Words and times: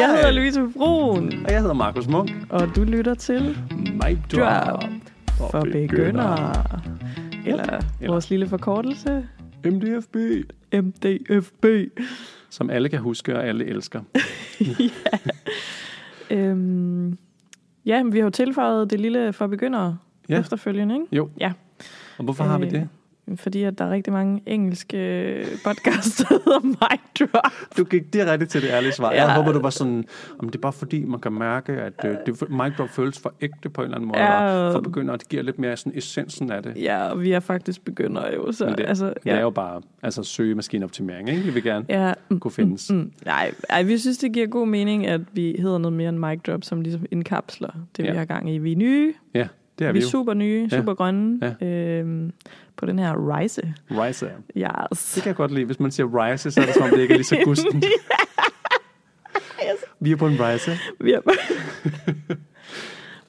Jeg 0.00 0.08
hedder 0.16 0.30
Louise 0.30 0.60
Brun, 0.76 1.32
Og 1.44 1.50
jeg 1.52 1.60
hedder 1.60 1.74
Markus 1.74 2.08
Munk. 2.08 2.30
og 2.48 2.76
du 2.76 2.84
lytter 2.84 3.14
til 3.14 3.58
Mic 3.70 4.18
Drop 4.32 4.82
For, 5.38 5.48
For 5.50 5.60
Begyndere. 5.60 6.64
Eller 7.46 7.62
Eller- 7.64 7.80
vores 8.08 8.30
lille 8.30 8.48
forkortelse, 8.48 9.26
MDFB. 9.64 10.16
MDFB. 10.72 11.64
Som 12.50 12.70
alle 12.70 12.88
kan 12.88 12.98
huske, 12.98 13.36
og 13.36 13.46
alle 13.46 13.64
elsker. 13.66 14.00
Øhm, 16.30 17.18
ja, 17.86 18.02
men 18.02 18.12
vi 18.12 18.18
har 18.18 18.24
jo 18.24 18.30
tilføjet 18.30 18.90
det 18.90 19.00
lille 19.00 19.32
for 19.32 19.46
begyndere 19.46 19.98
Ja. 20.28 20.34
ja. 20.34 20.40
efterfølgende, 20.40 20.94
ikke? 20.94 21.06
Jo. 21.16 21.28
Ja. 21.40 21.52
Og 22.18 22.24
hvorfor 22.24 22.44
har 22.44 22.58
vi 22.58 22.64
Øh, 22.66 22.70
det? 22.70 22.88
Fordi 23.36 23.62
at 23.62 23.78
der 23.78 23.84
er 23.84 23.90
rigtig 23.90 24.12
mange 24.12 24.42
engelske 24.46 24.96
podcasts, 25.64 26.16
der 26.16 26.24
hedder 26.28 26.60
Mic 26.60 27.00
Drop. 27.20 27.52
Du 27.76 27.84
gik 27.84 28.12
direkte 28.12 28.46
til 28.46 28.62
det 28.62 28.68
ærlige 28.70 28.92
svar. 28.92 29.12
Ja. 29.12 29.24
Jeg 29.24 29.34
håber, 29.34 29.52
du 29.52 29.60
var 29.60 29.70
sådan, 29.70 30.04
om 30.38 30.48
det 30.48 30.54
er 30.54 30.60
bare 30.60 30.72
fordi, 30.72 31.04
man 31.04 31.20
kan 31.20 31.32
mærke, 31.32 31.72
at 31.72 31.92
øh, 32.04 32.16
det, 32.26 32.50
mic 32.50 32.72
drop 32.78 32.88
føles 32.88 33.18
for 33.18 33.34
ægte 33.40 33.68
på 33.70 33.80
en 33.80 33.84
eller 33.84 33.96
anden 33.96 34.08
måde. 34.08 34.20
Ja. 34.20 34.52
Og 34.52 34.72
for 34.72 34.80
begynder, 34.80 35.16
det 35.16 35.28
giver 35.28 35.42
lidt 35.42 35.58
mere 35.58 35.76
sådan 35.76 35.98
essensen 35.98 36.52
af 36.52 36.62
det. 36.62 36.72
Ja, 36.76 37.08
og 37.08 37.20
vi 37.22 37.32
er 37.32 37.40
faktisk 37.40 37.84
begyndere 37.84 38.34
jo, 38.34 38.52
så 38.52 38.64
Men 38.64 38.74
det, 38.78 38.84
altså, 38.86 39.06
det 39.06 39.16
ja. 39.26 39.36
er 39.36 39.40
jo 39.40 39.50
bare 39.50 39.80
altså, 40.02 40.22
søgemaskineoptimering, 40.22 41.28
ikke? 41.28 41.42
Vi 41.42 41.50
vil 41.50 41.62
gerne 41.62 41.84
ja, 41.88 42.12
mm, 42.28 42.40
kunne 42.40 42.50
findes. 42.52 42.90
Mm, 42.90 43.12
nej, 43.24 43.52
ej, 43.70 43.82
vi 43.82 43.98
synes, 43.98 44.18
det 44.18 44.32
giver 44.32 44.46
god 44.46 44.66
mening, 44.66 45.06
at 45.06 45.20
vi 45.32 45.56
hedder 45.58 45.78
noget 45.78 45.92
mere 45.96 46.08
end 46.08 46.18
mic 46.18 46.40
drop, 46.46 46.64
som 46.64 46.80
ligesom 46.80 47.06
indkapsler 47.10 47.70
det, 47.96 48.04
Ja. 48.04 48.10
vi 48.10 48.16
har 48.18 48.24
gang 48.24 48.50
i. 48.54 48.58
Vi 48.58 48.72
er 48.72 48.76
nye, 48.76 49.14
Ja, 49.34 49.46
det 49.80 49.86
er 49.88 49.92
vi 49.92 49.98
vi 49.98 50.02
er 50.02 50.06
jo. 50.06 50.10
super 50.10 50.34
nye, 50.34 50.68
Ja. 50.72 50.76
super 50.78 50.94
grønne 50.94 51.56
øhm, 51.64 52.32
på 52.76 52.86
den 52.86 52.98
her 52.98 53.28
rejse. 53.30 53.74
Rise. 53.90 54.30
Yes. 54.56 55.12
Det 55.14 55.22
kan 55.22 55.28
jeg 55.30 55.36
godt 55.36 55.50
lide. 55.50 55.64
Hvis 55.64 55.80
man 55.80 55.90
siger 55.90 56.24
rise, 56.24 56.50
så 56.50 56.60
er 56.60 56.64
det 56.64 56.74
som 56.74 56.82
om, 56.82 56.90
det 56.90 56.98
ikke 57.00 57.14
er 57.14 57.18
lige 57.18 57.26
så 57.26 57.38
gusten. 57.44 57.82
Vi 60.00 60.12
er 60.12 60.16
på 60.16 60.26
en 60.26 60.36
rise. 60.40 60.70
Vi 61.00 61.12
er, 61.12 61.20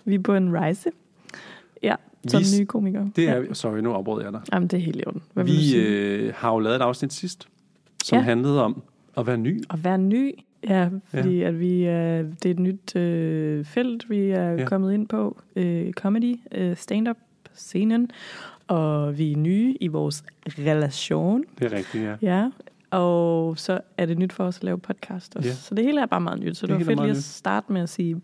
vi 0.05 0.15
er 0.15 0.19
på 0.19 0.35
en 0.35 0.53
rejse. 0.57 0.89
Ja, 1.83 1.95
som 2.27 2.39
Vi- 2.41 2.45
nye 2.59 2.65
komikere. 2.65 3.11
Det 3.15 3.23
ja. 3.23 3.31
er, 3.33 3.53
sorry, 3.53 3.77
nu 3.79 3.91
afbrød 3.93 4.23
jeg 4.23 4.33
dig. 4.33 4.41
Jamen, 4.53 4.67
det 4.67 4.77
er 4.77 4.81
helt 4.81 4.95
i 4.99 5.03
orden. 5.07 5.21
Hvad 5.33 5.43
Vi 5.43 5.75
øh, 5.77 6.33
har 6.35 6.51
jo 6.53 6.59
lavet 6.59 6.75
et 6.75 6.81
afsnit 6.81 7.13
sidst, 7.13 7.47
som 8.03 8.15
Ja. 8.17 8.21
handlede 8.23 8.63
om 8.63 8.81
at 9.17 9.27
være 9.27 9.37
ny. 9.37 9.63
At 9.69 9.83
være 9.83 9.97
ny, 9.97 10.31
ja, 10.69 10.89
fordi 11.05 11.37
ja. 11.39 11.47
at 11.47 11.59
vi 11.59 11.83
er, 11.83 12.21
det 12.21 12.45
er 12.45 12.51
et 12.51 12.59
nyt 12.59 12.95
øh, 12.95 13.65
felt, 13.65 14.09
vi 14.09 14.29
er 14.29 14.51
Ja. 14.51 14.65
kommet 14.65 14.93
ind 14.93 15.07
på. 15.07 15.41
Øh, 15.55 15.93
comedy, 15.93 16.35
øh, 16.51 16.75
stand-up, 16.77 17.17
scenen. 17.53 18.11
Og 18.67 19.17
vi 19.17 19.31
er 19.31 19.37
nye 19.37 19.75
i 19.81 19.87
vores 19.87 20.23
relation. 20.59 21.43
Det 21.59 21.73
er 21.73 21.77
rigtigt, 21.77 22.03
ja. 22.03 22.15
Ja, 22.21 22.49
og 22.91 23.57
så 23.57 23.79
er 23.97 24.05
det 24.05 24.17
nyt 24.17 24.33
for 24.33 24.43
os 24.43 24.57
at 24.57 24.63
lave 24.63 24.77
podcast 24.79 25.35
også. 25.35 25.49
Ja. 25.49 25.53
Så 25.55 25.75
det 25.75 25.85
hele 25.85 26.01
er 26.01 26.05
bare 26.05 26.21
meget 26.21 26.39
nyt. 26.39 26.57
Så 26.57 26.67
Det 26.67 26.79
det, 26.79 26.85
var 26.87 26.91
er 26.91 26.95
fedt 26.95 27.01
lige 27.07 27.17
at 27.17 27.23
starte 27.23 27.73
med 27.73 27.81
at 27.81 27.89
sige, 27.89 28.21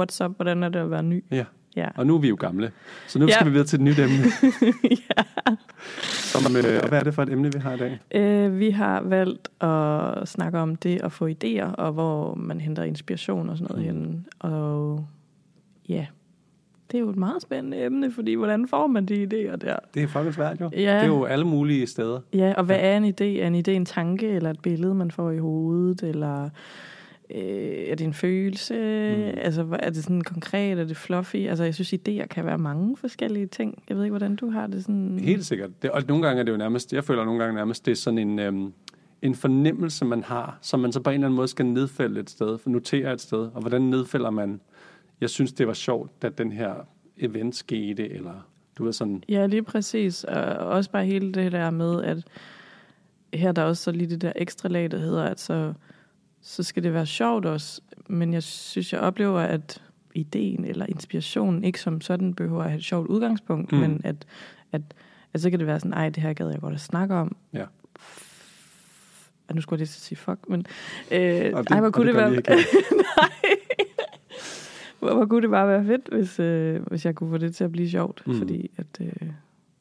what's 0.00 0.24
up, 0.24 0.36
hvordan 0.36 0.62
er 0.62 0.68
det 0.68 0.78
at 0.78 0.90
være 0.90 1.02
ny? 1.02 1.24
ja. 1.30 1.44
Ja. 1.76 1.88
Og 1.96 2.06
nu 2.06 2.14
er 2.14 2.18
vi 2.18 2.28
jo 2.28 2.36
gamle. 2.40 2.72
Så 3.06 3.18
nu 3.18 3.26
Ja. 3.26 3.32
skal 3.32 3.46
vi 3.46 3.50
videre 3.50 3.66
til 3.66 3.76
et 3.76 3.82
nyt 3.82 3.98
emne. 3.98 4.16
ja. 4.90 5.22
Som, 6.02 6.56
øh, 6.56 6.80
og 6.82 6.88
hvad 6.88 6.98
er 6.98 7.04
det 7.04 7.14
for 7.14 7.22
et 7.22 7.32
emne, 7.32 7.52
vi 7.52 7.58
har 7.58 7.72
i 7.74 7.78
dag? 7.78 8.00
Øh, 8.14 8.58
vi 8.58 8.70
har 8.70 9.00
valgt 9.00 9.48
at 9.62 10.28
snakke 10.28 10.58
om 10.58 10.76
det 10.76 11.02
at 11.02 11.12
få 11.12 11.28
idéer, 11.28 11.64
og 11.74 11.92
hvor 11.92 12.34
man 12.34 12.60
henter 12.60 12.82
inspiration 12.82 13.48
og 13.50 13.58
sådan 13.58 13.76
noget 13.76 13.94
Mm. 13.94 14.00
mm. 14.00 14.06
hen. 14.06 14.26
Og 14.38 15.06
ja, 15.88 16.06
det 16.90 16.98
er 16.98 17.00
jo 17.02 17.10
et 17.10 17.16
meget 17.16 17.42
spændende 17.42 17.84
emne, 17.84 18.12
fordi 18.12 18.34
hvordan 18.34 18.68
får 18.68 18.86
man 18.86 19.06
de 19.06 19.14
idéer 19.22 19.56
der? 19.56 19.76
Det 19.94 20.02
er 20.02 20.06
fucking 20.06 20.34
svært 20.34 20.60
jo. 20.60 20.70
Ja. 20.72 20.78
Det 20.78 20.86
er 21.02 21.06
jo 21.06 21.24
alle 21.24 21.44
mulige 21.44 21.86
steder. 21.86 22.20
Ja, 22.34 22.54
og 22.56 22.64
hvad 22.64 22.76
er 22.80 22.96
en 22.96 23.04
idé? 23.04 23.24
Er 23.42 23.46
en 23.46 23.54
idé 23.54 23.70
en 23.70 23.84
tanke, 23.84 24.28
eller 24.28 24.50
et 24.50 24.60
billede, 24.60 24.94
man 24.94 25.10
får 25.10 25.30
i 25.30 25.38
hovedet, 25.38 26.02
eller 26.02 26.48
øh, 27.30 27.88
er 27.88 27.94
det 27.94 28.04
en 28.04 28.14
følelse? 28.14 28.74
Mm. 28.74 29.38
Altså, 29.42 29.66
er 29.78 29.90
det 29.90 30.04
sådan 30.04 30.20
konkret, 30.20 30.78
er 30.78 30.84
det 30.84 30.96
fluffy? 30.96 31.36
Altså, 31.36 31.64
jeg 31.64 31.74
synes, 31.74 31.92
idéer 31.92 32.26
kan 32.26 32.46
være 32.46 32.58
mange 32.58 32.96
forskellige 32.96 33.46
ting. 33.46 33.82
Jeg 33.88 33.96
ved 33.96 34.04
ikke, 34.04 34.12
hvordan 34.12 34.36
du 34.36 34.50
har 34.50 34.66
det 34.66 34.82
sådan... 34.82 35.18
Helt 35.18 35.46
sikkert. 35.46 35.82
Det, 35.82 35.90
og 35.90 36.02
nogle 36.08 36.26
gange 36.26 36.40
er 36.40 36.44
det 36.44 36.52
jo 36.52 36.56
nærmest, 36.56 36.92
jeg 36.92 37.04
føler 37.04 37.24
nogle 37.24 37.42
gange 37.42 37.56
nærmest, 37.56 37.86
det 37.86 37.92
er 37.92 37.96
sådan 37.96 38.18
en, 38.18 38.38
øhm, 38.38 38.72
en 39.22 39.34
fornemmelse, 39.34 40.04
man 40.04 40.22
har, 40.24 40.58
som 40.60 40.80
man 40.80 40.92
så 40.92 41.00
på 41.00 41.10
en 41.10 41.14
eller 41.14 41.26
anden 41.26 41.36
måde 41.36 41.48
skal 41.48 41.66
nedfælde 41.66 42.20
et 42.20 42.30
sted, 42.30 42.58
for 42.58 42.70
notere 42.70 43.12
et 43.12 43.20
sted. 43.20 43.38
Og 43.54 43.60
hvordan 43.60 43.82
nedfælder 43.82 44.30
man, 44.30 44.60
jeg 45.20 45.30
synes, 45.30 45.52
det 45.52 45.66
var 45.66 45.72
sjovt, 45.72 46.22
da 46.22 46.28
den 46.28 46.52
her 46.52 46.74
event 47.18 47.56
skete, 47.56 48.12
eller 48.12 48.46
du 48.78 48.84
ved 48.84 48.92
sådan, 48.92 49.22
Ja, 49.28 49.46
lige 49.46 49.62
præcis. 49.62 50.24
Og 50.24 50.42
også 50.56 50.90
bare 50.90 51.04
hele 51.04 51.32
det 51.32 51.52
der 51.52 51.70
med, 51.70 52.02
at 52.02 52.18
her 53.34 53.48
er 53.48 53.52
der 53.52 53.62
også 53.62 53.82
så 53.82 53.90
lige 53.90 54.10
det 54.10 54.22
der 54.22 54.32
ekstra 54.36 54.68
lag, 54.68 54.90
der 54.90 54.98
hedder, 54.98 55.24
at 55.24 55.40
så, 55.40 55.72
så 56.48 56.62
skal 56.62 56.82
det 56.82 56.92
være 56.94 57.06
sjovt 57.06 57.46
også. 57.46 57.80
Men 58.08 58.32
jeg 58.32 58.42
synes, 58.42 58.92
jeg 58.92 59.00
oplever, 59.00 59.40
at 59.40 59.82
ideen 60.14 60.64
eller 60.64 60.86
inspirationen 60.86 61.64
ikke 61.64 61.80
som 61.80 62.00
sådan 62.00 62.34
behøver 62.34 62.62
at 62.62 62.70
have 62.70 62.78
et 62.78 62.84
sjovt 62.84 63.08
udgangspunkt, 63.08 63.72
Mm. 63.72 63.78
men 63.78 64.00
at, 64.04 64.26
at, 64.72 64.82
at 65.34 65.40
så 65.40 65.50
kan 65.50 65.58
det 65.58 65.66
være 65.66 65.80
sådan, 65.80 65.92
ej, 65.92 66.08
det 66.08 66.22
her 66.22 66.32
gad 66.32 66.50
jeg 66.50 66.60
godt 66.60 66.74
at 66.74 66.80
snakke 66.80 67.14
om. 67.14 67.36
Ja. 67.52 67.64
Og 69.48 69.54
nu 69.54 69.60
skulle 69.60 69.76
jeg 69.78 69.80
lige 69.80 69.88
sige 69.88 70.18
fuck, 70.18 70.38
men... 70.48 70.66
Øh, 71.10 71.18
det- 71.20 71.70
ej, 71.70 71.80
hvor 71.80 71.90
kunne 71.90 72.06
det 72.06 72.14
det, 72.14 72.22
være... 72.22 72.30
Nej. 73.16 73.56
hvor, 74.98 75.14
hvor 75.14 75.26
kunne 75.26 75.42
det 75.42 75.50
bare 75.50 75.68
være 75.68 75.84
fedt, 75.84 76.08
hvis, 76.12 76.40
øh, 76.40 76.82
hvis 76.86 77.04
jeg 77.06 77.14
kunne 77.14 77.30
få 77.30 77.38
det 77.38 77.54
til 77.54 77.64
at 77.64 77.72
blive 77.72 77.90
sjovt. 77.90 78.22
Mm. 78.26 78.38
Fordi 78.38 78.70
at, 78.76 78.86
øh, 79.00 79.28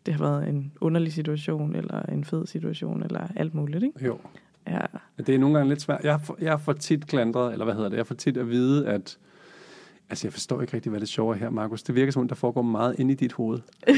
det 0.06 0.14
har 0.14 0.24
været 0.24 0.48
en 0.50 0.72
underlig 0.82 1.14
situation, 1.14 1.76
eller 1.76 2.02
en 2.02 2.26
fed 2.26 2.46
situation, 2.48 3.04
eller 3.04 3.28
alt 3.36 3.54
muligt, 3.54 3.84
ikke? 3.84 4.06
jo. 4.06 4.20
Ja. 4.68 4.80
Det 5.18 5.36
er 5.36 5.40
nogle 5.40 5.56
gange 5.58 5.70
lidt 5.70 5.82
svært. 5.82 6.04
Jeg 6.04 6.22
får, 6.22 6.38
jeg 6.42 6.62
får 6.62 6.74
tit 6.74 7.08
klandret, 7.08 7.52
eller 7.52 7.66
hvad 7.66 7.76
hedder 7.76 7.90
det, 7.90 7.98
jeg 7.98 8.08
får 8.08 8.16
tit 8.16 8.38
at 8.38 8.50
vide, 8.50 8.88
at 8.88 9.18
Altså, 10.10 10.28
jeg 10.28 10.34
forstår 10.34 10.62
ikke 10.62 10.74
rigtig, 10.74 10.90
hvad 10.90 11.00
det 11.00 11.10
sjove 11.10 11.36
er 11.36 11.40
her, 11.40 11.50
Markus. 11.50 11.84
Det 11.84 11.96
virker 11.96 12.12
som 12.12 12.22
om, 12.22 12.28
der 12.28 12.36
foregår 12.36 12.62
meget 12.62 12.96
inde 13.00 13.12
i 13.12 13.16
dit 13.16 13.34
hoved. 13.34 13.60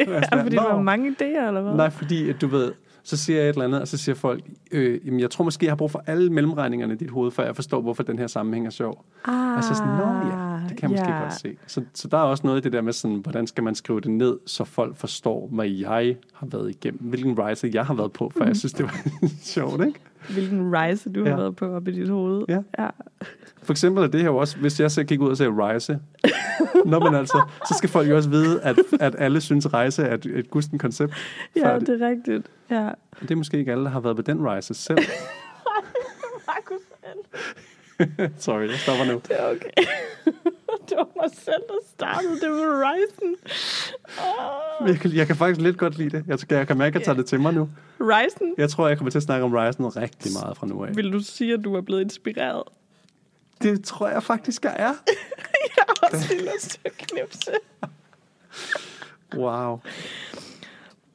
ja, 0.00 0.42
fordi 0.42 0.56
der 0.56 0.62
var 0.62 0.82
mange 0.82 1.10
idéer, 1.10 1.46
eller 1.46 1.62
hvad? 1.62 1.74
Nej, 1.74 1.90
fordi 1.90 2.30
at 2.30 2.40
du 2.40 2.46
ved, 2.46 2.72
så 3.06 3.16
siger 3.16 3.38
jeg 3.38 3.48
et 3.48 3.52
eller 3.52 3.64
andet, 3.64 3.80
og 3.80 3.88
så 3.88 3.96
siger 3.96 4.14
folk, 4.14 4.44
øh, 4.72 5.06
jamen, 5.06 5.20
jeg 5.20 5.30
tror 5.30 5.44
måske, 5.44 5.66
jeg 5.66 5.70
har 5.70 5.76
brug 5.76 5.90
for 5.90 6.02
alle 6.06 6.32
mellemregningerne 6.32 6.94
i 6.94 6.96
dit 6.96 7.10
hoved, 7.10 7.30
før 7.30 7.44
jeg 7.44 7.56
forstår, 7.56 7.80
hvorfor 7.80 8.02
den 8.02 8.18
her 8.18 8.26
sammenhæng 8.26 8.66
er 8.66 8.70
sjov. 8.70 9.04
Ah, 9.24 9.56
Og 9.56 9.64
så 9.64 9.74
sådan, 9.74 9.92
nå 9.92 10.06
ja, 10.06 10.60
det 10.68 10.76
kan 10.76 10.90
jeg 10.90 10.90
måske 10.90 11.12
ja. 11.16 11.22
godt 11.22 11.40
se. 11.40 11.56
Så, 11.66 11.82
så 11.94 12.08
der 12.08 12.18
er 12.18 12.22
også 12.22 12.46
noget 12.46 12.60
i 12.60 12.62
det 12.62 12.72
der 12.72 12.80
med 12.80 12.92
sådan, 12.92 13.16
hvordan 13.16 13.46
skal 13.46 13.64
man 13.64 13.74
skrive 13.74 14.00
det 14.00 14.10
ned, 14.10 14.38
så 14.46 14.64
folk 14.64 14.96
forstår, 14.96 15.48
hvad 15.52 15.68
jeg 15.68 16.16
har 16.34 16.46
været 16.46 16.70
igennem, 16.70 17.00
hvilken 17.00 17.38
rejse 17.38 17.70
jeg 17.74 17.86
har 17.86 17.94
været 17.94 18.12
på, 18.12 18.32
for 18.36 18.44
jeg 18.44 18.56
synes, 18.56 18.72
det 18.72 18.84
var 18.84 18.96
sjovt, 19.54 19.86
ikke? 19.86 20.00
Hvilken 20.32 20.72
rejse 20.74 21.10
du 21.12 21.22
har 21.24 21.30
Ja. 21.30 21.36
været 21.36 21.56
på 21.56 21.66
op 21.66 21.88
i 21.88 21.90
dit 21.90 22.08
hoved. 22.08 22.44
Ja. 22.48 22.58
ja. 22.78 22.88
For 23.62 23.72
eksempel 23.72 24.04
er 24.04 24.08
det 24.08 24.20
her 24.20 24.26
jo 24.28 24.36
også, 24.36 24.56
hvis 24.58 24.80
jeg 24.80 24.90
så 24.90 25.04
gik 25.04 25.20
ud 25.20 25.30
og 25.30 25.36
sagde 25.36 25.52
rejse, 25.54 25.98
Nå, 26.86 26.98
men 26.98 27.14
altså, 27.14 27.42
så 27.68 27.74
skal 27.78 27.88
folk 27.88 28.08
jo 28.08 28.16
også 28.16 28.28
vide, 28.30 28.60
at, 28.62 28.76
at 29.00 29.14
alle 29.18 29.40
synes, 29.40 29.72
rejse 29.74 30.02
er 30.02 30.14
et, 30.14 30.26
et 30.26 30.50
gusten 30.50 30.78
koncept. 30.78 31.12
Ja, 31.56 31.78
det 31.78 32.02
er 32.02 32.08
rigtigt. 32.08 32.46
Ja. 32.70 32.90
det 33.22 33.30
er 33.30 33.36
måske 33.36 33.58
ikke 33.58 33.72
alle, 33.72 33.84
der 33.84 33.90
har 33.90 34.00
været 34.00 34.16
på 34.16 34.22
den 34.22 34.44
rejse 34.46 34.74
selv. 34.74 34.98
Markus, 36.46 36.80
Sorry, 38.38 38.60
jeg 38.68 38.78
stopper 38.78 39.04
nu. 39.04 39.12
det 39.28 39.40
er 39.40 39.50
okay. 39.50 39.70
Mig 41.22 41.30
selv, 41.32 41.62
der 41.68 41.74
startede. 41.94 42.40
Det 42.40 42.50
rejsen. 42.84 43.36
Oh. 44.18 44.88
Jeg 44.88 44.98
kan, 44.98 45.12
jeg 45.12 45.26
kan 45.26 45.36
faktisk 45.36 45.60
lidt 45.60 45.78
godt 45.78 45.98
lide 45.98 46.10
det. 46.10 46.24
Jeg, 46.26 46.50
jeg 46.50 46.66
kan 46.66 46.78
mærke, 46.78 46.94
at 46.96 47.00
jeg 47.00 47.04
tager 47.04 47.16
det 47.16 47.26
til 47.26 47.40
mig 47.40 47.54
nu. 47.54 47.68
Rejsen? 48.00 48.54
Jeg 48.58 48.70
tror, 48.70 48.88
jeg 48.88 48.98
kommer 48.98 49.10
til 49.10 49.18
at 49.18 49.22
snakke 49.22 49.44
om 49.44 49.54
Ryzen 49.54 49.96
rigtig 49.96 50.32
meget 50.32 50.56
fra 50.56 50.66
nu 50.66 50.84
af. 50.84 50.96
Vil 50.96 51.12
du 51.12 51.20
sige, 51.20 51.54
at 51.54 51.60
du 51.64 51.74
er 51.74 51.80
blevet 51.80 52.00
inspireret? 52.00 52.62
Det 53.62 53.84
tror 53.84 54.08
jeg 54.08 54.22
faktisk, 54.22 54.64
jeg 54.64 54.76
er. 54.78 54.92
Jeg 55.76 55.84
har 55.88 56.08
også 56.12 56.34
lige 56.34 56.50
lyst 56.54 56.70
til 56.70 56.80
at 56.84 56.92
knipse. 56.92 57.50
Wow. 59.34 59.80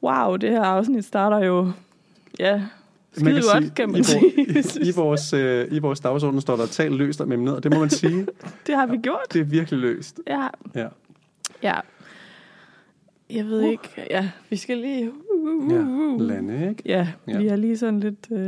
Wow, 0.02 0.36
det 0.36 0.50
her 0.50 0.62
afsnit 0.62 1.04
starter 1.04 1.38
jo... 1.38 1.72
Ja, 2.38 2.62
skide 3.12 3.42
godt, 3.52 3.74
kan 3.74 3.92
man 3.92 4.00
i, 4.00 4.04
sige. 4.04 4.32
i, 4.84 4.88
i, 4.88 4.92
vores, 4.96 5.32
øh, 5.32 5.66
I 5.70 5.78
vores 5.78 6.00
dagsorden 6.00 6.40
står 6.40 6.56
der 6.56 6.66
talt 6.66 6.94
løst 6.94 7.20
om 7.20 7.32
emnet, 7.32 7.54
og 7.56 7.62
det 7.62 7.72
må 7.72 7.80
man 7.80 7.90
sige, 7.90 8.26
Det 8.66 8.74
har 8.74 8.86
vi 8.86 8.96
gjort. 8.96 9.20
det 9.32 9.40
er 9.40 9.44
virkelig 9.44 9.80
løst. 9.80 10.20
Ja, 10.26 10.46
Ja. 10.74 10.86
ja. 11.62 11.80
Jeg 13.30 13.44
ved 13.46 13.60
ikke. 13.62 14.06
Ja, 14.10 14.28
vi 14.50 14.56
skal 14.56 14.78
lige... 14.78 15.10
Uh, 15.34 15.64
uh, 15.64 15.72
Ja, 15.72 15.78
uh, 15.78 16.14
uh. 16.14 16.20
lande, 16.20 16.68
ikke? 16.68 16.82
Ja, 16.86 17.08
Ja. 17.28 17.38
vi 17.38 17.46
er 17.46 17.56
lige 17.56 17.78
sådan 17.78 18.00
lidt 18.00 18.26
uh, 18.30 18.38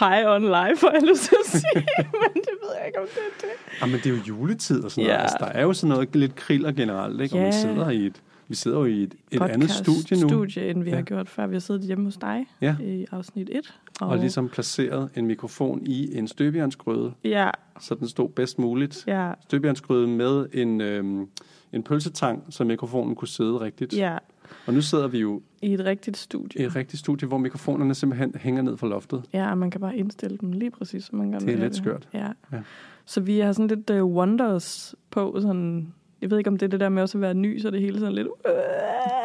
high 0.00 0.26
on 0.28 0.42
life, 0.42 0.76
for 0.80 0.90
jeg 0.94 1.02
lyst 1.02 1.22
til 1.22 1.36
at 1.44 1.50
sige. 1.50 1.86
Men 2.22 2.34
det 2.34 2.54
ved 2.62 2.70
jeg 2.78 2.86
ikke, 2.86 3.00
om 3.00 3.06
det 3.06 3.16
er 3.18 3.40
det. 3.40 3.80
Jamen, 3.82 3.96
det 3.96 4.06
er 4.06 4.10
jo 4.10 4.16
juletid 4.28 4.84
og 4.84 4.90
sådan 4.90 5.04
Ja. 5.04 5.08
noget. 5.12 5.22
Altså, 5.22 5.36
der 5.40 5.46
er 5.46 5.62
jo 5.62 5.72
sådan 5.72 5.88
noget 5.88 6.16
lidt 6.16 6.34
kriller 6.36 6.72
generelt, 6.72 7.20
ikke? 7.20 7.34
Og 7.34 7.38
man 7.40 7.52
Ja. 7.52 7.60
sidder 7.60 7.90
i 7.90 8.06
et, 8.06 8.22
vi 8.48 8.54
sidder 8.54 8.78
jo 8.78 8.84
i 8.84 9.02
et, 9.02 9.14
et 9.32 9.42
andet 9.42 9.70
studie 9.70 10.22
nu. 10.22 10.28
studie, 10.28 10.70
end 10.70 10.82
vi 10.82 10.90
Ja. 10.90 10.96
har 10.96 11.02
gjort 11.02 11.28
før. 11.28 11.46
Vi 11.46 11.54
har 11.54 11.60
siddet 11.60 11.82
hjemme 11.82 12.04
hos 12.04 12.16
dig 12.16 12.46
Ja. 12.60 12.76
i 12.82 13.06
afsnit 13.12 13.50
1. 13.52 13.74
Og, 14.00 14.08
og 14.08 14.18
ligesom 14.18 14.48
placeret 14.48 15.10
en 15.16 15.26
mikrofon 15.26 15.82
i 15.86 16.18
en 16.18 16.28
støbejernsgryde, 16.28 17.12
Ja, 17.24 17.50
så 17.80 17.94
den 17.94 18.08
stod 18.08 18.28
bedst 18.28 18.58
muligt. 18.58 19.04
ja, 19.06 19.32
Støbejernsgryde 19.42 20.06
med 20.06 20.46
en, 20.52 20.80
øhm, 20.80 21.26
en 21.72 21.82
pølsetang, 21.82 22.42
så 22.50 22.64
mikrofonen 22.64 23.14
kunne 23.14 23.28
sidde 23.28 23.60
rigtigt. 23.60 23.96
ja. 23.96 24.18
Og 24.66 24.74
nu 24.74 24.80
sidder 24.82 25.08
vi 25.08 25.18
jo 25.18 25.42
I 25.62 25.74
et 25.74 25.84
rigtigt 25.84 26.16
studie. 26.16 26.62
i 26.62 26.64
et 26.66 26.76
rigtigt 26.76 27.00
studie, 27.00 27.28
hvor 27.28 27.38
mikrofonerne 27.38 27.94
simpelthen 27.94 28.34
hænger 28.40 28.62
ned 28.62 28.76
fra 28.76 28.86
loftet. 28.86 29.22
Ja, 29.32 29.50
og 29.50 29.58
man 29.58 29.70
kan 29.70 29.80
bare 29.80 29.96
indstille 29.96 30.38
dem 30.40 30.52
lige 30.52 30.70
præcis, 30.70 31.04
som 31.04 31.18
man 31.18 31.26
gerne 31.30 31.40
Det 31.46 31.52
er 31.52 31.56
vil 31.56 31.62
lidt 31.64 31.76
skørt. 31.76 32.08
Ja. 32.14 32.28
Ja. 32.52 32.60
Så 33.04 33.20
vi 33.20 33.38
har 33.38 33.52
sådan 33.52 33.66
lidt 33.68 33.90
uh, 33.90 34.04
wonders 34.16 34.94
på, 35.10 35.38
sådan, 35.40 35.94
jeg 36.24 36.30
ved 36.30 36.38
ikke, 36.38 36.48
om 36.50 36.56
det 36.58 36.66
er 36.66 36.70
det 36.70 36.80
der 36.80 36.88
med 36.88 37.02
også 37.02 37.18
at 37.18 37.22
være 37.22 37.34
ny, 37.34 37.60
så 37.60 37.70
det 37.70 37.80
hele 37.80 37.98
sådan 37.98 38.14
lidt... 38.14 38.28
Det 38.44 38.52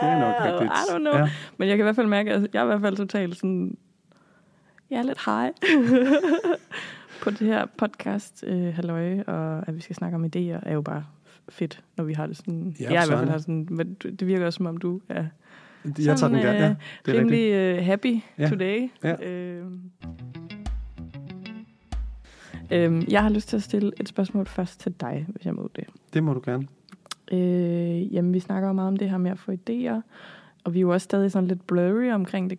er 0.02 0.20
nok 0.20 0.36
rigtigt. 0.46 0.72
I 0.72 0.92
don't 0.92 0.98
know. 0.98 1.14
Ja. 1.14 1.30
Men 1.58 1.70
jeg 1.70 1.78
kan 1.78 1.84
i 1.84 1.86
hvert 1.86 1.96
fald 1.96 2.08
mærke, 2.08 2.32
at 2.34 2.50
jeg 2.54 2.60
er 2.60 2.64
i 2.64 2.68
hvert 2.68 2.82
fald 2.82 2.98
totalt 2.98 3.38
sådan... 3.38 3.78
Jeg 4.90 4.98
er 4.98 5.04
lidt 5.04 5.26
high 5.26 5.52
på 7.24 7.30
det 7.30 7.40
her 7.40 7.66
podcast, 7.78 8.44
øh, 8.48 8.74
halløj, 8.74 9.20
og 9.28 9.68
at 9.68 9.76
vi 9.76 9.82
skal 9.82 9.96
snakke 9.96 10.16
om 10.16 10.26
idéer, 10.26 10.70
er 10.70 10.74
jo 10.74 10.82
bare 10.82 11.06
fedt, 11.50 11.84
når 11.98 12.04
vi 12.04 12.14
har 12.14 12.28
det 12.28 12.38
sådan... 12.38 12.76
Ja, 12.80 12.92
jeg 12.92 13.02
er 13.02 13.06
i 13.06 13.08
hvert 13.08 13.20
fald 13.20 13.30
har 13.30 13.38
sådan... 13.38 13.68
Men 13.72 13.94
det 13.94 14.28
virker 14.28 14.46
også, 14.46 14.58
som 14.58 14.66
om 14.66 14.78
du 14.78 15.02
er 15.10 15.26
Jeg 15.86 16.18
tager 16.18 16.28
den 16.28 16.42
gerne. 16.42 16.60
Ja, 16.60 16.76
det 17.06 17.16
er 17.16 17.20
rimelig 17.20 17.78
uh, 17.80 17.86
happy 17.86 18.20
Ja. 18.38 18.50
today. 18.50 18.90
Ja. 19.04 19.30
Øhm. 19.30 19.82
Øhm, 22.72 23.06
jeg 23.10 23.24
har 23.24 23.30
lyst 23.30 23.50
til 23.50 23.56
at 23.56 23.64
stille 23.64 23.92
et 24.00 24.08
spørgsmål 24.10 24.46
først 24.46 24.80
til 24.80 24.92
dig, 25.02 25.26
hvis 25.30 25.46
jeg 25.46 25.56
må 25.56 25.70
det. 25.76 25.84
Det 26.14 26.24
må 26.24 26.34
du 26.34 26.42
gerne. 26.46 26.68
Øh, 27.32 28.14
jamen, 28.14 28.34
vi 28.34 28.40
snakker 28.40 28.68
jo 28.68 28.74
meget 28.74 28.88
om 28.88 28.98
det 28.98 29.10
her 29.10 29.18
med 29.18 29.32
at 29.32 29.40
få 29.40 29.52
idéer, 29.52 30.02
og 30.64 30.74
vi 30.74 30.80
er 30.80 30.82
jo 30.82 30.90
også 30.94 31.06
stadig 31.06 31.32
sådan 31.32 31.48
lidt 31.48 31.68
blurry 31.68 32.12
omkring 32.12 32.50
det, 32.50 32.58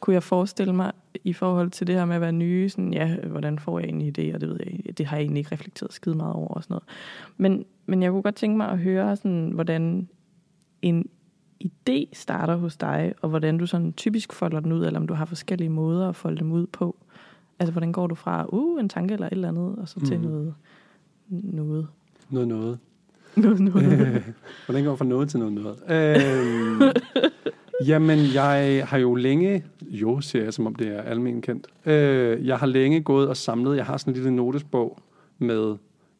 kunne, 0.00 0.14
jeg 0.14 0.22
forestille 0.22 0.72
mig, 0.74 0.92
i 1.24 1.32
forhold 1.32 1.70
til 1.70 1.86
det 1.86 1.94
her 1.94 2.04
med 2.04 2.14
at 2.14 2.20
være 2.20 2.32
nye, 2.32 2.68
sådan, 2.68 2.92
ja, 2.94 3.16
hvordan 3.16 3.58
får 3.58 3.78
jeg 3.78 3.86
egentlig 3.88 4.18
idéer, 4.18 4.38
det 4.38 4.48
ved 4.48 4.58
jeg 4.84 4.98
det 4.98 5.06
har 5.06 5.16
jeg 5.16 5.22
egentlig 5.22 5.38
ikke 5.40 5.52
reflekteret 5.52 5.92
skide 5.92 6.16
meget 6.16 6.34
over 6.34 6.48
og 6.48 6.62
sådan 6.62 6.72
noget. 6.74 6.84
Men, 7.36 7.64
men 7.86 8.02
jeg 8.02 8.10
kunne 8.10 8.22
godt 8.22 8.34
tænke 8.34 8.56
mig 8.56 8.68
at 8.68 8.78
høre, 8.78 9.16
sådan, 9.16 9.50
hvordan 9.54 10.08
en 10.82 11.08
idé 11.64 12.04
starter 12.12 12.56
hos 12.56 12.76
dig, 12.76 13.12
og 13.22 13.28
hvordan 13.28 13.58
du 13.58 13.66
sådan 13.66 13.92
typisk 13.92 14.32
folder 14.32 14.60
den 14.60 14.72
ud, 14.72 14.86
eller 14.86 15.00
om 15.00 15.06
du 15.06 15.14
har 15.14 15.24
forskellige 15.24 15.68
måder 15.70 16.08
at 16.08 16.16
folde 16.16 16.38
dem 16.38 16.52
ud 16.52 16.66
på. 16.66 16.96
Altså, 17.58 17.72
hvordan 17.72 17.92
går 17.92 18.06
du 18.06 18.14
fra, 18.14 18.46
uh, 18.48 18.80
en 18.80 18.88
tanke 18.88 19.14
eller 19.14 19.26
et 19.26 19.32
eller 19.32 19.48
andet, 19.48 19.76
og 19.76 19.88
så 19.88 20.00
til 20.06 20.18
Mhm. 20.20 20.28
noget, 20.28 20.54
noget, 21.28 21.86
Noget 22.30 22.48
noget 22.48 22.78
noget, 23.40 23.60
noget. 23.60 24.24
Hvordan 24.66 24.84
går 24.84 24.96
fra 24.96 25.04
noget 25.04 25.28
til 25.28 25.38
noget 25.38 25.54
noget? 25.54 25.76
Øh, 25.90 26.92
jamen, 27.86 28.18
jeg 28.34 28.86
har 28.88 28.98
jo 28.98 29.14
længe... 29.14 29.64
Jo, 29.82 30.20
siger 30.20 30.44
jeg, 30.44 30.54
som 30.54 30.66
om 30.66 30.74
det 30.74 30.88
er 30.88 31.02
almen 31.02 31.42
kendt. 31.42 31.66
Øh, 31.86 32.46
jeg 32.46 32.58
har 32.58 32.66
længe 32.66 33.00
gået 33.00 33.28
og 33.28 33.36
samlet... 33.36 33.76
Jeg 33.76 33.84
har 33.84 33.96
sådan 33.96 34.10
en 34.10 34.14
lille 34.14 34.36
notesbog 34.36 34.98
med... 35.38 35.76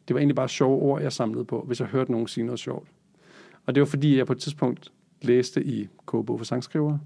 Det 0.07 0.13
var 0.13 0.17
egentlig 0.17 0.35
bare 0.35 0.49
sjove 0.49 0.81
ord, 0.81 1.01
jeg 1.01 1.13
samlede 1.13 1.45
på, 1.45 1.63
hvis 1.67 1.79
jeg 1.79 1.87
hørte 1.87 2.11
nogen 2.11 2.27
sige 2.27 2.45
noget 2.45 2.59
sjovt. 2.59 2.87
Og 3.65 3.75
det 3.75 3.81
var 3.81 3.87
fordi, 3.87 4.17
jeg 4.17 4.25
på 4.25 4.33
et 4.33 4.39
tidspunkt 4.39 4.91
læste 5.21 5.63
i 5.63 5.87
Kobo 6.05 6.37
for 6.37 6.45
sangskriver, 6.45 6.97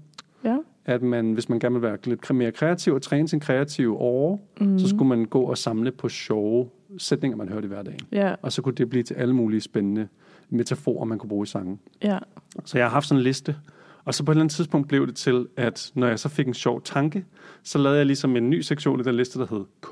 at 0.86 1.02
man, 1.02 1.32
hvis 1.32 1.48
man 1.48 1.58
gerne 1.58 1.72
vil 1.74 1.82
være 1.82 1.96
lidt 2.04 2.34
mere 2.34 2.52
kreativ 2.52 2.92
og 2.94 3.02
træne 3.02 3.28
sin 3.28 3.40
kreative 3.40 3.96
åre, 3.96 4.38
Mm. 4.60 4.78
så 4.78 4.88
skulle 4.88 5.08
man 5.08 5.24
gå 5.24 5.40
og 5.42 5.58
samle 5.58 5.90
på 5.92 6.08
sjove 6.08 6.68
sætninger, 6.98 7.36
man 7.36 7.48
hørte 7.48 7.64
i 7.64 7.68
hverdagen. 7.68 8.00
Ja, 8.12 8.34
Og 8.42 8.52
så 8.52 8.62
kunne 8.62 8.74
det 8.74 8.90
blive 8.90 9.02
til 9.02 9.14
alle 9.14 9.34
mulige 9.34 9.60
spændende 9.60 10.08
metaforer, 10.50 11.04
man 11.04 11.18
kunne 11.18 11.28
bruge 11.28 11.42
i 11.44 11.46
sangen. 11.46 11.80
ja, 12.02 12.18
Så 12.64 12.78
jeg 12.78 12.84
har 12.86 12.90
haft 12.90 13.06
sådan 13.06 13.18
en 13.18 13.24
liste. 13.24 13.56
Og 14.04 14.14
så 14.14 14.24
på 14.24 14.32
et 14.32 14.34
eller 14.34 14.42
andet 14.42 14.54
tidspunkt 14.56 14.88
blev 14.88 15.06
det 15.06 15.16
til, 15.16 15.46
at 15.56 15.90
når 15.94 16.06
jeg 16.06 16.18
så 16.18 16.28
fik 16.28 16.46
en 16.48 16.54
sjov 16.54 16.82
tanke, 16.82 17.24
så 17.62 17.78
lavede 17.78 17.98
jeg 17.98 18.06
ligesom 18.06 18.36
en 18.36 18.50
ny 18.50 18.60
sektion 18.60 19.00
i 19.00 19.02
den 19.02 19.14
liste, 19.14 19.38
der 19.38 19.46
hed 19.50 19.64
K 19.82 19.88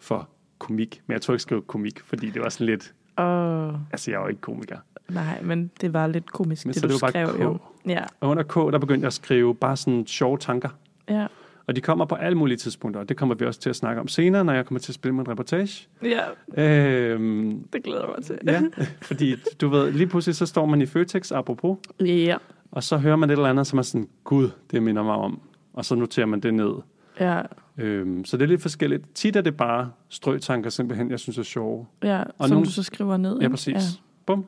for 0.00 0.28
komik. 0.58 1.02
Men 1.06 1.12
jeg 1.12 1.22
tror 1.22 1.34
ikke 1.34 1.42
skrive 1.42 1.62
komik, 1.62 2.00
fordi 2.00 2.30
det 2.30 2.42
var 2.42 2.48
sådan 2.48 2.66
lidt... 2.66 2.94
og 3.16 3.80
Altså, 3.92 4.10
jeg 4.10 4.16
er 4.18 4.22
jo 4.22 4.28
ikke 4.28 4.40
komiker. 4.40 4.76
nej, 5.08 5.42
men 5.42 5.70
det 5.80 5.92
var 5.92 6.06
lidt 6.06 6.32
komisk, 6.32 6.66
Men 6.66 6.72
det 6.74 6.80
så 6.80 6.86
du 6.88 6.92
det 6.92 7.02
var 7.02 7.10
bare 7.12 7.26
skrev 7.26 7.38
K. 7.38 7.42
jo. 7.42 7.58
Ja, 7.86 8.04
Og 8.20 8.28
under 8.30 8.42
K, 8.42 8.54
der 8.54 8.78
begyndte 8.78 9.00
jeg 9.02 9.06
at 9.06 9.12
skrive 9.12 9.54
bare 9.54 9.76
sådan 9.76 10.06
sjove 10.06 10.38
tanker. 10.38 10.68
ja, 11.08 11.26
Og 11.66 11.76
de 11.76 11.80
kommer 11.80 12.04
på 12.04 12.14
alle 12.14 12.38
mulige 12.38 12.56
tidspunkter, 12.56 13.00
og 13.00 13.08
det 13.08 13.16
kommer 13.16 13.34
vi 13.34 13.44
også 13.46 13.60
til 13.60 13.70
at 13.70 13.76
snakke 13.76 14.00
om 14.00 14.08
senere, 14.08 14.44
når 14.44 14.52
jeg 14.52 14.66
kommer 14.66 14.80
til 14.80 14.90
at 14.90 14.94
spille 14.94 15.20
en 15.20 15.28
reportage. 15.28 15.88
ja, 16.02 16.20
Øhm, 16.62 17.64
det 17.72 17.82
glæder 17.84 18.00
jeg 18.00 18.10
mig 18.16 18.24
til. 18.24 18.38
ja, 18.46 18.62
fordi 19.08 19.36
du 19.60 19.68
ved, 19.68 19.90
lige 19.92 20.06
pludselig 20.06 20.36
så 20.36 20.46
står 20.46 20.66
man 20.66 20.82
i 20.82 20.86
Føtex, 20.86 21.32
apropos, 21.32 21.78
ja, 22.00 22.36
Og 22.70 22.82
så 22.82 22.96
hører 22.98 23.16
man 23.16 23.30
et 23.30 23.32
eller 23.32 23.48
andet, 23.50 23.66
som 23.66 23.78
er 23.78 23.82
sådan, 23.82 24.08
gud, 24.24 24.50
det 24.70 24.82
minder 24.82 25.02
mig 25.02 25.14
om. 25.14 25.40
Og 25.72 25.84
så 25.84 25.94
noterer 25.94 26.26
man 26.26 26.40
det 26.40 26.54
ned. 26.54 26.72
ja, 27.20 27.42
Øhm, 27.78 28.24
så 28.24 28.36
det 28.36 28.42
er 28.42 28.46
lidt 28.48 28.62
forskelligt. 28.62 29.04
Tit 29.14 29.36
er 29.36 29.40
det 29.40 29.56
bare 29.56 29.90
strøtanker 30.08 30.70
simpelthen, 30.70 31.10
jeg 31.10 31.20
synes 31.20 31.38
er 31.38 31.42
sjove. 31.42 31.86
ja, 32.02 32.22
Og 32.38 32.48
som 32.48 32.54
nogle- 32.54 32.66
du 32.66 32.70
så 32.72 32.82
skriver 32.82 33.16
ned. 33.16 33.40
Ja, 33.40 33.48
præcis. 33.48 33.74
Ja. 33.74 33.80
Bum. 34.26 34.44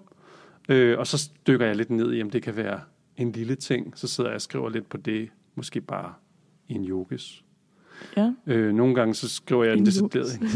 Øh, 0.68 0.98
og 0.98 1.06
så 1.06 1.30
dykker 1.46 1.66
jeg 1.66 1.76
lidt 1.76 1.90
ned 1.90 2.14
i, 2.14 2.22
om 2.22 2.30
det 2.30 2.42
kan 2.42 2.56
være 2.56 2.80
en 3.16 3.32
lille 3.32 3.54
ting. 3.54 3.92
Så 3.98 4.08
sidder 4.08 4.30
jeg 4.30 4.34
og 4.34 4.40
skriver 4.40 4.68
lidt 4.68 4.88
på 4.88 4.96
det. 4.96 5.28
Måske 5.54 5.80
bare 5.80 6.12
i 6.68 6.74
en 6.74 6.84
yogis. 6.84 7.42
Ja, 8.16 8.32
Øh, 8.46 8.74
nogle 8.74 8.94
gange 8.94 9.14
så 9.14 9.28
skriver 9.28 9.64
jeg 9.64 9.72
en, 9.72 9.78
En 9.78 9.86
decideret... 9.86 10.40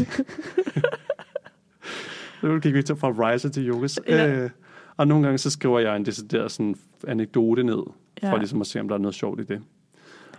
nu 2.43 2.59
gik 2.59 2.73
vi 2.73 2.83
til 2.83 2.95
fra 2.95 3.09
riser 3.09 3.49
til 3.49 3.69
yogis. 3.69 3.99
Ja. 4.07 4.43
Øh, 4.43 4.49
og 4.97 5.07
nogle 5.07 5.23
gange 5.23 5.37
så 5.37 5.49
skriver 5.49 5.79
jeg 5.79 5.95
en 5.95 6.05
decideret 6.05 6.51
sådan 6.51 6.75
anekdote 7.07 7.63
ned, 7.63 7.83
ja. 8.23 8.31
for 8.33 8.37
ligesom 8.37 8.61
at 8.61 8.67
se, 8.67 8.79
om 8.79 8.87
der 8.87 8.95
er 8.95 8.99
noget 8.99 9.15
sjovt 9.15 9.39
i 9.39 9.43
det. 9.43 9.61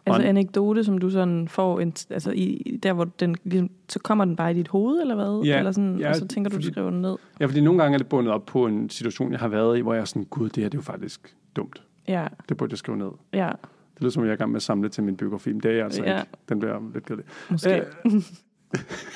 Altså 0.06 0.22
anekdote, 0.28 0.84
som 0.84 0.98
du 0.98 1.10
sådan 1.10 1.48
får, 1.48 1.80
en, 1.80 1.92
altså 2.10 2.30
i, 2.30 2.78
der 2.82 2.92
hvor 2.92 3.04
den, 3.04 3.36
ligesom, 3.44 3.70
så 3.88 3.98
kommer 3.98 4.24
den 4.24 4.36
bare 4.36 4.50
i 4.50 4.54
dit 4.54 4.68
hoved, 4.68 5.00
eller 5.00 5.14
hvad? 5.14 5.42
Ja, 5.44 5.58
eller 5.58 5.72
sådan, 5.72 5.98
ja, 5.98 6.08
og 6.10 6.16
så 6.16 6.26
tænker 6.28 6.50
du, 6.50 6.56
du 6.56 6.58
fordi- 6.62 6.72
skriver 6.72 6.90
den 6.90 7.02
ned. 7.02 7.16
Ja, 7.40 7.46
fordi 7.46 7.60
nogle 7.60 7.82
gange 7.82 7.94
er 7.94 7.98
det 7.98 8.06
bundet 8.08 8.32
op 8.34 8.46
på 8.46 8.66
en 8.66 8.90
situation, 8.90 9.32
jeg 9.32 9.40
har 9.40 9.48
været 9.48 9.78
i, 9.78 9.80
hvor 9.80 9.94
jeg 9.94 10.00
er 10.00 10.04
sådan, 10.04 10.24
gud, 10.24 10.48
det 10.48 10.62
her 10.62 10.68
det 10.70 10.74
er 10.74 10.78
jo 10.78 10.82
faktisk 10.82 11.36
dumt. 11.56 11.82
Ja, 12.08 12.26
Det 12.48 12.56
burde 12.56 12.70
jeg 12.72 12.78
skrive 12.78 12.98
ned. 12.98 13.10
ja, 13.32 13.50
Det 13.94 14.00
lyder 14.02 14.10
som, 14.10 14.20
om 14.20 14.26
jeg 14.26 14.30
er 14.32 14.36
i 14.36 14.38
gang 14.38 14.50
med 14.50 14.56
at 14.56 14.62
samle 14.62 14.88
til 14.88 15.02
min 15.04 15.16
biografi, 15.16 15.52
men 15.52 15.60
det 15.60 15.70
er 15.70 15.74
jeg 15.74 15.84
altså 15.84 16.02
Ja. 16.04 16.18
ikke. 16.20 16.30
Den 16.48 16.58
bliver 16.58 16.80
lidt 16.94 17.06
kedelig. 17.06 17.24
måske. 17.50 17.76
Øh, 18.04 18.12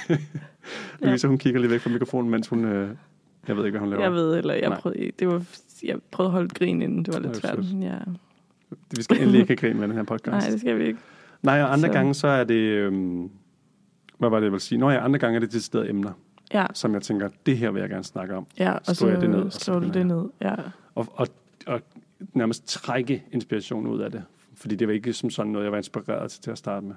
Louise, 1.02 1.28
hun 1.28 1.38
kigger 1.38 1.60
lidt 1.60 1.72
væk 1.72 1.80
fra 1.80 1.90
mikrofonen, 1.90 2.30
mens 2.30 2.48
hun... 2.48 2.64
Øh, 2.64 2.90
jeg 3.48 3.56
ved 3.56 3.64
ikke, 3.64 3.78
hvad 3.78 3.80
hun 3.80 3.90
laver. 3.90 4.02
jeg 4.02 4.12
ved, 4.12 4.36
eller 4.36 4.54
jeg 4.54 4.68
Nej. 4.68 4.80
prøvede, 4.80 5.10
det 5.18 5.28
var, 5.28 5.44
jeg 5.84 5.96
prøvede 6.10 6.28
at 6.28 6.32
holde 6.32 6.48
grin 6.48 6.82
inden, 6.82 7.04
det 7.04 7.14
var 7.14 7.20
lidt 7.20 7.36
svært. 7.36 7.58
Ja. 7.80 7.98
Vi 8.96 9.02
skal 9.02 9.16
endelig 9.20 9.40
ikke 9.40 9.50
have 9.50 9.56
grin 9.70 9.80
med 9.80 9.88
den 9.88 9.96
her 9.96 10.02
podcast. 10.02 10.32
Nej, 10.46 10.50
det 10.50 10.60
skal 10.60 10.78
vi 10.78 10.84
ikke. 10.84 10.98
Nej, 11.42 11.62
og 11.62 11.72
andre 11.72 11.88
Så- 11.88 11.92
gange, 11.92 12.14
så 12.14 12.28
er 12.28 12.44
det... 12.44 12.54
Øhm, 12.54 13.30
hvad 14.18 14.28
var 14.30 14.36
det, 14.36 14.44
jeg 14.44 14.52
ville 14.52 14.62
sige? 14.62 14.78
Nå 14.78 14.90
ja, 14.90 15.04
andre 15.04 15.18
gange 15.18 15.36
er 15.36 15.40
det 15.40 15.52
deciderede 15.52 15.88
emner, 15.90 16.12
Ja, 16.54 16.66
som 16.74 16.94
jeg 16.94 17.02
tænker, 17.02 17.28
det 17.46 17.58
her 17.58 17.70
vil 17.70 17.80
jeg 17.80 17.88
gerne 17.90 18.04
snakke 18.04 18.34
om. 18.34 18.46
ja 18.58 18.72
og 18.72 18.80
så 18.86 18.94
Skriver 18.94 19.12
jeg 19.12 19.20
det 19.20 19.30
ned, 19.30 19.40
og 19.40 19.52
så 19.52 19.78
du 19.78 19.88
det 19.88 20.06
ned. 20.06 20.24
Ja, 20.40 20.54
Og, 20.94 21.06
og, 21.14 21.26
og 21.66 21.80
nærmest 22.34 22.66
trække 22.68 23.24
inspiration 23.32 23.86
ud 23.86 24.00
af 24.00 24.10
det. 24.12 24.22
Fordi 24.54 24.74
det 24.76 24.88
var 24.88 24.94
ikke 24.94 25.12
som 25.12 25.30
sådan 25.30 25.52
noget, 25.52 25.64
jeg 25.64 25.72
var 25.72 25.78
inspireret 25.78 26.30
til 26.30 26.42
til 26.42 26.50
at 26.50 26.58
starte 26.58 26.86
med. 26.86 26.94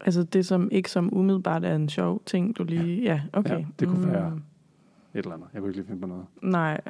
altså 0.00 0.22
det 0.22 0.46
som 0.46 0.68
ikke 0.72 0.90
som 0.90 1.14
umiddelbart 1.16 1.64
er 1.64 1.74
en 1.74 1.88
sjov 1.88 2.22
ting, 2.26 2.56
du 2.58 2.64
lige... 2.64 3.02
Ja, 3.02 3.20
okay. 3.32 3.58
Ja, 3.58 3.64
det 3.80 3.88
kunne 3.88 4.06
Mm, 4.06 4.12
være- 4.12 4.40
Et 5.14 5.18
eller 5.18 5.32
andet. 5.34 5.46
Jeg 5.54 5.60
kunne 5.60 5.68
ikke 5.70 5.78
lige 5.78 5.86
finde 5.88 6.00
på 6.00 6.06
noget. 6.06 6.24
Nej. 6.42 6.80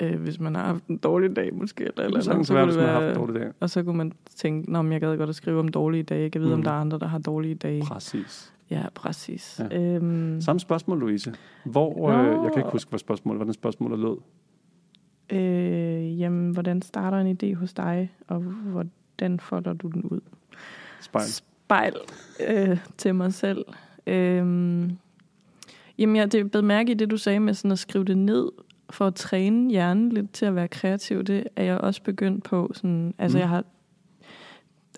Øh, 0.00 0.20
hvis 0.20 0.40
man 0.40 0.54
har 0.54 0.64
haft 0.64 0.86
en 0.86 0.96
dårlig 0.96 1.36
dag 1.36 1.54
måske, 1.54 1.84
eller, 1.84 2.04
eller 2.04 2.20
sagtens 2.20 2.46
så 2.46 2.54
være, 2.54 2.64
hvis 2.64 2.76
man 2.76 2.84
har 2.84 2.92
haft 2.92 3.04
en 3.06 3.14
dårlig 3.14 3.40
dag. 3.40 3.50
Og 3.60 3.70
så 3.70 3.82
kunne 3.82 3.96
man 3.96 4.12
tænke, 4.36 4.72
Nå, 4.72 4.82
men 4.82 4.92
jeg 4.92 5.00
gad 5.00 5.16
godt 5.16 5.30
at 5.30 5.36
skrive 5.36 5.60
om 5.60 5.68
dårlige 5.68 6.02
dage. 6.02 6.22
Jeg 6.22 6.32
kan 6.32 6.40
vide, 6.40 6.50
mm. 6.50 6.60
om 6.60 6.62
der 6.62 6.70
er 6.70 6.74
andre, 6.74 6.98
der 6.98 7.06
har 7.06 7.18
dårlige 7.18 7.54
dage. 7.54 7.82
Præcis. 7.82 8.52
Ja, 8.70 8.82
præcis. 8.94 9.60
Ja. 9.70 9.78
Øhm, 9.80 10.40
Samme 10.40 10.60
spørgsmål, 10.60 11.00
Louise. 11.00 11.34
Hvor, 11.64 12.10
øh, 12.10 12.44
jeg 12.44 12.52
kan 12.52 12.60
ikke 12.60 12.72
huske, 12.72 12.88
hvad 12.88 12.98
spørgsmålet, 12.98 13.38
hvordan 13.38 13.54
spørgsmålet 13.54 13.98
lød. 13.98 14.16
øh, 15.32 16.20
jamen, 16.20 16.50
hvordan 16.50 16.82
starter 16.82 17.18
en 17.18 17.38
idé 17.42 17.54
hos 17.54 17.72
dig, 17.74 18.12
og 18.28 18.40
hvordan 18.40 19.40
folder 19.40 19.72
du 19.72 19.88
den 19.88 20.02
ud? 20.02 20.20
Spejl. 21.00 21.26
Spejl 21.26 21.94
øh, 22.48 22.78
til 22.96 23.14
mig 23.14 23.34
selv. 23.34 23.64
Øhm, 24.06 24.90
jamen, 25.98 26.16
jeg 26.16 26.32
det 26.32 26.50
blev 26.50 26.64
mærke 26.64 26.92
i 26.92 26.94
det, 26.94 27.10
du 27.10 27.16
sagde 27.16 27.40
med 27.40 27.54
sådan 27.54 27.72
at 27.72 27.78
skrive 27.78 28.04
det 28.04 28.18
ned, 28.18 28.48
for 28.92 29.06
at 29.06 29.14
træne 29.14 29.70
hjernen 29.70 30.12
lidt 30.12 30.32
til 30.32 30.46
at 30.46 30.54
være 30.54 30.68
kreativ. 30.68 31.24
Det 31.24 31.44
er 31.56 31.64
jeg 31.64 31.78
også 31.78 32.02
begyndt 32.02 32.44
på. 32.44 32.70
Sådan, 32.74 33.14
altså, 33.18 33.38
Mm. 33.38 33.40
jeg 33.40 33.48
har 33.48 33.64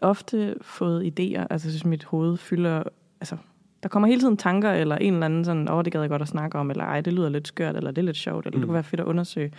ofte 0.03 0.55
fået 0.61 1.05
idéer. 1.21 1.47
Altså, 1.51 1.69
synes, 1.69 1.85
mit 1.85 2.05
hoved 2.05 2.37
fylder... 2.37 2.83
Altså, 3.21 3.37
der 3.83 3.89
kommer 3.89 4.09
hele 4.09 4.21
tiden 4.21 4.37
tanker, 4.37 4.71
eller 4.73 4.97
en 4.97 5.13
eller 5.13 5.27
anden 5.27 5.45
sådan, 5.45 5.69
åh, 5.69 5.77
oh, 5.77 5.85
det 5.85 5.93
gad 5.93 6.01
jeg 6.01 6.11
godt 6.11 6.23
at 6.23 6.29
snakke 6.29 6.59
om, 6.59 6.71
eller 6.71 6.85
ej, 6.85 7.01
det 7.01 7.13
lyder 7.13 7.29
lidt 7.29 7.49
skørt, 7.49 7.77
eller 7.77 7.91
det 7.91 8.03
er 8.03 8.07
lidt 8.07 8.17
sjovt, 8.17 8.47
eller 8.47 8.57
mm. 8.57 8.61
det 8.61 8.67
kunne 8.67 8.75
være 8.75 8.83
fedt 8.85 9.01
at 9.01 9.07
undersøge. 9.07 9.53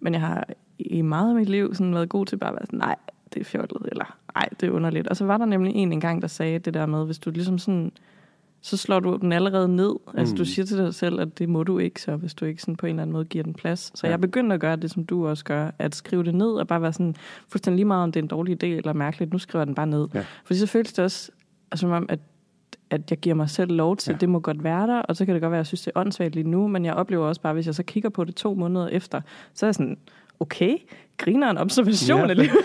Men 0.00 0.12
jeg 0.12 0.20
har 0.20 0.46
i 0.78 1.02
meget 1.02 1.28
af 1.28 1.34
mit 1.34 1.48
liv 1.48 1.74
sådan 1.74 1.94
været 1.94 2.08
god 2.08 2.26
til 2.26 2.36
bare 2.36 2.50
at 2.50 2.54
være 2.54 2.66
sådan, 2.66 2.78
nej, 2.78 2.96
det 3.34 3.40
er 3.40 3.44
fjollet, 3.44 3.88
eller 3.90 4.16
ej, 4.36 4.48
det 4.60 4.66
er 4.66 4.70
underligt. 4.70 5.08
Og 5.08 5.16
så 5.16 5.24
var 5.24 5.38
der 5.38 5.44
nemlig 5.46 5.74
en 5.74 5.92
engang, 5.92 6.22
der 6.22 6.28
sagde 6.28 6.58
det 6.58 6.74
der 6.74 6.86
med, 6.86 7.06
hvis 7.06 7.18
du 7.18 7.30
ligesom 7.30 7.58
sådan, 7.58 7.92
så 8.64 8.76
slår 8.76 9.00
du 9.00 9.16
den 9.20 9.32
allerede 9.32 9.68
ned. 9.76 9.94
Altså 10.16 10.32
Mm. 10.34 10.38
du 10.38 10.44
siger 10.44 10.66
til 10.66 10.78
dig 10.78 10.94
selv, 10.94 11.20
at 11.20 11.38
det 11.38 11.48
må 11.48 11.62
du 11.62 11.78
ikke, 11.78 12.02
så 12.02 12.16
hvis 12.16 12.34
du 12.34 12.44
ikke 12.44 12.62
sådan 12.62 12.76
på 12.76 12.86
en 12.86 12.90
eller 12.90 13.02
anden 13.02 13.12
måde 13.12 13.24
giver 13.24 13.44
den 13.44 13.54
plads. 13.54 13.92
Så 13.94 14.06
Ja. 14.06 14.10
jeg 14.10 14.20
begyndte 14.20 14.54
at 14.54 14.60
gøre 14.60 14.76
det, 14.76 14.90
som 14.90 15.04
du 15.04 15.28
også 15.28 15.44
gør, 15.44 15.70
at 15.78 15.94
skrive 15.94 16.24
det 16.24 16.34
ned, 16.34 16.50
og 16.52 16.66
bare 16.68 16.82
være 16.82 16.92
sådan, 16.92 17.14
fuldstændig 17.48 17.76
lige 17.76 17.84
meget, 17.86 18.02
om 18.02 18.12
det 18.12 18.20
er 18.20 18.22
en 18.22 18.28
dårlig 18.28 18.64
idé 18.64 18.66
eller 18.66 18.92
mærkeligt, 18.92 19.32
nu 19.32 19.38
skriver 19.38 19.60
jeg 19.60 19.66
den 19.66 19.74
bare 19.74 19.86
ned. 19.86 20.08
Ja. 20.14 20.24
Fordi 20.44 20.58
så 20.58 20.66
føles 20.66 20.92
det 20.92 21.04
også, 21.04 21.30
altså, 21.70 21.80
som 21.80 21.90
om, 21.90 22.06
at 22.08 22.18
at 22.90 23.10
jeg 23.10 23.18
giver 23.18 23.34
mig 23.34 23.50
selv 23.50 23.72
lov 23.72 23.96
til, 23.96 24.10
Ja. 24.12 24.16
det 24.18 24.28
må 24.28 24.40
godt 24.40 24.64
være 24.64 24.86
der, 24.86 24.98
og 25.02 25.16
så 25.16 25.24
kan 25.24 25.34
det 25.34 25.42
godt 25.42 25.50
være, 25.50 25.58
at 25.58 25.62
jeg 25.62 25.66
synes, 25.66 25.80
det 25.82 25.92
er 25.94 26.00
åndssvagt 26.00 26.34
lige 26.34 26.48
nu, 26.48 26.68
men 26.68 26.84
jeg 26.84 26.94
oplever 26.94 27.26
også 27.26 27.40
bare, 27.40 27.52
hvis 27.52 27.66
jeg 27.66 27.74
så 27.74 27.82
kigger 27.82 28.08
på 28.10 28.24
det 28.24 28.34
to 28.34 28.54
måneder 28.54 28.88
efter, 28.88 29.20
så 29.54 29.66
er 29.66 29.68
jeg 29.68 29.74
sådan, 29.74 29.98
okay, 30.40 30.76
griner 31.18 31.50
en 31.50 31.58
observation 31.58 32.20
ja. 32.20 32.28
alligevel. 32.30 32.56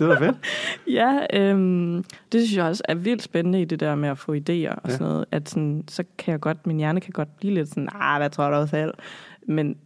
Det 0.00 0.08
var 0.08 0.18
fedt. 0.18 0.36
Ja, 0.98 1.18
øhm, 1.34 2.04
det 2.32 2.40
synes 2.40 2.56
jeg 2.56 2.64
også 2.64 2.82
er 2.88 2.94
vildt 2.94 3.22
spændende 3.22 3.62
i 3.62 3.64
det 3.64 3.80
der 3.80 3.94
med 3.94 4.08
at 4.08 4.18
få 4.18 4.32
idéer 4.34 4.38
og 4.42 4.48
Ja. 4.54 4.90
sådan 4.90 4.98
noget. 5.06 5.24
At 5.30 5.48
sådan, 5.48 5.84
så 5.88 6.04
kan 6.18 6.32
jeg 6.32 6.40
godt, 6.40 6.66
min 6.66 6.76
hjerne 6.76 7.00
kan 7.00 7.12
godt 7.12 7.36
blive 7.36 7.54
lidt 7.54 7.68
sådan, 7.68 7.88
ah, 7.94 8.20
hvad 8.20 8.30
tror 8.30 8.60
du 8.60 8.66
selv? 8.66 8.94
Men, 9.42 9.76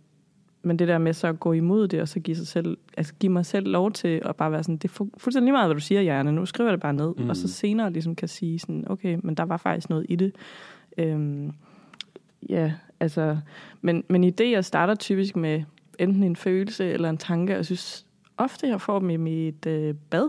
men 0.62 0.78
det 0.78 0.88
der 0.88 0.99
med 0.99 1.12
så 1.12 1.26
at 1.26 1.40
gå 1.40 1.52
imod 1.52 1.88
det, 1.88 2.00
og 2.00 2.09
så 2.09 2.21
give, 2.21 2.37
sig 2.37 2.47
selv, 2.47 2.76
altså 2.97 3.14
give 3.21 3.33
mig 3.33 3.47
selv 3.47 3.66
lov 3.68 3.92
til 3.92 4.23
at 4.25 4.37
bare 4.37 4.52
være 4.52 4.62
sådan, 4.62 4.76
det 4.76 4.85
er 4.90 4.92
fu- 5.04 5.11
fuldstændig 5.18 5.44
lige 5.47 5.52
meget, 5.52 5.66
hvad 5.68 5.75
du 5.75 5.80
siger, 5.80 6.00
hjerne. 6.00 6.33
Nu 6.33 6.47
skriver 6.47 6.71
jeg 6.71 6.73
det 6.76 6.83
bare 6.83 6.92
ned. 6.94 7.14
Mm. 7.16 7.23
Mm. 7.25 7.30
Og 7.30 7.37
så 7.37 7.49
senere 7.49 7.92
ligesom 7.92 8.14
kan 8.16 8.28
sige 8.28 8.59
sådan, 8.59 8.85
okay, 8.87 9.18
men 9.23 9.35
der 9.35 9.42
var 9.44 9.56
faktisk 9.56 9.90
noget 9.90 10.06
i 10.09 10.16
det. 10.16 10.33
Øhm, 10.99 11.52
ja, 12.49 12.73
altså, 13.00 13.38
men, 13.80 14.04
men 14.09 14.25
idéer 14.25 14.61
starter 14.61 14.94
typisk 14.94 15.37
med 15.37 15.62
enten 15.99 16.23
en 16.23 16.37
følelse 16.37 16.85
eller 16.92 17.11
en 17.11 17.18
tanke. 17.18 17.52
Jeg 17.54 17.64
synes 17.64 18.06
ofte, 18.38 18.66
jeg 18.66 18.80
får 18.80 18.98
dem 18.98 19.10
i 19.10 19.16
mit 19.16 19.66
øh, 19.66 19.94
bad, 20.10 20.28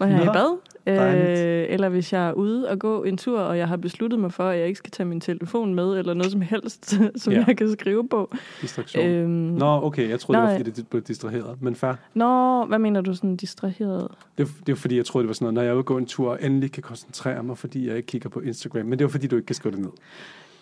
når 0.00 0.06
jeg 0.06 0.16
er 0.18 0.22
i 0.22 0.26
bad. 0.26 0.58
Øh, 0.86 1.66
eller 1.68 1.88
hvis 1.88 2.12
jeg 2.12 2.28
er 2.28 2.32
ude 2.32 2.68
og 2.70 2.78
gå 2.78 3.02
en 3.04 3.16
tur, 3.16 3.40
og 3.40 3.58
jeg 3.58 3.68
har 3.68 3.76
besluttet 3.76 4.20
mig 4.20 4.32
for, 4.32 4.44
at 4.48 4.58
jeg 4.58 4.66
ikke 4.66 4.78
skal 4.78 4.90
tage 4.90 5.06
min 5.06 5.20
telefon 5.20 5.74
med, 5.74 5.98
eller 5.98 6.14
noget 6.14 6.32
som 6.32 6.40
helst, 6.40 6.94
som 7.22 7.32
Ja. 7.32 7.44
jeg 7.46 7.56
kan 7.56 7.72
skrive 7.72 8.08
på. 8.08 8.34
Distraktion. 8.60 9.06
Øhm, 9.06 9.30
Nå, 9.30 9.80
okay, 9.84 10.08
jeg 10.10 10.20
troede, 10.20 10.36
det 10.36 10.42
var, 10.42 10.48
nej. 10.50 10.58
fordi 10.58 10.70
det 10.70 10.88
blev 10.88 11.02
distraheret. 11.02 11.62
Men 11.62 11.74
fair. 11.74 11.92
Nå, 12.14 12.64
hvad 12.64 12.78
mener 12.78 13.00
du 13.00 13.14
sådan 13.14 13.36
distraheret? 13.36 14.08
Det, 14.38 14.44
er- 14.46 14.52
det 14.66 14.72
er 14.72 14.76
fordi, 14.76 14.96
jeg 14.96 15.04
troede, 15.06 15.22
det 15.22 15.28
var 15.28 15.34
sådan 15.34 15.44
noget, 15.44 15.54
når 15.54 15.62
jeg 15.62 15.68
er 15.68 15.74
ude 15.74 15.80
og 15.80 15.84
gå 15.86 15.98
en 15.98 16.06
tur, 16.06 16.30
og 16.30 16.38
endelig 16.42 16.72
kan 16.72 16.82
koncentrere 16.82 17.42
mig, 17.42 17.58
fordi 17.58 17.88
jeg 17.88 17.96
ikke 17.96 18.06
kigger 18.06 18.28
på 18.28 18.40
Instagram. 18.40 18.86
Men 18.86 18.98
det 18.98 19.04
var 19.04 19.10
fordi, 19.10 19.26
du 19.26 19.36
ikke 19.36 19.46
kan 19.46 19.54
skrive 19.56 19.72
det 19.74 19.80
ned. 19.80 19.90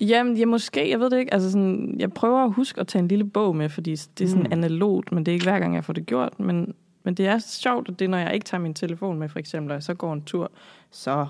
Jamen, 0.01 0.37
ja, 0.37 0.45
måske, 0.47 0.91
jeg 0.91 1.01
ved 1.01 1.11
det 1.11 1.19
ikke. 1.19 1.35
Altså 1.35 1.51
sådan, 1.51 1.95
jeg 1.99 2.13
prøver 2.13 2.45
at 2.45 2.53
huske 2.53 2.81
at 2.81 2.87
tage 2.87 3.03
en 3.03 3.09
lille 3.09 3.25
bog 3.25 3.57
med, 3.57 3.69
fordi 3.69 3.91
det 3.91 4.25
er 4.25 4.29
sådan 4.29 4.43
Mm. 4.45 4.53
analogt, 4.53 5.13
men 5.13 5.27
det 5.27 5.33
er 5.33 5.35
ikke 5.35 5.45
hver 5.47 5.59
gang, 5.59 5.75
jeg 5.75 5.85
får 5.85 5.93
det 5.93 6.07
gjort. 6.07 6.41
Men, 6.41 6.75
men 7.05 7.15
det 7.15 7.27
er 7.27 7.39
sjovt, 7.39 7.89
at 7.89 7.99
det 7.99 8.11
når 8.11 8.19
jeg 8.19 8.35
ikke 8.35 8.45
tager 8.45 8.61
min 8.61 8.75
telefon 8.75 9.19
med, 9.19 9.29
for 9.29 9.39
eksempel, 9.39 9.73
og 9.77 9.83
så 9.83 9.95
går 9.95 10.13
en 10.13 10.23
tur, 10.23 10.51
så 10.91 11.27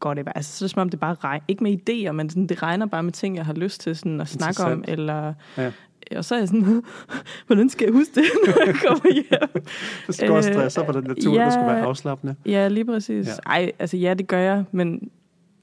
går 0.00 0.14
det 0.14 0.24
bare. 0.24 0.36
Altså, 0.36 0.58
så 0.58 0.64
er 0.64 0.66
det 0.66 0.70
som 0.74 0.80
om, 0.82 0.88
det 0.88 1.00
bare 1.00 1.14
regner. 1.14 1.44
Ikke 1.48 1.62
med 1.62 1.78
idéer, 1.90 2.12
men 2.12 2.30
sådan, 2.30 2.46
det 2.46 2.62
regner 2.62 2.86
bare 2.86 3.02
med 3.02 3.12
ting, 3.12 3.36
jeg 3.36 3.44
har 3.46 3.54
lyst 3.54 3.80
til 3.80 3.96
sådan, 3.96 4.20
at 4.20 4.28
snakke 4.28 4.62
om. 4.64 4.84
Eller, 4.88 5.34
Ja. 5.58 5.70
Og 6.16 6.24
så 6.24 6.34
er 6.34 6.38
jeg 6.38 6.48
sådan, 6.48 6.82
hvordan 7.46 7.68
skal 7.68 7.84
jeg 7.84 7.92
huske 7.92 8.14
det, 8.14 8.24
når 8.46 8.66
jeg 8.66 8.74
kommer 8.74 9.12
hjem? 9.14 9.62
Du 10.06 10.12
skal 10.12 10.30
også 10.30 10.48
Øh, 10.50 10.54
stresse 10.54 10.84
på 10.86 10.92
den 10.92 11.06
der 11.06 11.14
tur, 11.24 11.34
ja. 11.34 11.40
der 11.44 11.50
skulle 11.50 11.66
være 11.66 11.82
afslappende. 11.82 12.34
Ja, 12.46 12.68
lige 12.68 12.84
præcis. 12.84 13.26
Ja. 13.26 13.32
Ej, 13.46 13.72
altså 13.78 13.96
ja, 13.96 14.14
det 14.14 14.26
gør 14.26 14.38
jeg, 14.38 14.64
men, 14.72 15.10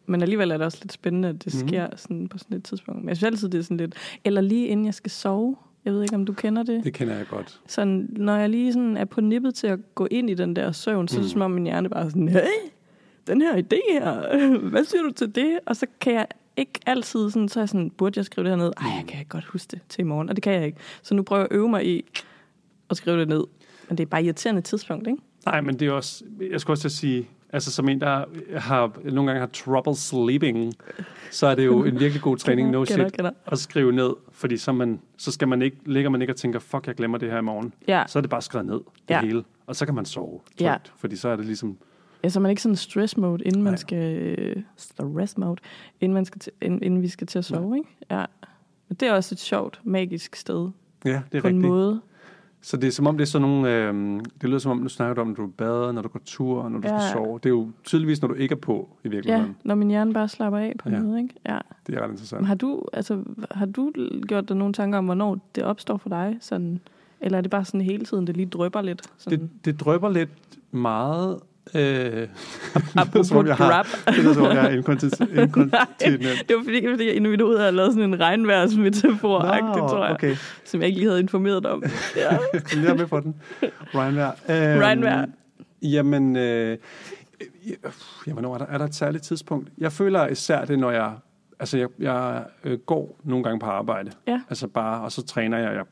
men 0.05 0.21
alligevel 0.21 0.51
er 0.51 0.57
det 0.57 0.65
også 0.65 0.77
lidt 0.81 0.93
spændende, 0.93 1.29
at 1.29 1.45
det 1.45 1.53
Mhm. 1.53 1.67
sker 1.67 1.87
sådan 1.95 2.27
på 2.27 2.37
sådan 2.37 2.57
et 2.57 2.63
tidspunkt. 2.63 3.01
Men 3.01 3.09
jeg 3.09 3.17
synes 3.17 3.27
altid, 3.33 3.49
det 3.49 3.57
er 3.57 3.61
sådan 3.63 3.77
lidt... 3.77 3.95
Eller 4.25 4.41
lige 4.41 4.67
inden 4.67 4.85
jeg 4.85 4.93
skal 4.93 5.11
sove. 5.11 5.55
Jeg 5.85 5.93
ved 5.93 6.01
ikke, 6.03 6.15
om 6.15 6.25
du 6.25 6.33
kender 6.33 6.63
det. 6.63 6.83
Det 6.83 6.93
kender 6.93 7.15
jeg 7.15 7.27
godt. 7.27 7.59
Sådan, 7.67 8.07
når 8.11 8.35
jeg 8.35 8.49
lige 8.49 8.73
sådan 8.73 8.97
er 8.97 9.05
på 9.05 9.21
nippet 9.21 9.55
til 9.55 9.67
at 9.67 9.79
gå 9.95 10.07
ind 10.11 10.29
i 10.29 10.33
den 10.33 10.55
der 10.55 10.71
søvn, 10.71 11.07
så 11.07 11.15
er 11.15 11.19
Mm. 11.19 11.23
det 11.23 11.31
som 11.31 11.41
om 11.41 11.51
min 11.51 11.63
hjerne 11.63 11.89
bare 11.89 12.05
er 12.05 12.09
sådan, 12.09 12.29
hey, 12.29 12.41
den 13.27 13.41
her 13.41 13.55
idé 13.57 13.79
her, 13.93 14.37
hvad 14.69 14.83
siger 14.83 15.01
du 15.01 15.11
til 15.11 15.35
det? 15.35 15.59
Og 15.65 15.75
så 15.75 15.85
kan 16.01 16.13
jeg 16.13 16.27
ikke 16.57 16.71
altid 16.85 17.29
sådan, 17.29 17.49
så 17.49 17.59
er 17.59 17.61
jeg 17.61 17.69
sådan, 17.69 17.89
burde 17.89 18.17
jeg 18.17 18.25
skrive 18.25 18.43
det 18.43 18.51
her 18.51 18.63
ned? 18.63 18.71
Ej, 18.77 18.87
jeg 18.97 19.03
kan 19.07 19.19
ikke 19.19 19.29
godt 19.29 19.45
huske 19.45 19.71
det 19.71 19.79
til 19.89 20.01
i 20.01 20.03
morgen, 20.03 20.29
og 20.29 20.35
det 20.35 20.43
kan 20.43 20.53
jeg 20.53 20.65
ikke. 20.65 20.77
Så 21.03 21.15
nu 21.15 21.23
prøver 21.23 21.41
jeg 21.41 21.47
at 21.51 21.55
øve 21.57 21.69
mig 21.69 21.85
i 21.87 22.05
at 22.89 22.97
skrive 22.97 23.19
det 23.19 23.27
ned. 23.27 23.43
Men 23.89 23.97
det 23.97 24.03
er 24.03 24.07
bare 24.07 24.23
irriterende 24.23 24.61
tidspunkt, 24.61 25.07
ikke? 25.07 25.21
Nej, 25.45 25.61
men 25.61 25.79
det 25.79 25.87
er 25.87 25.91
også, 25.91 26.23
jeg 26.51 26.61
skulle 26.61 26.73
også 26.75 26.89
sige, 26.89 27.29
altså 27.53 27.71
som 27.71 27.89
en, 27.89 28.01
der 28.01 28.25
har, 28.59 28.91
nogle 29.03 29.27
gange 29.31 29.39
har 29.39 29.47
trouble 29.47 29.95
sleeping, 29.95 30.73
så 31.31 31.47
er 31.47 31.55
det 31.55 31.65
jo 31.65 31.83
en 31.83 31.99
virkelig 31.99 32.21
god 32.21 32.37
træning, 32.37 32.69
no 32.69 32.85
shit, 32.85 33.21
at 33.47 33.59
skrive 33.59 33.91
ned, 33.91 34.13
fordi 34.31 34.57
så, 34.57 34.71
man, 34.71 34.99
så 35.17 35.31
skal 35.31 35.47
man 35.47 35.61
ikke, 35.61 35.77
ligger 35.85 36.09
man 36.09 36.21
ikke 36.21 36.33
og 36.33 36.37
tænker, 36.37 36.59
fuck, 36.59 36.87
jeg 36.87 36.95
glemmer 36.95 37.17
det 37.17 37.31
her 37.31 37.37
i 37.37 37.41
morgen. 37.41 37.73
Ja. 37.87 38.03
Så 38.07 38.19
er 38.19 38.21
det 38.21 38.29
bare 38.29 38.41
skrevet 38.41 38.65
ned, 38.65 38.73
det 38.75 38.83
Ja. 39.09 39.21
hele, 39.21 39.43
og 39.67 39.75
så 39.75 39.85
kan 39.85 39.95
man 39.95 40.05
sove 40.05 40.39
trygt, 40.45 40.61
Ja. 40.61 40.75
fordi 40.97 41.15
så 41.15 41.29
er 41.29 41.35
det 41.35 41.45
ligesom, 41.45 41.77
Ja, 42.23 42.29
så 42.29 42.39
er 42.39 42.41
man 42.41 42.49
ikke 42.49 42.61
sådan 42.61 42.75
stress 42.75 43.17
mode, 43.17 43.43
inden 43.43 43.63
Nej. 43.63 43.71
man 43.71 43.77
skal... 43.77 44.17
øh, 44.39 44.55
Stress 44.77 45.37
mode, 45.37 45.61
inden, 46.01 46.13
man 46.13 46.25
skal 46.25 46.39
til, 46.39 46.51
inden, 46.61 46.83
inden 46.83 47.01
vi 47.01 47.07
skal 47.07 47.27
til 47.27 47.39
at 47.39 47.45
sove, 47.45 47.77
ikke? 47.77 47.89
Ja. 48.11 48.25
Men 48.89 48.95
det 48.99 49.07
er 49.07 49.13
også 49.13 49.35
et 49.35 49.39
sjovt, 49.39 49.79
magisk 49.83 50.35
sted, 50.35 50.69
ja, 51.05 51.09
det 51.31 51.37
er 51.37 51.41
på 51.41 51.47
en 51.47 51.55
rigtigt. 51.55 51.67
måde. 51.71 52.01
Så 52.65 52.77
det 52.77 52.87
er 52.87 52.91
som 52.91 53.07
om, 53.07 53.17
det 53.17 53.21
er 53.21 53.27
sådan 53.27 53.47
nogle, 53.47 53.75
øh, 53.75 54.19
det 54.41 54.49
lyder 54.49 54.59
som 54.59 54.71
om, 54.71 54.81
du 54.83 54.89
snakker 54.89 55.21
om, 55.21 55.27
når 55.27 55.35
du 55.35 55.47
bader, 55.47 55.91
når 55.91 56.01
du 56.01 56.07
går 56.09 56.21
tur, 56.25 56.69
når 56.69 56.79
du 56.79 56.87
Ja. 56.87 56.99
skal 56.99 57.11
sove. 57.13 57.39
Det 57.39 57.45
er 57.45 57.49
jo 57.49 57.71
tydeligvis, 57.83 58.21
når 58.21 58.27
du 58.27 58.33
ikke 58.33 58.53
er 58.53 58.59
på 58.59 58.89
i 59.03 59.07
Ja, 59.07 59.09
virkeligheden. 59.09 59.55
når 59.63 59.75
min 59.75 59.87
hjerne 59.89 60.13
bare 60.13 60.27
slapper 60.27 60.59
af 60.59 60.73
på 60.79 60.89
Ja. 60.89 60.95
ja. 60.95 61.01
noget, 61.01 61.21
ikke? 61.21 61.35
Ja. 61.45 61.57
Det 61.87 61.95
er 61.95 62.01
ret 62.03 62.09
interessant. 62.11 62.41
Men 62.41 62.47
har 62.47 62.55
du, 62.55 62.83
altså, 62.93 63.23
har 63.51 63.65
du 63.65 63.91
gjort 64.27 64.49
dig 64.49 64.57
nogle 64.57 64.73
tanker 64.73 64.97
om, 64.97 65.05
hvornår 65.05 65.37
det 65.55 65.63
opstår 65.63 65.97
for 65.97 66.09
dig? 66.09 66.37
Sådan, 66.41 66.79
eller 67.21 67.37
er 67.37 67.41
det 67.41 67.51
bare 67.51 67.65
sådan 67.65 67.81
hele 67.81 68.05
tiden, 68.05 68.27
det 68.27 68.37
lige 68.37 68.45
drøber 68.49 68.81
lidt? 68.81 69.01
Sådan, 69.17 69.39
Det, 69.39 69.49
det 69.65 69.79
drøber 69.79 70.09
lidt 70.09 70.29
meget... 70.71 71.39
Øh, 71.75 72.27
apropos 72.95 73.27
som 73.27 73.37
om 73.37 73.47
jeg 73.47 73.55
har- 73.55 73.71
drop. 73.73 74.15
det 74.15 74.25
er 74.25 74.33
som 74.33 74.43
om, 74.43 74.51
jeg 74.51 74.65
er 74.65 74.69
inkontinent. 74.69 75.19
inkontinent. 75.39 76.47
Det 76.49 76.55
var 76.57 76.63
fordi, 76.63 76.87
fordi 76.89 77.09
inden 77.09 77.31
vi 77.31 77.43
ud 77.43 77.57
havde 77.57 77.71
lavet 77.71 77.93
sådan 77.93 78.13
en 78.13 78.19
regnværsmetafor, 78.19 79.41
Nå, 79.43 79.87
tror 79.87 80.05
jeg, 80.05 80.13
okay. 80.13 80.35
som 80.65 80.79
jeg 80.79 80.87
ikke 80.87 80.99
lige 80.99 81.09
havde 81.09 81.19
informeret 81.21 81.63
dig 81.63 81.71
om. 81.71 81.83
Ja. 82.15 82.37
Jeg 82.75 82.89
er 82.89 82.93
med 82.97 83.05
på 83.07 83.19
den. 83.19 83.35
Regnvejr. 83.95 84.31
Øhm, 84.31 84.79
Regnvejr. 84.81 85.25
Jamen, 85.81 86.35
øh, 86.35 86.77
jamen 88.27 88.33
hvornår 88.33 88.53
er, 88.53 88.57
der, 88.57 88.65
er 88.65 88.77
der 88.77 88.85
et 88.85 88.95
særligt 88.95 89.23
tidspunkt? 89.23 89.69
Jeg 89.77 89.91
føler 89.91 90.27
især 90.27 90.65
det, 90.65 90.79
når 90.79 90.91
jeg... 90.91 91.11
Altså, 91.59 91.77
jeg, 91.77 91.87
jeg 91.99 92.43
øh, 92.63 92.77
går 92.79 93.19
nogle 93.23 93.43
gange 93.43 93.59
på 93.59 93.65
arbejde. 93.65 94.11
Ja. 94.27 94.41
Altså 94.49 94.67
bare, 94.67 95.01
og 95.01 95.11
så 95.11 95.21
træner 95.25 95.57
jeg. 95.57 95.73
Jeg, 95.75 95.83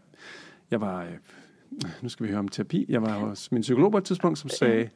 jeg 0.72 0.82
var... 0.82 1.01
Øh, 1.01 1.08
nu 2.01 2.10
skal 2.10 2.25
vi 2.25 2.30
høre 2.32 2.40
om 2.40 2.48
terapi. 2.48 2.86
Jeg 2.90 3.01
var 3.01 3.10
hos 3.12 3.51
min 3.51 3.62
psykolog 3.62 3.92
på 3.92 3.98
et 3.98 4.04
tidspunkt, 4.04 4.40
som 4.40 4.50
sagde, 4.50 4.90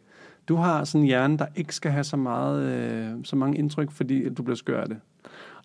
du 0.47 0.55
har 0.55 0.83
sådan 0.83 1.01
en 1.01 1.07
hjerne, 1.07 1.37
der 1.37 1.45
ikke 1.55 1.75
skal 1.75 1.91
have 1.91 2.03
så, 2.03 2.17
meget, 2.17 2.63
øh, 2.63 3.11
så 3.23 3.35
mange 3.35 3.57
indtryk, 3.57 3.91
fordi 3.91 4.29
du 4.29 4.43
bliver 4.43 4.55
skør 4.57 4.81
af 4.81 4.87
det. 4.87 4.97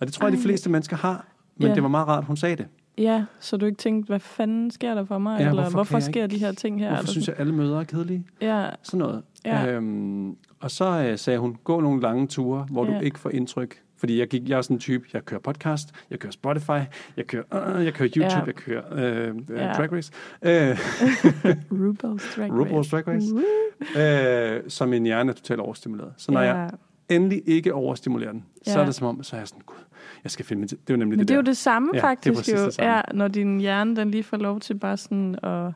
Og 0.00 0.06
det 0.06 0.12
tror 0.14 0.26
jeg, 0.26 0.32
de 0.32 0.36
Ej. 0.38 0.42
fleste 0.42 0.70
mennesker 0.70 0.96
har. 0.96 1.26
Men 1.56 1.68
Ja. 1.68 1.74
det 1.74 1.82
var 1.82 1.88
meget 1.88 2.08
rart, 2.08 2.24
hun 2.24 2.36
sagde 2.36 2.56
det. 2.56 2.66
Ja, 2.98 3.24
så 3.40 3.56
du 3.56 3.66
ikke 3.66 3.78
tænkte, 3.78 4.06
hvad 4.10 4.20
fanden 4.20 4.70
sker 4.70 4.94
der 4.94 5.04
for 5.04 5.18
mig? 5.18 5.40
Ja, 5.40 5.48
eller 5.48 5.62
hvorfor 5.62 5.76
hvorfor, 5.76 6.00
sker 6.00 6.22
ikke- 6.22 6.34
de 6.34 6.40
her 6.40 6.52
ting 6.52 6.78
her? 6.80 6.88
Hvorfor 6.88 7.00
Eller 7.00 7.10
synes 7.10 7.28
jeg, 7.28 7.36
alle 7.38 7.54
møder 7.54 7.80
er 7.80 7.84
kedelige? 7.84 8.24
Ja, 8.40 8.66
Sådan 8.82 8.98
noget. 8.98 9.22
Ja. 9.44 9.66
Øhm, 9.72 10.36
og 10.60 10.70
så 10.70 10.84
øh, 11.10 11.18
sagde 11.18 11.38
hun, 11.38 11.56
gå 11.64 11.80
nogle 11.80 12.00
lange 12.02 12.26
ture, 12.26 12.66
hvor. 12.70 12.86
Ja. 12.86 12.94
du 12.98 13.00
ikke 13.04 13.18
får 13.18 13.30
indtryk. 13.30 13.82
Fordi 14.00 14.18
jeg, 14.18 14.28
gik, 14.28 14.48
jeg 14.48 14.58
er 14.58 14.62
sådan 14.62 14.76
en 14.76 14.80
type, 14.80 15.04
jeg 15.12 15.24
kører 15.24 15.40
podcast, 15.40 15.88
jeg 16.10 16.18
kører 16.18 16.30
Spotify, 16.32 16.70
jeg 17.16 17.26
kører, 17.26 17.76
uh, 17.78 17.84
jeg 17.84 17.94
kører 17.94 18.08
YouTube, 18.16 18.34
Ja. 18.34 18.44
jeg 18.46 18.54
kører 18.54 18.82
øh, 18.92 19.28
øh, 19.28 19.34
Ja. 19.50 19.72
Drag 19.72 19.92
Race. 19.92 20.12
Øh, 20.42 20.70
RuPaul's 21.80 22.36
Drag 22.36 22.52
Race. 22.52 22.70
RuPaul's 22.74 22.90
Drag 22.90 23.08
Race. 23.08 24.56
øh, 24.58 24.70
så 24.70 24.86
min 24.86 25.04
hjerne 25.04 25.30
er 25.30 25.34
totalt 25.34 25.60
overstimuleret. 25.60 26.12
Så 26.16 26.32
når 26.32 26.40
ja. 26.40 26.54
jeg 26.56 26.70
endelig 27.08 27.42
ikke 27.46 27.74
overstimulerer 27.74 28.32
den, 28.32 28.44
så 28.64 28.72
Ja. 28.72 28.80
er 28.80 28.84
det 28.84 28.94
som 28.94 29.06
om, 29.06 29.22
så 29.22 29.36
er 29.36 29.40
jeg 29.40 29.48
sådan, 29.48 29.62
gud, 29.66 29.76
jeg 30.24 30.30
skal 30.30 30.44
finde 30.44 30.60
min 30.60 30.68
tid. 30.68 30.76
Det 30.86 30.90
er 30.90 30.94
jo 30.94 30.98
nemlig 30.98 31.16
Men 31.16 31.18
det, 31.18 31.28
det 31.28 31.34
er 31.34 31.38
jo 31.38 31.42
det 31.42 31.56
samme 31.56 31.88
Ja, 31.94 31.96
det 31.96 32.02
faktisk 32.02 32.36
præcis 32.36 32.54
jo. 32.54 32.64
det 32.64 32.74
samme. 32.74 32.92
Ja, 32.92 33.00
når 33.14 33.28
din 33.28 33.60
hjerne 33.60 33.96
den 33.96 34.10
lige 34.10 34.22
får 34.22 34.36
lov 34.36 34.60
til 34.60 34.74
bare 34.74 34.96
sådan 34.96 35.38
at 35.42 35.72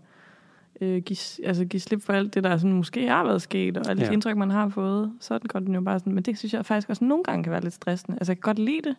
øh, 0.80 1.02
give, 1.02 1.18
altså 1.46 1.64
give 1.64 1.80
slip 1.80 2.02
for 2.02 2.12
alt 2.12 2.34
det, 2.34 2.44
der 2.44 2.56
sådan, 2.56 2.72
måske 2.72 3.08
har 3.08 3.24
været 3.24 3.42
sket, 3.42 3.76
og 3.76 3.88
alle 3.90 4.02
Ja. 4.02 4.08
de 4.08 4.12
indtryk, 4.12 4.36
man 4.36 4.50
har 4.50 4.68
fået, 4.68 5.12
så 5.20 5.38
går 5.48 5.60
den 5.60 5.74
jo 5.74 5.80
bare 5.80 5.98
sådan. 5.98 6.14
Men 6.14 6.22
det 6.22 6.38
synes 6.38 6.54
jeg 6.54 6.66
faktisk 6.66 6.88
også 6.90 7.04
nogle 7.04 7.24
gange 7.24 7.42
kan 7.44 7.52
være 7.52 7.60
lidt 7.62 7.74
stressende. 7.74 8.18
Altså 8.20 8.32
jeg 8.32 8.36
kan 8.36 8.42
godt 8.54 8.58
lide 8.58 8.80
det, 8.84 8.96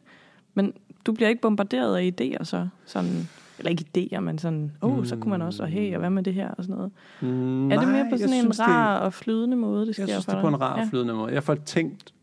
men 0.53 0.73
du 1.05 1.13
bliver 1.13 1.29
ikke 1.29 1.41
bombarderet 1.41 1.97
af 1.97 2.13
idéer 2.21 2.43
så. 2.43 2.67
Sådan, 2.85 3.27
eller 3.59 3.69
ikke 3.71 3.85
idéer, 3.97 4.19
men 4.19 4.37
sådan, 4.39 4.71
åh, 4.81 4.97
oh, 4.97 5.05
så 5.05 5.15
kunne 5.15 5.29
man 5.31 5.41
også, 5.41 5.63
og 5.63 5.69
hey, 5.69 5.93
og 5.93 5.99
hvad 5.99 6.09
med 6.09 6.23
det 6.23 6.33
her, 6.33 6.49
og 6.49 6.63
sådan 6.63 6.75
noget. 6.75 6.91
Mm, 7.21 7.71
er 7.71 7.79
det 7.79 7.87
mere 7.87 8.07
på 8.11 8.17
sådan 8.17 8.33
en 8.33 8.41
synes, 8.41 8.57
det- 8.57 8.67
rar 8.67 8.99
og 8.99 9.13
flydende 9.13 9.57
måde, 9.57 9.85
det 9.85 9.95
sker 9.95 10.03
Jeg 10.03 10.09
synes, 10.09 10.25
for 10.25 10.31
det 10.31 10.37
er 10.37 10.41
på 10.41 10.47
en 10.47 10.61
rar, 10.61 10.79
ja. 10.79 10.87
flydende 10.89 11.13
måde. 11.13 11.33
Jeg 11.33 11.43
får 11.43 11.55
tænkt, 11.55 12.13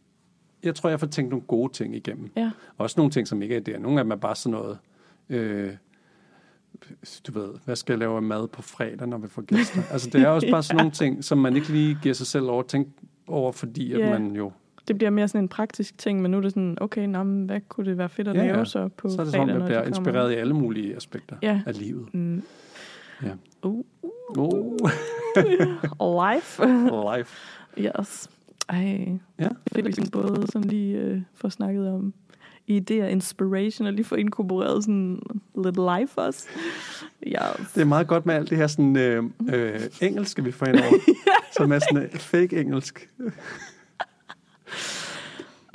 jeg 0.63 0.75
tror, 0.75 0.89
jeg 0.91 1.01
får 1.01 1.07
tænkt 1.07 1.31
nogle 1.31 1.45
gode 1.47 1.73
ting 1.73 1.97
igennem. 1.97 2.31
Ja. 2.37 2.51
Også 2.79 2.95
nogle 3.01 3.11
ting, 3.11 3.29
som 3.29 3.43
ikke 3.43 3.57
er 3.57 3.61
der. 3.61 3.79
Nogle 3.79 3.99
af 3.99 4.05
dem 4.05 4.11
er 4.13 4.17
bare 4.17 4.35
sådan 4.37 4.59
noget, 4.59 4.79
øh, 5.29 5.71
du 7.27 7.33
ved, 7.41 7.49
hvad 7.65 7.77
skal 7.77 7.93
jeg 7.93 7.99
lave 7.99 8.17
af 8.17 8.23
mad 8.23 8.49
på 8.49 8.63
fredag, 8.63 9.09
når 9.09 9.19
vi 9.19 9.29
får 9.29 9.43
gæster? 9.43 9.83
altså, 9.93 10.11
det 10.11 10.23
er 10.23 10.29
også 10.29 10.51
bare 10.51 10.63
sådan 10.63 10.77
nogle 10.77 10.91
ting, 10.91 11.25
som 11.25 11.39
man 11.39 11.57
ikke 11.57 11.69
lige 11.73 11.99
giver 12.03 12.15
sig 12.15 12.27
selv 12.27 12.45
over 12.45 12.61
at 12.61 12.67
tænke 12.67 12.91
over, 13.27 13.53
fordi 13.53 13.93
at 13.93 14.01
Ja. 14.01 14.19
man 14.19 14.37
jo, 14.37 14.53
Det 14.89 14.97
bliver 14.99 15.11
mere 15.11 15.29
sådan 15.29 15.45
en 15.45 15.49
praktisk 15.49 15.99
ting, 15.99 16.23
men 16.23 16.31
nu 16.31 16.37
er 16.37 16.41
det 16.41 16.51
sådan, 16.53 16.77
okay, 16.81 17.07
nå, 17.07 17.23
men 17.23 17.45
hvad 17.47 17.61
kunne 17.69 17.87
det 17.91 17.99
være 17.99 18.09
fedt 18.09 18.29
at 18.29 18.35
Ja, 18.37 18.43
lave 18.47 18.59
ja. 18.59 18.65
så 18.65 18.89
på 18.89 19.09
så 19.09 19.21
er 19.21 19.25
det 19.25 19.35
fredag, 19.35 19.47
jeg 19.49 19.59
når 19.59 19.67
bliver 19.67 19.79
de 19.79 19.85
kommer? 19.85 19.99
inspireret 19.99 20.33
i 20.33 20.35
alle 20.35 20.55
mulige 20.55 20.97
aspekter 20.97 21.37
Ja. 21.43 21.61
af 21.67 21.79
livet. 21.79 22.15
Mm. 22.15 22.43
Ja. 23.23 23.31
Uh, 23.63 23.85
Oh, 25.99 26.23
life. 26.35 26.63
life. 27.17 27.37
yes. 27.79 28.31
Ej, 28.69 29.19
Ja, 29.39 29.49
fedt, 29.73 29.87
vi 29.87 29.93
kan 29.93 30.07
både 30.13 30.47
sådan 30.53 30.69
lige 30.69 30.99
øh, 30.99 31.21
få 31.35 31.51
snakket 31.51 31.89
om 31.89 32.15
idéer, 32.71 33.05
inspiration, 33.07 33.87
og 33.87 33.93
lige 33.93 34.05
få 34.05 34.15
inkorporeret 34.15 34.85
sådan 34.85 35.23
lidt 35.65 35.77
life 35.77 36.21
også. 36.21 36.49
Yes. 37.27 37.73
Det 37.75 37.81
er 37.81 37.85
meget 37.85 38.07
godt 38.07 38.27
med 38.27 38.35
alt 38.35 38.51
det 38.51 38.59
her 38.59 38.67
sådan, 38.67 38.97
øh, 38.97 39.25
øh, 39.53 39.81
engelsk, 40.03 40.45
vi 40.45 40.53
får 40.53 40.67
ind 40.67 40.77
over, 40.77 41.15
som 41.57 41.73
er 41.73 41.79
sådan 41.79 42.03
øh, 42.03 42.11
fake 42.19 42.61
engelsk. 42.61 43.11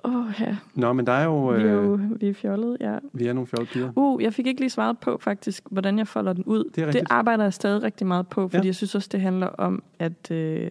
Åh, 0.04 0.16
oh, 0.16 0.34
ja. 0.40 0.56
Nå, 0.76 0.94
men 0.94 1.08
der 1.08 1.14
er 1.14 1.24
jo, 1.26 1.48
Vi 1.48 1.62
er 1.62 1.72
jo 1.72 1.94
øh, 1.94 2.22
vi 2.22 2.30
er 2.30 2.34
fjollet, 2.34 2.78
ja. 2.80 2.98
vi 3.14 3.28
er 3.28 3.34
nogle 3.34 3.48
fjollede 3.48 3.72
piger. 3.72 3.92
Uh, 3.96 4.24
jeg 4.24 4.34
fik 4.34 4.48
ikke 4.48 4.62
lige 4.62 4.70
svaret 4.70 4.98
på 5.00 5.18
faktisk, 5.22 5.64
hvordan 5.72 5.98
jeg 5.98 6.08
folder 6.08 6.34
den 6.34 6.44
ud. 6.44 6.64
Det 6.76 6.84
er 6.84 6.92
det 6.92 7.02
arbejder 7.10 7.44
jeg 7.44 7.54
stadig 7.54 7.84
rigtig 7.84 8.08
meget 8.08 8.28
på, 8.28 8.48
fordi 8.48 8.56
Ja. 8.58 8.62
ja. 8.62 8.66
jeg 8.68 8.76
synes 8.76 8.96
også, 8.96 9.10
det 9.12 9.22
handler 9.22 9.48
om 9.48 9.84
at 10.00 10.32
øh, 10.32 10.70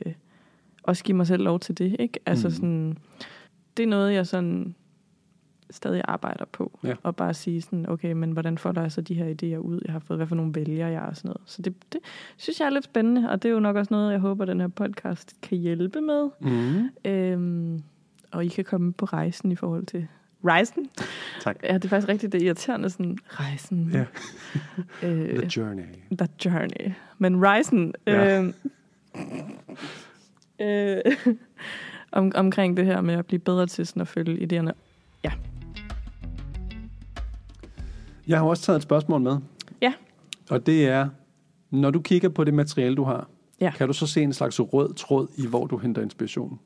også 0.83 1.05
give 1.05 1.17
mig 1.17 1.27
selv 1.27 1.43
lov 1.43 1.61
til 1.61 1.79
det, 1.79 1.97
ikke? 1.99 2.19
Altså 2.27 2.49
Mm. 2.49 2.55
sådan, 2.55 2.99
det 3.77 3.83
er 3.83 3.87
noget, 3.87 4.13
jeg 4.15 4.27
sådan 4.27 4.75
stadig 5.71 6.03
arbejder 6.05 6.45
på. 6.53 6.79
Ja. 6.85 6.95
Og 7.03 7.17
bare 7.17 7.35
sige 7.35 7.63
sådan, 7.63 7.89
okay, 7.89 8.13
men 8.13 8.31
hvordan 8.31 8.59
får 8.59 8.81
jeg 8.81 8.93
så 8.93 9.01
de 9.01 9.15
her 9.15 9.27
idéer 9.27 9.59
ud, 9.59 9.81
jeg 9.85 9.93
har 9.93 9.99
fået? 9.99 10.19
Hvad 10.19 10.27
for 10.27 10.35
nogle 10.35 10.55
vælger 10.55 10.89
jeg 10.89 11.03
og 11.03 11.17
sådan 11.17 11.29
noget. 11.29 11.41
Så 11.47 11.63
det, 11.63 11.75
det 11.93 12.01
synes 12.37 12.61
jeg 12.61 12.67
er 12.67 12.71
lidt 12.71 12.85
spændende, 12.85 13.31
og 13.31 13.43
det 13.43 13.49
er 13.49 13.53
jo 13.53 13.61
nok 13.61 13.77
også 13.77 13.95
noget, 13.95 14.13
jeg 14.13 14.21
håber, 14.21 14.45
den 14.45 14.61
her 14.61 14.69
podcast 14.69 15.37
kan 15.43 15.59
hjælpe 15.59 16.01
med. 16.01 16.29
Mm. 16.41 17.11
Øhm, 17.11 17.83
og 18.33 18.45
I 18.45 18.49
kan 18.49 18.65
komme 18.65 18.93
på 18.93 19.05
rejsen 19.05 19.53
i 19.53 19.57
forhold 19.57 19.87
til 19.87 20.07
rejsen. 20.45 20.91
Tak. 21.41 21.57
Ja, 21.63 21.75
det 21.75 21.85
er 21.85 21.89
faktisk 21.89 22.09
rigtigt, 22.09 22.33
det 22.33 22.43
er 22.43 22.47
irriterende, 22.47 22.91
sådan 22.91 23.19
rejsen. 23.27 23.91
Ja. 23.93 24.05
øh, 25.09 25.39
The 25.39 25.51
journey. 25.57 25.85
The 26.19 26.29
journey. 26.45 26.93
Men 27.19 27.43
rejsen... 27.43 27.95
Ja. 28.07 28.43
Øh, 28.43 28.53
øh, 30.61 31.01
om, 32.13 32.33
omkring 32.35 32.77
det 32.77 32.85
her 32.85 33.01
med 33.01 33.15
at 33.15 33.27
blive 33.27 33.39
bedre 33.39 33.67
til 33.67 33.87
sådan 33.87 34.01
at 34.03 34.09
følge 34.09 34.47
idéerne. 34.47 34.73
Jeg 38.27 38.39
har 38.39 38.47
også 38.47 38.63
taget 38.63 38.77
et 38.77 38.83
spørgsmål 38.83 39.21
med. 39.21 39.37
Ja. 39.83 39.93
Og 40.51 40.67
det 40.67 40.89
er, 40.89 41.09
når 41.71 41.91
du 41.91 42.01
kigger 42.01 42.29
på 42.29 42.45
det 42.45 42.55
materiale, 42.55 42.97
du 42.97 43.05
har, 43.05 43.29
Ja. 43.61 43.71
kan 43.77 43.87
du 43.87 43.93
så 43.93 44.07
se 44.07 44.23
en 44.23 44.33
slags 44.33 44.61
rød 44.61 44.95
tråd 44.95 45.27
i, 45.37 45.47
hvor 45.47 45.67
du 45.67 45.77
henter 45.77 46.03
inspiration? 46.03 46.59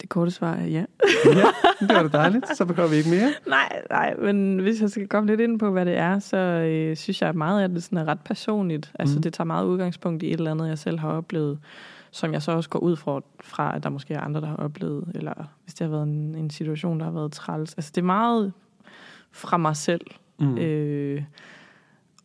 Det 0.00 0.08
korte 0.08 0.30
svar 0.30 0.54
er 0.54 0.66
ja. 0.66 0.84
ja, 1.26 1.44
det 1.80 1.88
var 1.96 2.02
da 2.02 2.08
dejligt. 2.18 2.56
Så 2.56 2.64
behøver 2.64 2.88
vi 2.88 2.96
ikke 2.96 3.10
mere. 3.10 3.32
Nej, 3.48 3.82
nej, 3.90 4.14
men 4.16 4.58
hvis 4.58 4.80
jeg 4.80 4.90
skal 4.90 5.08
komme 5.08 5.26
lidt 5.26 5.40
ind 5.40 5.58
på, 5.58 5.70
hvad 5.70 5.86
det 5.86 5.96
er, 5.96 6.18
så 6.18 6.36
øh, 6.36 6.96
synes 6.96 7.20
jeg, 7.20 7.28
at 7.28 7.34
meget 7.34 7.62
af 7.62 7.68
det 7.68 7.82
sådan 7.82 7.98
er 7.98 8.04
ret 8.04 8.20
personligt. 8.24 8.92
Altså, 8.98 9.14
Mhm. 9.14 9.22
det 9.22 9.32
tager 9.32 9.46
meget 9.46 9.66
udgangspunkt 9.66 10.22
i 10.22 10.26
et 10.26 10.32
eller 10.38 10.50
andet, 10.50 10.68
jeg 10.68 10.78
selv 10.78 10.98
har 10.98 11.08
oplevet, 11.08 11.58
som 12.10 12.32
jeg 12.32 12.42
så 12.42 12.52
også 12.52 12.70
går 12.70 12.78
ud 12.78 12.96
fra, 12.96 13.20
fra 13.44 13.76
at 13.76 13.82
der 13.82 13.88
måske 13.88 14.14
er 14.14 14.20
andre, 14.20 14.40
der 14.40 14.46
har 14.46 14.56
oplevet, 14.56 15.04
eller 15.14 15.32
hvis 15.64 15.74
det 15.74 15.84
har 15.84 15.90
været 15.90 16.02
en, 16.06 16.34
en 16.34 16.50
situation, 16.50 16.98
der 17.00 17.04
har 17.04 17.12
været 17.12 17.32
træls. 17.32 17.74
Altså, 17.74 17.92
det 17.94 18.00
er 18.00 18.04
meget 18.06 18.52
fra 19.34 19.56
mig 19.56 19.76
selv, 19.76 20.00
Mm. 20.38 20.58
øh, 20.58 21.22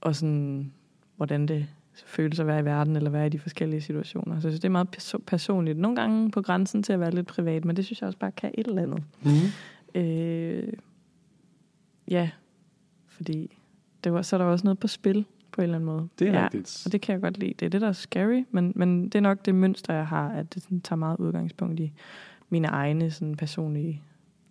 og 0.02 0.16
sådan, 0.16 0.72
hvordan 1.18 1.46
det 1.46 1.68
føles 2.06 2.40
at 2.40 2.48
være 2.48 2.60
i 2.60 2.66
verden, 2.66 2.96
eller 2.96 3.10
være 3.10 3.26
i 3.26 3.30
de 3.30 3.40
forskellige 3.40 3.82
situationer. 3.82 4.40
Så 4.40 4.48
jeg 4.48 4.52
synes, 4.52 4.60
det 4.60 4.68
er 4.68 4.72
meget 4.72 4.88
perso- 4.98 5.24
personligt. 5.28 5.78
Nogle 5.78 5.96
gange 5.96 6.32
på 6.32 6.42
grænsen 6.42 6.84
til 6.84 6.94
at 6.94 7.00
være 7.00 7.12
lidt 7.12 7.28
privat, 7.28 7.66
men 7.66 7.76
det 7.76 7.86
synes 7.86 8.02
jeg 8.02 8.08
også 8.08 8.20
bare 8.20 8.32
kan 8.32 8.52
et 8.58 8.68
eller 8.68 8.82
andet. 8.82 9.04
Mm. 9.24 10.02
Øh, 10.02 10.74
ja, 12.08 12.30
fordi 13.08 13.58
det 14.04 14.14
var, 14.14 14.22
så 14.22 14.36
er 14.36 14.38
der 14.38 14.46
også 14.46 14.66
noget 14.66 14.80
på 14.80 14.88
spil 14.88 15.26
på 15.52 15.62
en 15.62 15.64
eller 15.64 15.76
anden 15.76 15.86
måde. 15.86 16.08
Det 16.20 16.28
er 16.28 16.34
ja, 16.34 16.44
rigtigt. 16.44 16.82
Og 16.86 16.92
det 16.92 17.02
kan 17.02 17.14
jeg 17.14 17.22
godt 17.22 17.38
lide. 17.38 17.54
Det 17.60 17.66
er 17.66 17.70
det, 17.70 17.82
der 17.82 17.88
er 17.88 17.92
scary, 17.92 18.44
men, 18.52 18.74
men 18.76 19.04
det 19.04 19.16
er 19.16 19.22
nok 19.22 19.46
det 19.46 19.56
mønster, 19.56 19.94
jeg 19.94 20.08
har, 20.08 20.30
at 20.30 20.54
det 20.54 20.64
sådan, 20.64 20.82
tager 20.82 20.98
meget 20.98 21.18
udgangspunkt 21.20 21.80
i 21.80 21.92
mine 22.50 22.68
egne 22.68 23.12
sådan, 23.12 23.36
personlige, 23.36 24.02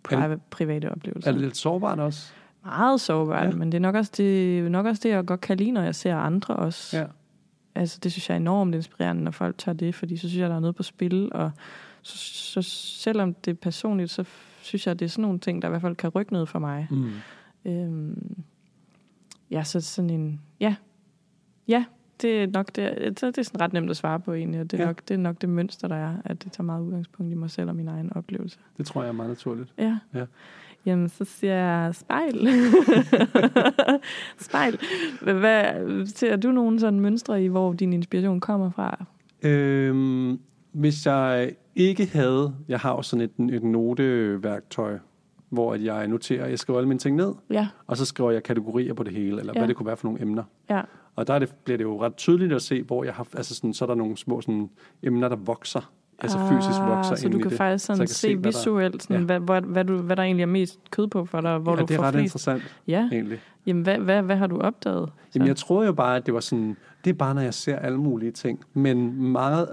private, 0.03 0.41
private 0.51 0.91
oplevelser. 0.93 1.29
Er 1.31 1.33
det 1.33 1.43
lidt 1.43 1.57
sårbart 1.57 1.99
også? 2.01 2.33
Meget 2.65 3.01
sårbart, 3.01 3.47
Ja. 3.47 3.57
men 3.57 3.73
det 3.73 3.79
er 3.79 3.83
nok 3.83 3.95
også 3.95 4.13
det, 4.17 4.71
nok 4.71 4.87
også 4.87 5.01
det, 5.03 5.09
jeg 5.09 5.27
godt 5.27 5.41
kan 5.41 5.57
lide, 5.57 5.71
når 5.73 5.83
jeg 5.83 5.95
ser 5.95 6.17
andre 6.17 6.57
også. 6.57 6.97
Ja. 6.99 7.05
Altså, 7.75 7.99
det 8.03 8.13
synes 8.13 8.29
jeg 8.29 8.35
er 8.35 8.41
enormt 8.41 8.75
inspirerende, 8.75 9.23
når 9.25 9.31
folk 9.31 9.59
tager 9.59 9.77
det, 9.77 9.95
fordi 9.95 10.17
så 10.17 10.29
synes 10.29 10.41
jeg, 10.41 10.51
der 10.51 10.57
er 10.57 10.61
noget 10.61 10.77
på 10.77 10.83
spil, 10.83 11.29
og 11.33 11.51
så, 12.03 12.19
så 12.53 12.63
selvom 13.03 13.35
det 13.35 13.51
er 13.51 13.55
personligt, 13.55 14.11
så 14.11 14.25
synes 14.63 14.87
jeg, 14.87 14.99
det 14.99 15.05
er 15.05 15.09
sådan 15.09 15.23
nogle 15.23 15.39
ting, 15.39 15.63
der 15.63 15.69
i 15.69 15.71
hvert 15.71 15.81
fald 15.83 15.97
kan 15.97 16.11
rykke 16.11 16.33
noget 16.33 16.49
for 16.49 16.59
mig. 16.59 16.89
Mm. 16.91 17.11
Øhm, 17.65 18.43
ja, 19.51 19.65
så 19.65 19.81
sådan 19.81 20.11
en... 20.11 20.41
Ja, 20.61 20.77
ja 21.69 21.85
det 22.23 22.43
er 22.43 22.47
nok 22.47 22.67
det, 22.67 22.95
det, 23.21 23.39
er 23.39 23.43
sådan 23.43 23.61
ret 23.61 23.73
nemt 23.73 23.91
at 23.91 23.97
svare 23.97 24.21
på 24.21 24.33
egentlig, 24.33 24.61
og 24.61 24.71
det 24.71 24.81
er, 24.81 24.83
Ja. 24.83 24.85
ja. 24.85 24.89
nok, 24.89 25.03
det 25.09 25.15
er 25.15 25.19
nok 25.19 25.41
det 25.41 25.49
mønster, 25.49 25.89
der 25.89 25.97
er, 25.97 26.17
at 26.25 26.45
det 26.45 26.53
tager 26.53 26.65
meget 26.65 26.83
udgangspunkt 26.83 27.33
i 27.33 27.35
mig 27.35 27.51
selv 27.51 27.69
og 27.69 27.77
min 27.77 27.89
egen 27.89 28.13
oplevelse. 28.17 28.59
Det 28.79 28.87
tror 28.87 29.03
jeg 29.03 29.09
er 29.09 29.13
meget 29.13 29.29
naturligt. 29.31 29.73
Ja. 29.79 29.99
Ja. 30.15 30.25
Jamen, 30.87 31.09
så 31.09 31.25
siger 31.25 31.55
jeg 31.55 31.95
spejl. 31.95 32.49
spejl. 34.47 34.79
Hvad, 35.23 36.07
ser 36.07 36.37
du 36.37 36.51
nogle 36.53 36.81
sådan 36.81 37.01
mønstre 37.01 37.45
i, 37.45 37.47
hvor 37.47 37.73
din 37.73 37.93
inspiration 37.93 38.41
kommer 38.41 38.71
fra? 38.71 39.05
Øhm, 39.43 40.41
hvis 40.73 41.07
jeg 41.07 41.53
ikke 41.77 42.07
havde, 42.07 42.55
jeg 42.69 42.79
har 42.81 42.91
jo 42.91 43.03
sådan 43.03 43.31
et, 43.39 43.55
et 43.55 43.63
noteværktøj, 43.65 44.99
hvor 45.49 45.75
at 45.75 45.85
jeg 45.85 46.09
noterer, 46.09 46.47
jeg 46.49 46.59
skriver 46.59 46.79
alle 46.79 46.89
mine 46.89 46.99
ting 46.99 47.17
ned, 47.17 47.33
Ja, 47.51 47.69
og 47.87 47.97
så 47.97 48.05
skriver 48.05 48.31
jeg 48.31 48.43
kategorier 48.43 48.95
på 48.95 49.03
det 49.03 49.13
hele, 49.13 49.41
eller 49.41 49.43
ja. 49.43 49.49
Ja. 49.53 49.61
hvad 49.61 49.69
det 49.69 49.77
kunne 49.77 49.87
være 49.87 49.97
for 49.97 50.07
nogle 50.07 50.23
emner. 50.23 50.43
ja, 50.71 50.81
Og 51.17 51.27
der 51.27 51.35
er 51.35 51.39
det, 51.39 51.55
bliver 51.65 51.77
det 51.77 51.85
jo 51.85 52.03
ret 52.05 52.17
tydeligt 52.17 52.53
at 52.53 52.63
se, 52.63 52.83
hvor 52.83 53.05
jeg 53.05 53.15
har, 53.15 53.27
altså 53.37 53.55
sådan, 53.55 53.75
så 53.75 53.85
er 53.85 53.87
der 53.87 53.95
nogle 53.95 54.17
små 54.17 54.41
sådan, 54.41 54.71
emner, 55.03 55.29
der 55.29 55.37
vokser, 55.37 55.93
altså 56.19 56.39
fysisk 56.49 56.79
vokser 56.81 57.13
Ah, 57.13 57.19
Så 57.19 57.27
ind 57.27 57.33
du 57.33 57.39
i 57.39 57.43
kan 57.43 57.51
det. 57.51 57.59
faktisk 57.59 57.83
Så 57.85 57.87
sådan 57.87 58.01
kan 58.01 58.09
se, 58.09 58.15
se, 58.15 58.37
hvad 58.37 58.53
visuelt, 58.53 59.03
sådan, 59.03 59.17
Ja. 59.17 59.23
hvad, 59.25 59.41
hvad, 59.41 59.61
hvad, 59.63 59.85
du, 59.85 59.97
hvad 59.97 60.17
der 60.17 60.23
egentlig 60.23 60.43
er 60.43 60.47
mest 60.47 60.79
kød 60.91 61.07
på 61.07 61.25
for 61.25 61.41
dig, 61.41 61.59
hvor 61.59 61.73
ja, 61.73 61.81
du 61.81 61.87
det 61.87 61.91
er 61.91 61.97
får 61.97 62.05
ret 62.05 62.15
flest. 62.15 62.23
interessant, 62.25 62.63
Ja, 62.87 63.09
egentlig. 63.13 63.39
jamen 63.67 63.83
hvad, 63.83 63.99
hvad, 63.99 64.23
hvad 64.23 64.37
har 64.37 64.47
du 64.47 64.59
opdaget? 64.61 65.09
Så? 65.09 65.31
Jamen, 65.35 65.49
jeg 65.49 65.57
troede 65.57 65.87
jo 65.87 65.93
bare, 65.93 66.17
at 66.17 66.27
det 66.27 66.35
var 66.35 66.41
sådan, 66.41 66.77
det 67.05 67.11
er 67.11 67.15
bare, 67.15 67.35
når 67.35 67.43
jeg 67.43 67.55
ser 67.55 67.77
alle 67.77 67.99
mulige 67.99 68.33
ting. 68.33 68.61
Men 68.75 69.23
meget, 69.33 69.69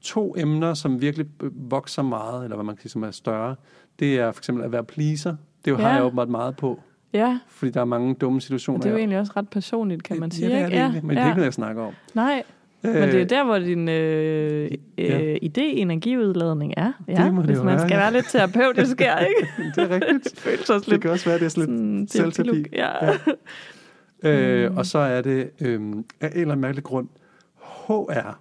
to 0.00 0.34
emner, 0.38 0.74
som 0.74 1.00
virkelig 1.00 1.26
vokser 1.70 2.02
meget, 2.02 2.44
eller 2.44 2.56
hvad 2.56 2.64
man 2.64 2.76
kan 2.76 2.82
sige, 2.82 2.90
som 2.90 3.02
er 3.02 3.10
større, 3.10 3.56
det 3.98 4.18
er 4.20 4.32
for 4.32 4.40
eksempel 4.40 4.64
at 4.64 4.72
være 4.72 4.84
pleaser. 4.84 5.36
Det 5.64 5.70
jo, 5.70 5.76
har 5.76 5.88
Ja. 5.88 5.94
jeg 5.94 6.04
åbenbart 6.04 6.28
meget 6.28 6.56
på, 6.56 6.80
Ja, 7.12 7.38
fordi 7.48 7.70
der 7.72 7.80
er 7.80 7.84
mange 7.84 8.14
dumme 8.14 8.40
situationer. 8.40 8.78
og 8.78 8.82
det 8.82 8.88
er 8.88 8.92
jo 8.92 8.98
egentlig 8.98 9.18
også 9.18 9.32
ret 9.36 9.48
personligt, 9.48 10.02
kan 10.02 10.20
man 10.20 10.30
sige. 10.30 10.48
Ja, 10.48 10.54
det 10.54 10.60
er 10.62 10.66
ikke? 10.66 10.76
det 10.76 10.82
egentlig, 10.82 11.04
men 11.04 11.10
det 11.10 11.16
er 11.18 11.22
ja. 11.22 11.28
ikke 11.28 11.36
noget, 11.36 11.46
jeg 11.46 11.52
snakker 11.54 11.82
om. 11.82 11.92
Nej, 12.14 12.42
men 12.82 12.94
det 13.02 13.20
er 13.20 13.24
der, 13.24 13.44
hvor 13.44 13.58
din 13.58 13.88
øh, 13.88 14.70
øh, 14.98 15.08
Ja. 15.08 15.36
idé-energiudladning 15.42 16.72
er. 16.76 16.92
Ja, 17.08 17.24
Det 17.24 17.34
må 17.34 17.40
det 17.40 17.48
hvis 17.48 17.58
jo 17.58 17.62
man 17.62 17.72
være, 17.76 17.88
skal 17.88 17.94
ja. 17.96 18.00
være 18.00 18.12
lidt 18.12 18.26
terapeutisk 18.28 19.00
her, 19.06 19.18
ikke? 19.18 19.48
det 19.76 19.82
er 19.84 19.90
rigtigt. 19.94 20.24
det 20.34 20.38
føles 20.38 20.70
også 20.70 20.80
Det 20.80 20.88
lidt 20.88 21.02
kan 21.02 21.10
også 21.10 21.24
være, 21.24 21.38
det 21.38 21.44
er 21.44 21.48
sådan 21.48 21.98
lidt 21.98 22.12
selvterapi. 22.12 22.64
Ja. 22.72 23.06
Ja. 23.06 23.12
Øh, 24.24 24.70
Mm. 24.70 24.76
og 24.76 24.86
så 24.86 24.98
er 24.98 25.20
det 25.22 25.50
øhm, 25.60 26.04
af 26.20 26.26
en 26.26 26.32
eller 26.40 26.40
anden 26.52 26.60
mærkelig 26.60 26.84
grund 26.84 27.08
HR. 27.60 28.38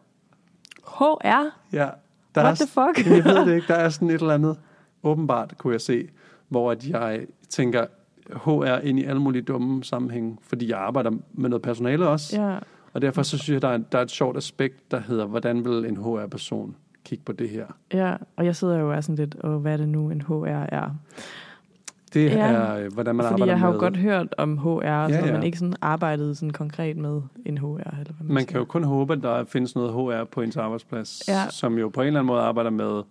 HR? 0.88 1.50
Ja, 1.74 1.88
der 2.36 2.44
What 2.44 2.62
er, 2.62 2.66
the 2.66 2.68
fuck? 2.68 3.16
Jeg 3.16 3.26
ved 3.26 3.46
det 3.46 3.56
ikke. 3.56 3.68
Der 3.68 3.74
er 3.76 3.90
sådan 3.90 4.10
et 4.10 4.14
eller 4.22 4.34
andet, 4.34 4.58
åbenbart 5.04 5.54
kunne 5.58 5.74
jeg 5.74 5.82
se, 5.82 6.08
hvor 6.50 6.72
at 6.72 6.88
jeg 6.90 7.22
tænker 7.50 7.86
HR 8.34 8.80
ind 8.84 9.00
i 9.00 9.04
alle 9.04 9.22
mulige 9.22 9.42
dumme 9.42 9.84
sammenhænge, 9.84 10.38
fordi 10.44 10.70
jeg 10.70 10.80
arbejder 10.80 11.12
med 11.34 11.50
noget 11.50 11.62
personale 11.62 12.08
også. 12.08 12.42
Ja. 12.42 12.58
Og 12.94 13.02
derfor 13.02 13.24
så 13.24 13.38
synes 13.38 13.54
jeg, 13.54 13.62
der 13.62 13.68
er, 13.68 13.78
der 13.78 13.98
er 13.98 14.02
et 14.04 14.12
sjovt 14.12 14.38
aspekt, 14.38 14.92
der 14.92 15.00
hedder, 15.00 15.26
hvordan 15.26 15.66
vil 15.66 15.86
en 15.86 15.98
HR-person 15.98 16.76
kigge 17.06 17.24
på 17.26 17.32
det 17.32 17.50
her? 17.50 17.66
ja, 17.94 18.16
og 18.36 18.46
jeg 18.46 18.56
sidder 18.56 18.78
jo 18.80 18.90
og 18.90 18.96
er 18.96 19.02
sådan 19.02 19.16
lidt, 19.16 19.36
og 19.36 19.60
hvad 19.60 19.74
er 19.74 19.78
det 19.78 19.90
nu, 19.90 20.10
en 20.10 20.22
HR 20.22 20.46
er? 20.48 20.96
Det 22.14 22.26
Ja, 22.32 22.38
er, 22.52 22.76
øh, 22.86 22.94
hvordan 22.94 23.16
man 23.16 23.24
Fordi 23.26 23.34
arbejder 23.34 23.54
jeg 23.54 23.60
har 23.60 23.68
jo 23.68 23.72
med... 23.72 23.80
godt 23.80 23.98
hørt 23.98 24.28
om 24.38 24.58
HR, 24.58 24.68
ja, 24.84 25.08
Ja, 25.08 25.26
ja. 25.26 25.32
men 25.32 25.44
ikke 25.44 25.58
sådan 25.58 25.76
arbejdet 25.82 26.38
sådan 26.38 26.54
konkret 26.54 26.98
med 26.98 27.22
en 27.46 27.58
HR. 27.58 27.66
Eller 27.66 27.88
hvad 28.04 28.04
man, 28.20 28.34
Man 28.34 28.38
siger. 28.38 28.46
kan 28.52 28.58
jo 28.60 28.66
kun 28.66 28.84
håbe, 28.84 29.14
at 29.14 29.24
der 29.24 29.44
findes 29.44 29.76
noget 29.76 29.94
HR 29.94 30.24
på 30.24 30.42
ens 30.42 30.58
arbejdsplads, 30.58 31.22
Ja. 31.28 31.50
som 31.50 31.78
jo 31.78 31.90
på 31.90 32.02
en 32.02 32.08
eller 32.08 32.20
anden 32.20 32.28
måde 32.28 32.42
arbejder 32.42 32.70
med... 32.70 33.02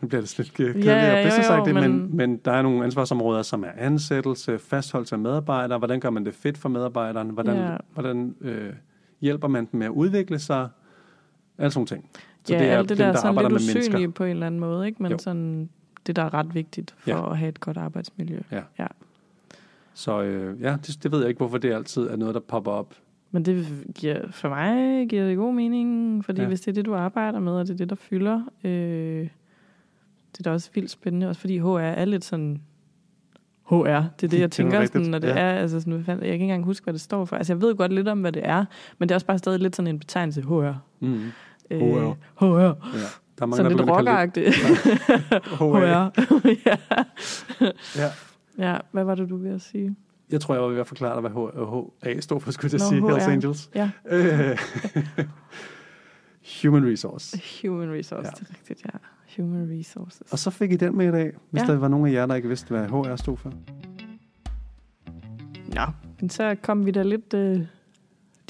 Nu 0.00 0.08
bliver 0.08 0.20
det 0.20 0.38
lidt 0.38 0.54
kedeligt 0.54 0.86
Ja, 0.86 0.92
ja, 0.92 1.06
ja, 1.06 1.18
ja, 1.28 1.36
jo, 1.36 1.42
sagt 1.42 1.66
det, 1.66 1.74
men, 1.74 1.82
men- 1.98 2.16
men 2.16 2.36
der 2.36 2.52
er 2.52 2.62
nogle 2.62 2.84
ansvarsområder, 2.84 3.42
som 3.42 3.64
er 3.64 3.70
ansættelse, 3.76 4.58
fastholdelse 4.58 5.14
af 5.14 5.18
medarbejdere, 5.18 5.78
hvordan 5.78 6.00
gør 6.00 6.10
man 6.10 6.24
det 6.24 6.34
fedt 6.34 6.58
for 6.58 6.68
medarbejderen, 6.68 7.28
hvordan, 7.30 7.56
Ja. 7.56 7.76
hvordan 7.94 8.34
øh, 8.40 8.72
hjælper 9.20 9.48
man 9.48 9.68
dem 9.72 9.78
med 9.78 9.86
at 9.86 9.90
udvikle 9.92 10.38
sig, 10.38 10.68
alle 11.58 11.70
sådan 11.70 11.86
ting. 11.86 12.08
Så 12.44 12.54
ja, 12.54 12.58
det 12.60 12.68
er 12.68 12.78
alt 12.78 12.88
det 12.88 12.98
dem, 12.98 13.04
der, 13.04 13.12
der 13.12 13.16
sådan 13.18 13.28
arbejder 13.28 13.48
lidt 13.50 13.62
med 13.66 13.74
mennesker. 13.74 14.10
på 14.10 14.24
en 14.24 14.30
eller 14.30 14.46
anden 14.46 14.60
måde, 14.60 14.86
ikke? 14.86 15.02
men 15.02 15.12
Jo. 15.12 15.18
sådan 15.18 15.68
det, 16.06 16.16
der 16.16 16.22
er 16.22 16.34
ret 16.34 16.54
vigtigt 16.54 16.94
for 16.98 17.10
Ja. 17.10 17.30
at 17.30 17.38
have 17.38 17.48
et 17.48 17.60
godt 17.60 17.76
arbejdsmiljø. 17.76 18.38
Så 19.94 20.22
øh, 20.22 20.62
ja, 20.62 20.76
det, 20.86 21.02
det 21.02 21.12
ved 21.12 21.18
jeg 21.20 21.28
ikke, 21.28 21.38
hvorfor 21.38 21.58
det 21.58 21.72
altid 21.72 22.02
er 22.02 22.16
noget, 22.16 22.34
der 22.34 22.40
popper 22.40 22.70
op. 22.72 22.94
Men 23.30 23.44
det 23.44 23.66
giver, 23.94 24.30
for 24.30 24.48
mig 24.48 25.08
giver 25.08 25.24
det 25.26 25.36
god 25.36 25.54
mening, 25.54 26.24
fordi 26.24 26.38
Ja. 26.38 26.42
ja. 26.42 26.48
hvis 26.48 26.60
det 26.60 26.68
er 26.68 26.74
det, 26.74 26.84
du 26.86 26.94
arbejder 26.94 27.38
med, 27.38 27.52
og 27.52 27.66
det 27.66 27.72
er 27.72 27.76
det, 27.76 27.90
der 27.90 27.96
fylder, 27.96 28.42
øh, 28.64 29.28
det 30.32 30.38
er 30.38 30.42
da 30.42 30.50
også 30.50 30.70
vildt 30.74 30.90
spændende, 30.90 31.28
også 31.28 31.40
fordi 31.40 31.58
HR 31.58 31.78
er 31.78 32.04
lidt 32.04 32.24
sådan... 32.24 32.62
HR, 33.70 33.74
det 33.76 33.86
er 33.86 34.10
det, 34.20 34.30
Det 34.30 34.40
jeg 34.40 34.50
tænker, 34.50 34.86
sådan, 34.86 35.02
når 35.06 35.18
det 35.18 35.28
ja. 35.28 35.34
er, 35.38 35.52
altså 35.60 35.80
sådan, 35.80 35.92
jeg 35.92 36.04
kan 36.04 36.22
ikke 36.22 36.42
engang 36.42 36.64
huske, 36.64 36.84
hvad 36.84 36.94
det 36.94 37.00
står 37.00 37.24
for. 37.24 37.36
Altså, 37.36 37.52
jeg 37.52 37.60
ved 37.62 37.74
godt 37.76 37.92
lidt 37.92 38.08
om, 38.08 38.20
hvad 38.20 38.32
det 38.32 38.42
er, 38.48 38.64
men 38.98 39.08
det 39.08 39.14
er 39.14 39.16
også 39.16 39.26
bare 39.26 39.38
stadig 39.38 39.60
lidt 39.60 39.76
sådan 39.76 39.86
en 39.86 39.98
betegnelse, 39.98 40.42
HR. 40.42 40.72
Mm. 41.00 41.20
Øh, 41.70 41.80
HR. 41.80 42.16
HR. 42.36 42.44
Ja. 42.44 42.58
Der 43.38 43.42
er 43.42 43.46
mange, 43.46 43.56
Sådan 43.56 43.70
der 43.72 43.78
lidt 43.78 43.90
at 43.90 43.96
rockeragtigt. 43.96 44.54
HR. 45.44 45.60
HR. 45.70 46.50
ja. 46.66 46.76
Ja. 47.96 48.10
ja, 48.72 48.78
hvad 48.92 49.04
var 49.04 49.14
det, 49.14 49.28
du 49.30 49.36
ville 49.36 49.60
sige? 49.60 49.96
Jeg 50.30 50.40
tror, 50.40 50.54
jeg 50.54 50.62
var 50.62 50.68
ved 50.68 50.80
at 50.80 50.86
forklare 50.86 51.22
dig, 51.22 51.30
hvad 51.30 52.14
HA 52.14 52.20
stod 52.20 52.40
for, 52.40 52.50
skulle 52.50 52.70
jeg 52.72 52.78
Nå, 52.78 52.88
sige, 52.88 53.06
Hells 53.10 53.24
HR. 53.24 53.30
Angels. 53.30 53.70
Ja, 53.74 53.90
Øh, 54.10 54.58
Human 56.62 56.92
Resource. 56.92 57.42
human 57.62 57.92
resource, 57.92 58.26
ja. 58.26 58.30
det 58.30 58.48
er 58.50 58.54
rigtigt, 58.54 58.84
ja. 58.84 58.98
Human 59.36 59.68
resources. 59.78 60.32
Og 60.32 60.38
så 60.38 60.50
fik 60.50 60.72
I 60.72 60.76
den 60.76 60.96
med 60.96 61.08
i 61.08 61.10
dag, 61.10 61.32
hvis 61.50 61.62
Ja. 61.62 61.66
der 61.72 61.78
var 61.78 61.88
nogen 61.88 62.06
af 62.06 62.12
jer, 62.12 62.26
der 62.26 62.34
ikke 62.34 62.48
vidste, 62.48 62.68
hvad 62.74 62.86
HR 62.88 63.16
stod 63.16 63.36
for. 63.36 63.52
Nå, 65.74 65.82
men 66.20 66.30
så 66.30 66.56
kom 66.62 66.86
vi 66.86 66.90
da 66.90 67.02
lidt 67.02 67.34
øh, 67.34 67.60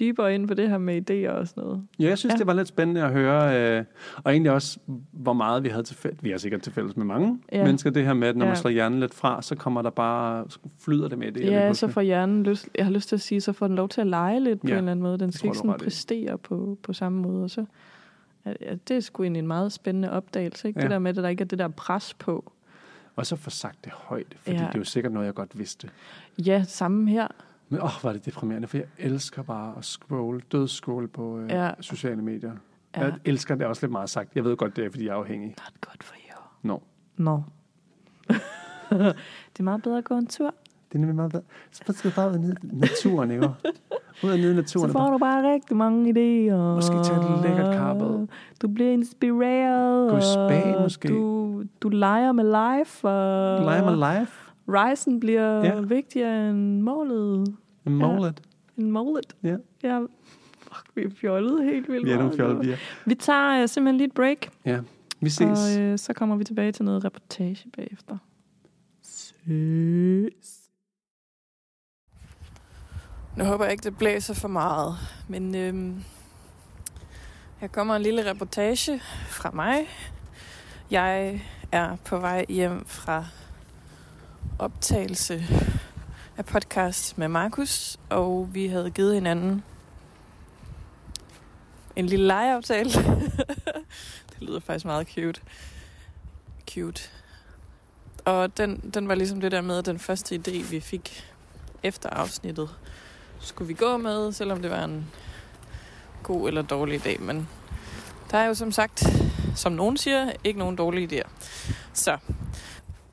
dybere 0.01 0.35
ind 0.35 0.49
på 0.49 0.55
det 0.55 0.69
her 0.71 0.79
med 0.79 1.11
idéer 1.11 1.31
og 1.31 1.49
sådan 1.49 1.63
noget. 1.65 1.83
Ja, 1.99 2.09
jeg 2.09 2.19
synes, 2.19 2.33
Ja. 2.33 2.35
ja. 2.35 2.39
det 2.39 2.47
var 2.47 2.53
lidt 2.53 2.69
spændende 2.69 3.03
at 3.03 3.13
høre, 3.13 3.79
øh, 3.79 3.85
og 4.17 4.33
egentlig 4.33 4.53
også, 4.53 4.79
hvor 5.13 5.33
meget 5.33 5.65
vi 5.65 5.69
havde 5.69 5.83
til 5.83 5.97
fælles. 5.97 6.25
Vi 6.25 6.31
har 6.31 6.39
sikkert 6.39 6.63
til 6.63 6.73
fælles 6.73 6.97
med 6.97 7.05
mange 7.05 7.39
Ja. 7.53 7.59
ja. 7.59 7.65
mennesker, 7.65 7.91
det 7.91 8.05
her 8.05 8.15
med, 8.15 8.29
at 8.29 8.37
når 8.37 8.45
Ja. 8.45 8.51
man 8.51 8.57
slår 8.57 8.71
hjernen 8.71 9.01
lidt 9.01 9.15
fra, 9.15 9.43
så 9.43 9.57
kommer 9.57 9.83
der 9.83 9.91
bare, 9.91 10.45
flyder 10.81 11.09
det 11.09 11.19
med 11.19 11.33
det. 11.33 11.45
Ja, 11.45 11.73
så 11.73 11.89
får 11.89 12.01
hjernen 12.01 12.43
lyst, 12.43 12.69
jeg 12.79 12.85
har 12.87 12.93
lyst 12.93 13.09
til 13.09 13.17
at 13.17 13.21
sige, 13.21 13.41
så 13.41 13.53
får 13.53 13.67
den 13.67 13.77
lov 13.77 13.89
til 13.89 14.01
at 14.01 14.07
lege 14.07 14.41
lidt 14.41 14.61
på 14.61 14.67
Ja, 14.67 14.73
en 14.73 14.79
eller 14.79 14.91
anden 14.91 15.03
måde. 15.03 15.19
Den 15.19 15.33
skal 15.33 15.41
tror 15.41 15.53
ikke 15.53 15.59
sådan 15.59 15.79
præstere 15.85 16.39
på, 16.39 16.79
på 16.83 16.93
samme 16.93 17.23
måde. 17.23 17.45
Og 17.45 17.51
så, 17.51 17.61
ja, 17.61 17.67
ja, 17.67 17.69
det 18.89 18.97
er 18.97 19.01
sgu 19.01 19.23
egentlig 19.23 19.41
en 19.41 19.47
meget 19.47 19.73
spændende 19.73 20.11
opdagelse, 20.11 20.69
ikke? 20.69 20.81
Ja. 20.81 20.83
Det 20.83 20.91
der 20.91 20.99
med, 20.99 21.11
at 21.11 21.23
der 21.23 21.29
ikke 21.29 21.41
er 21.43 21.47
det 21.47 21.59
der 21.59 21.69
pres 21.69 22.15
på. 22.15 22.53
Og 23.17 23.27
så 23.27 23.37
få 23.37 23.51
sagt 23.51 23.85
det 23.85 23.93
højt, 23.93 24.35
fordi 24.39 24.57
Ja. 24.57 24.63
ja. 24.63 24.69
det 24.69 24.75
er 24.75 24.79
jo 24.79 24.85
sikkert 24.85 25.13
noget, 25.13 25.27
jeg 25.27 25.35
godt 25.35 25.59
vidste. 25.59 25.91
Ja, 26.39 26.65
samme 26.69 27.11
her. 27.11 27.29
Men 27.69 27.81
åh, 27.83 27.91
var 28.03 28.13
det 28.13 28.27
deprimerende, 28.27 28.69
for 28.69 28.77
jeg 28.77 28.87
elsker 28.99 29.43
bare 29.43 29.75
at 29.79 29.85
scrolle, 29.85 30.41
dødscrolle 30.53 31.09
på 31.09 31.39
øh, 31.39 31.51
Ja. 31.51 31.65
ja. 31.67 31.73
sociale 31.81 32.23
medier. 32.23 32.53
Ja. 32.97 33.01
Ja. 33.01 33.07
Jeg 33.07 33.15
elsker 33.25 33.55
det 33.55 33.67
også 33.67 33.87
lidt 33.87 33.93
meget 33.93 34.11
sagt. 34.11 34.37
Jeg 34.37 34.45
ved 34.45 34.57
godt, 34.57 34.77
det 34.77 34.85
er, 34.87 34.91
fordi 34.91 35.05
jeg 35.07 35.13
er 35.13 35.17
afhængig. 35.17 35.49
Not 35.49 35.81
good 35.81 35.97
for 36.03 36.15
you. 36.15 36.43
Nå. 36.63 36.83
Nå. 37.17 37.43
det 39.53 39.59
er 39.59 39.63
meget 39.63 39.83
bedre 39.83 39.99
at 39.99 40.05
gå 40.05 40.15
en 40.15 40.27
tur. 40.27 40.55
Det 40.93 40.95
er 40.95 40.99
nemlig 40.99 41.17
meget 41.17 41.31
bedre. 41.33 41.45
Så 41.71 41.93
skal 41.93 42.11
du 42.11 42.15
bare 42.17 42.31
ud 42.31 42.39
nyde 42.39 42.55
naturen, 42.79 43.31
ikke? 43.31 43.49
Ud 44.25 44.31
og 44.31 44.39
nyde 44.39 44.55
naturen. 44.55 44.89
Så 44.89 44.93
får 44.93 45.11
du 45.11 45.19
bare 45.19 45.53
rigtig 45.53 45.77
mange 45.77 46.11
idéer. 46.11 46.55
Måske 46.57 46.95
tage 47.05 47.37
et 47.37 47.43
lækkert 47.43 47.75
karbad. 47.75 48.27
Du 48.63 48.69
bliver 48.69 48.91
inspireret. 48.91 50.11
Gå 50.11 50.17
i 50.17 50.21
spa, 50.21 50.83
måske. 50.83 51.09
Du, 51.09 51.63
du 51.81 51.89
leger 51.89 52.33
med 52.33 52.45
life. 52.45 53.09
Og 53.09 53.65
Lege 53.65 53.85
med 53.85 54.19
life. 54.21 54.33
Risen 54.69 55.21
bliver 55.21 55.65
Ja. 55.65 55.81
vigtigere 55.81 56.51
end 56.51 56.81
målet. 56.81 57.55
En 57.87 57.93
målet. 57.95 58.41
End 58.77 58.91
målet. 58.91 59.37
Ja. 59.43 59.57
Ja. 59.83 60.01
Fuck, 60.59 60.91
vi 60.95 61.03
er 61.03 61.11
fjollet 61.11 61.65
helt 61.65 61.89
vildt 61.89 62.07
Vi 62.07 62.11
er 62.13 62.17
nogle 62.19 62.37
fjollede 62.37 62.61
piger. 62.61 62.77
Vi 63.07 63.15
tager 63.15 63.63
uh, 63.63 63.69
simpelthen 63.69 63.97
lige 63.97 64.07
et 64.07 64.15
break. 64.15 64.39
Ja. 64.67 64.81
Vi 65.21 65.31
ses. 65.31 65.77
Og 65.79 65.91
uh, 65.93 65.97
så 65.99 66.13
kommer 66.13 66.37
vi 66.37 66.45
tilbage 66.45 66.73
til 66.73 66.85
noget 66.85 67.05
reportage 67.05 67.71
bagefter. 67.77 68.17
Ses. 69.03 70.60
Nu 73.41 73.47
håber 73.47 73.65
jeg 73.65 73.73
ikke, 73.73 73.85
det 73.85 73.99
blæser 73.99 74.35
for 74.35 74.49
meget. 74.49 74.97
Men 75.29 75.55
øhm, 75.55 76.05
her 77.59 77.69
kommer 77.69 77.97
en 77.97 78.03
lille 78.03 78.31
reportage 78.31 79.01
fra 79.29 79.51
mig. 79.51 79.89
Jeg 80.91 81.43
er 81.73 81.97
på 81.97 82.19
vej 82.19 82.47
hjem 82.49 82.85
fra 82.87 83.25
optagelse 84.59 85.45
af 86.37 86.45
podcast 86.47 87.19
med 87.19 87.29
Markus, 87.29 87.99
og 88.09 88.49
vi 88.53 88.67
havde 88.67 88.91
givet 88.91 89.15
hinanden 89.15 89.65
en 91.97 92.07
lille 92.07 92.27
legeaftale. 92.27 92.91
det 94.31 94.41
lyder 94.41 94.61
faktisk 94.61 94.85
meget 94.85 95.09
cute. 95.09 95.41
Cute. 96.71 97.03
Og 98.25 98.57
den, 98.57 98.91
den 98.95 99.09
var 99.09 99.15
ligesom 99.15 99.41
det 99.41 99.53
der 99.53 99.61
med, 99.61 99.83
den 99.83 99.99
første 99.99 100.35
idé, 100.35 100.71
vi 100.71 100.81
fik 100.81 101.35
efter 101.83 102.11
afsnittet, 102.11 102.69
skulle 103.41 103.69
vi 103.69 103.75
gå 103.75 103.97
med, 103.97 104.33
selvom 104.33 104.63
det 104.63 104.71
var 104.71 104.85
en 104.85 105.07
god 106.23 106.49
eller 106.49 106.63
dårlig 106.63 107.05
dag. 107.05 107.21
Men 107.21 107.49
der 108.31 108.39
er 108.39 108.47
jo 108.47 108.55
som 108.55 108.73
sagt, 108.73 109.05
som 109.55 109.73
nogen 109.73 109.97
siger, 109.97 110.33
ikke 110.45 110.59
nogen 110.59 110.77
dårlige 110.77 111.23
idéer. 111.23 111.29
Så, 111.93 112.19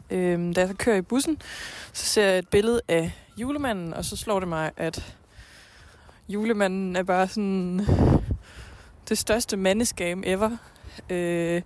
øhm, 0.09 0.53
da 0.53 0.61
jeg 0.61 0.69
så 0.69 0.75
kører 0.75 0.97
i 0.97 1.01
bussen, 1.01 1.41
så 1.93 2.05
ser 2.05 2.25
jeg 2.25 2.37
et 2.37 2.47
billede 2.47 2.81
af 2.87 3.11
julemanden, 3.37 3.93
og 3.93 4.05
så 4.05 4.17
slår 4.17 4.39
det 4.39 4.49
mig, 4.49 4.71
at 4.77 5.15
julemanden 6.29 6.95
er 6.95 7.03
bare 7.03 7.27
sådan 7.27 7.87
det 9.09 9.17
største 9.17 9.57
mandeskam 9.57 10.23
ever. 10.25 10.57
Øh, 11.09 11.61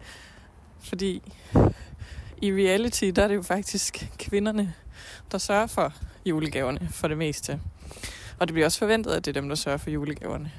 fordi 0.79 1.33
i 2.41 2.51
reality, 2.51 3.05
der 3.05 3.23
er 3.23 3.27
det 3.27 3.35
jo 3.35 3.41
faktisk 3.41 4.09
kvinderne, 4.19 4.73
der 5.31 5.37
sørger 5.37 5.67
for 5.67 5.93
julegaverne 6.25 6.89
for 6.91 7.07
det 7.07 7.17
meste. 7.17 7.59
Og 8.41 8.47
det 8.47 8.53
bliver 8.53 8.65
også 8.65 8.79
forventet, 8.79 9.11
at 9.11 9.25
det 9.25 9.37
er 9.37 9.41
dem, 9.41 9.49
der 9.49 9.55
sørger 9.55 9.77
for 9.77 9.89
julegaverne. 9.89 10.51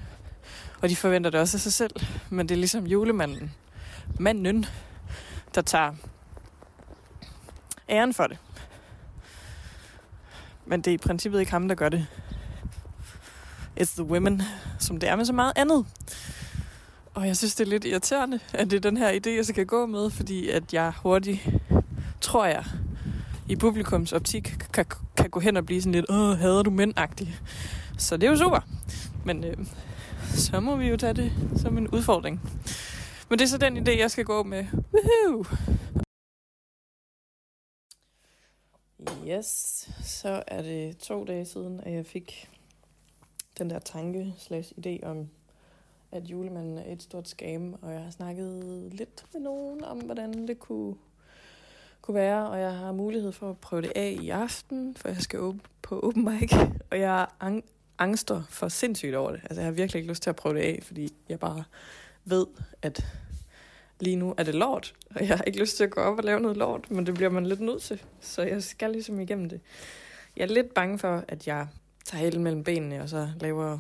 Og 0.81 0.89
de 0.89 0.97
forventer 0.97 1.31
det 1.31 1.41
også 1.41 1.57
af 1.57 1.61
sig 1.61 1.73
selv. 1.73 1.95
Men 2.31 2.49
det 2.49 2.55
er 2.55 2.59
ligesom 2.59 2.87
julemanden, 2.87 3.55
manden, 4.19 4.67
der 5.55 5.63
tager 5.63 5.95
æren 7.89 8.15
for 8.15 8.27
det. 8.27 8.39
Men 10.67 10.81
det 10.81 10.91
er 10.91 10.95
i 10.95 10.99
princippet 10.99 11.41
ikke 11.41 11.53
ham, 11.53 11.69
der 11.69 11.75
gør 11.75 11.89
det. 11.89 12.07
It's 13.81 13.95
the 13.95 14.05
women, 14.05 14.43
som 14.79 15.01
det 15.01 15.09
er 15.09 15.17
med 15.17 15.25
så 15.25 15.33
meget 15.33 15.53
andet. 15.57 15.87
Og 17.15 17.27
jeg 17.27 17.37
synes, 17.37 17.55
det 17.55 17.67
er 17.67 17.71
lidt 17.71 17.85
irriterende, 17.85 18.41
at 18.53 18.71
det 18.71 18.77
er 18.77 18.91
den 18.91 18.97
her 18.97 19.13
idé, 19.13 19.31
jeg 19.31 19.47
skal 19.47 19.67
gå 19.67 19.87
med, 19.87 20.11
fordi 20.11 20.49
at 20.49 20.75
jeg 20.75 20.93
hurtigt, 21.03 21.49
tror 22.21 22.47
jeg, 22.47 22.65
i 23.53 23.57
publikums 23.57 24.13
optik, 24.13 24.55
kan, 24.73 24.85
kan 25.17 25.31
gå 25.31 25.41
hen 25.41 25.57
og 25.57 25.67
blive 25.67 25.83
sådan 25.83 25.93
lidt, 25.93 26.11
åh, 26.11 26.39
hader 26.39 26.63
du 26.63 26.71
mænd-agtig. 26.71 27.29
Så 27.99 28.17
det 28.17 28.27
er 28.27 28.31
jo 28.31 28.37
super. 28.37 28.61
Men 29.25 29.45
øh, 29.45 29.57
så 30.35 30.61
må 30.61 30.77
vi 30.77 30.87
jo 30.89 30.97
tage 30.97 31.15
det 31.15 31.33
som 31.57 31.79
en 31.79 31.89
udfordring. 31.89 32.41
Men 33.29 33.39
det 33.39 33.45
er 33.45 33.49
så 33.49 33.59
den 33.59 33.89
idé, 33.89 33.99
jeg 33.99 34.11
skal 34.11 34.25
gå 34.25 34.43
med. 34.43 34.67
Woohoo! 34.93 35.45
Yes, 39.29 39.91
så 40.03 40.43
er 40.47 40.63
det 40.63 40.99
to 40.99 41.25
dage 41.25 41.45
siden, 41.45 41.81
at 41.81 41.93
jeg 41.93 42.07
fik 42.07 42.49
den 43.59 43.71
der 43.71 43.79
tanke 43.79 44.35
slash 44.39 44.73
idé 44.79 45.07
om, 45.07 45.29
at 46.13 46.25
julemanden 46.25 46.79
er 46.79 46.93
et 46.93 47.03
stort 47.03 47.29
scam, 47.29 47.75
og 47.83 47.93
jeg 47.93 48.03
har 48.03 48.11
snakket 48.11 48.63
lidt 48.93 49.25
med 49.33 49.41
nogen 49.41 49.85
om, 49.85 49.99
hvordan 49.99 50.49
det 50.49 50.59
kunne, 50.59 50.95
kunne 52.03 52.15
være, 52.15 52.49
og 52.49 52.61
jeg 52.61 52.73
har 52.73 52.93
mulighed 52.93 53.33
for 53.33 53.51
at 53.51 53.59
prøve 53.59 53.83
det 53.83 53.93
af 53.97 54.19
i 54.21 54.29
aften, 54.31 54.97
for 54.97 55.09
jeg 55.09 55.17
skal 55.17 55.41
åbne 55.41 55.61
på 55.83 56.01
open 56.01 56.25
mic, 56.25 56.53
og 56.91 56.99
jeg 57.01 57.27
ang- 57.41 57.65
angster 57.99 58.43
for 58.49 58.69
sindssygt 58.69 59.15
over 59.15 59.31
det. 59.31 59.41
Altså, 59.43 59.61
jeg 59.61 59.65
har 59.67 59.73
virkelig 59.73 60.01
ikke 60.01 60.11
lyst 60.11 60.23
til 60.23 60.31
at 60.31 60.37
prøve 60.37 60.55
det 60.55 60.61
af, 60.61 60.79
fordi 60.83 61.15
jeg 61.29 61.39
bare 61.39 61.65
ved, 62.25 62.47
at 62.83 63.07
lige 64.01 64.17
nu 64.17 64.35
er 64.39 64.43
det 64.43 64.55
lort, 64.55 64.95
og 65.15 65.29
jeg 65.29 65.37
har 65.37 65.45
ikke 65.45 65.59
lyst 65.61 65.77
til 65.77 65.85
at 65.85 65.91
gå 65.91 66.01
op 66.01 66.19
og 66.19 66.25
lave 66.25 66.41
noget 66.41 66.57
lort, 66.57 66.91
men 66.91 67.07
det 67.07 67.15
bliver 67.15 67.31
man 67.31 67.47
lidt 67.47 67.61
nødt 67.61 67.83
til, 67.83 68.03
så 68.21 68.43
jeg 68.43 68.63
skal 68.63 68.91
ligesom 68.91 69.21
igennem 69.21 69.49
det. 69.49 69.61
Jeg 70.37 70.43
er 70.43 70.49
lidt 70.55 70.75
bange 70.75 70.99
for, 70.99 71.25
at 71.29 71.47
jeg 71.47 71.67
tager 72.05 72.25
hælen 72.25 72.43
mellem 72.45 72.65
benene, 72.65 73.03
og 73.03 73.09
så 73.09 73.29
laver 73.41 73.79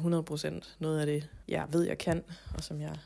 100% 0.62 0.68
noget 0.78 1.00
af 1.00 1.06
det, 1.06 1.28
jeg 1.48 1.66
ved, 1.72 1.82
jeg 1.82 1.98
kan, 1.98 2.24
og 2.54 2.64
som 2.64 2.80
jeg 2.80 2.96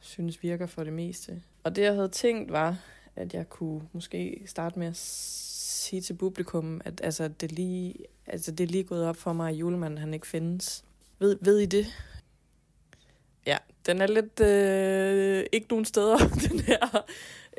synes 0.00 0.42
virker 0.42 0.66
for 0.66 0.84
det 0.84 0.92
meste. 0.92 1.42
Og 1.64 1.76
det, 1.76 1.82
jeg 1.82 1.94
havde 1.94 2.08
tænkt, 2.08 2.52
var, 2.52 2.76
at 3.16 3.34
jeg 3.34 3.48
kunne 3.48 3.82
måske 3.92 4.42
starte 4.46 4.78
med 4.78 4.86
at 4.86 4.96
sige 4.96 6.00
til 6.00 6.14
publikum, 6.14 6.80
at 6.84 7.00
altså, 7.04 7.28
det, 7.28 7.52
lige, 7.52 7.94
altså, 8.26 8.50
det 8.50 8.64
er 8.64 8.68
lige 8.68 8.84
gået 8.84 9.06
op 9.06 9.16
for 9.16 9.32
mig, 9.32 9.50
at 9.50 9.56
julemanden 9.56 9.98
han 9.98 10.14
ikke 10.14 10.26
findes. 10.26 10.84
Ved, 11.18 11.38
ved 11.40 11.58
I 11.58 11.66
det? 11.66 11.86
Ja, 13.46 13.56
den 13.86 14.00
er 14.00 14.06
lidt 14.06 14.40
øh, 14.40 15.44
ikke 15.52 15.66
nogen 15.70 15.84
steder, 15.84 16.18
den 16.48 16.60
her 16.60 17.04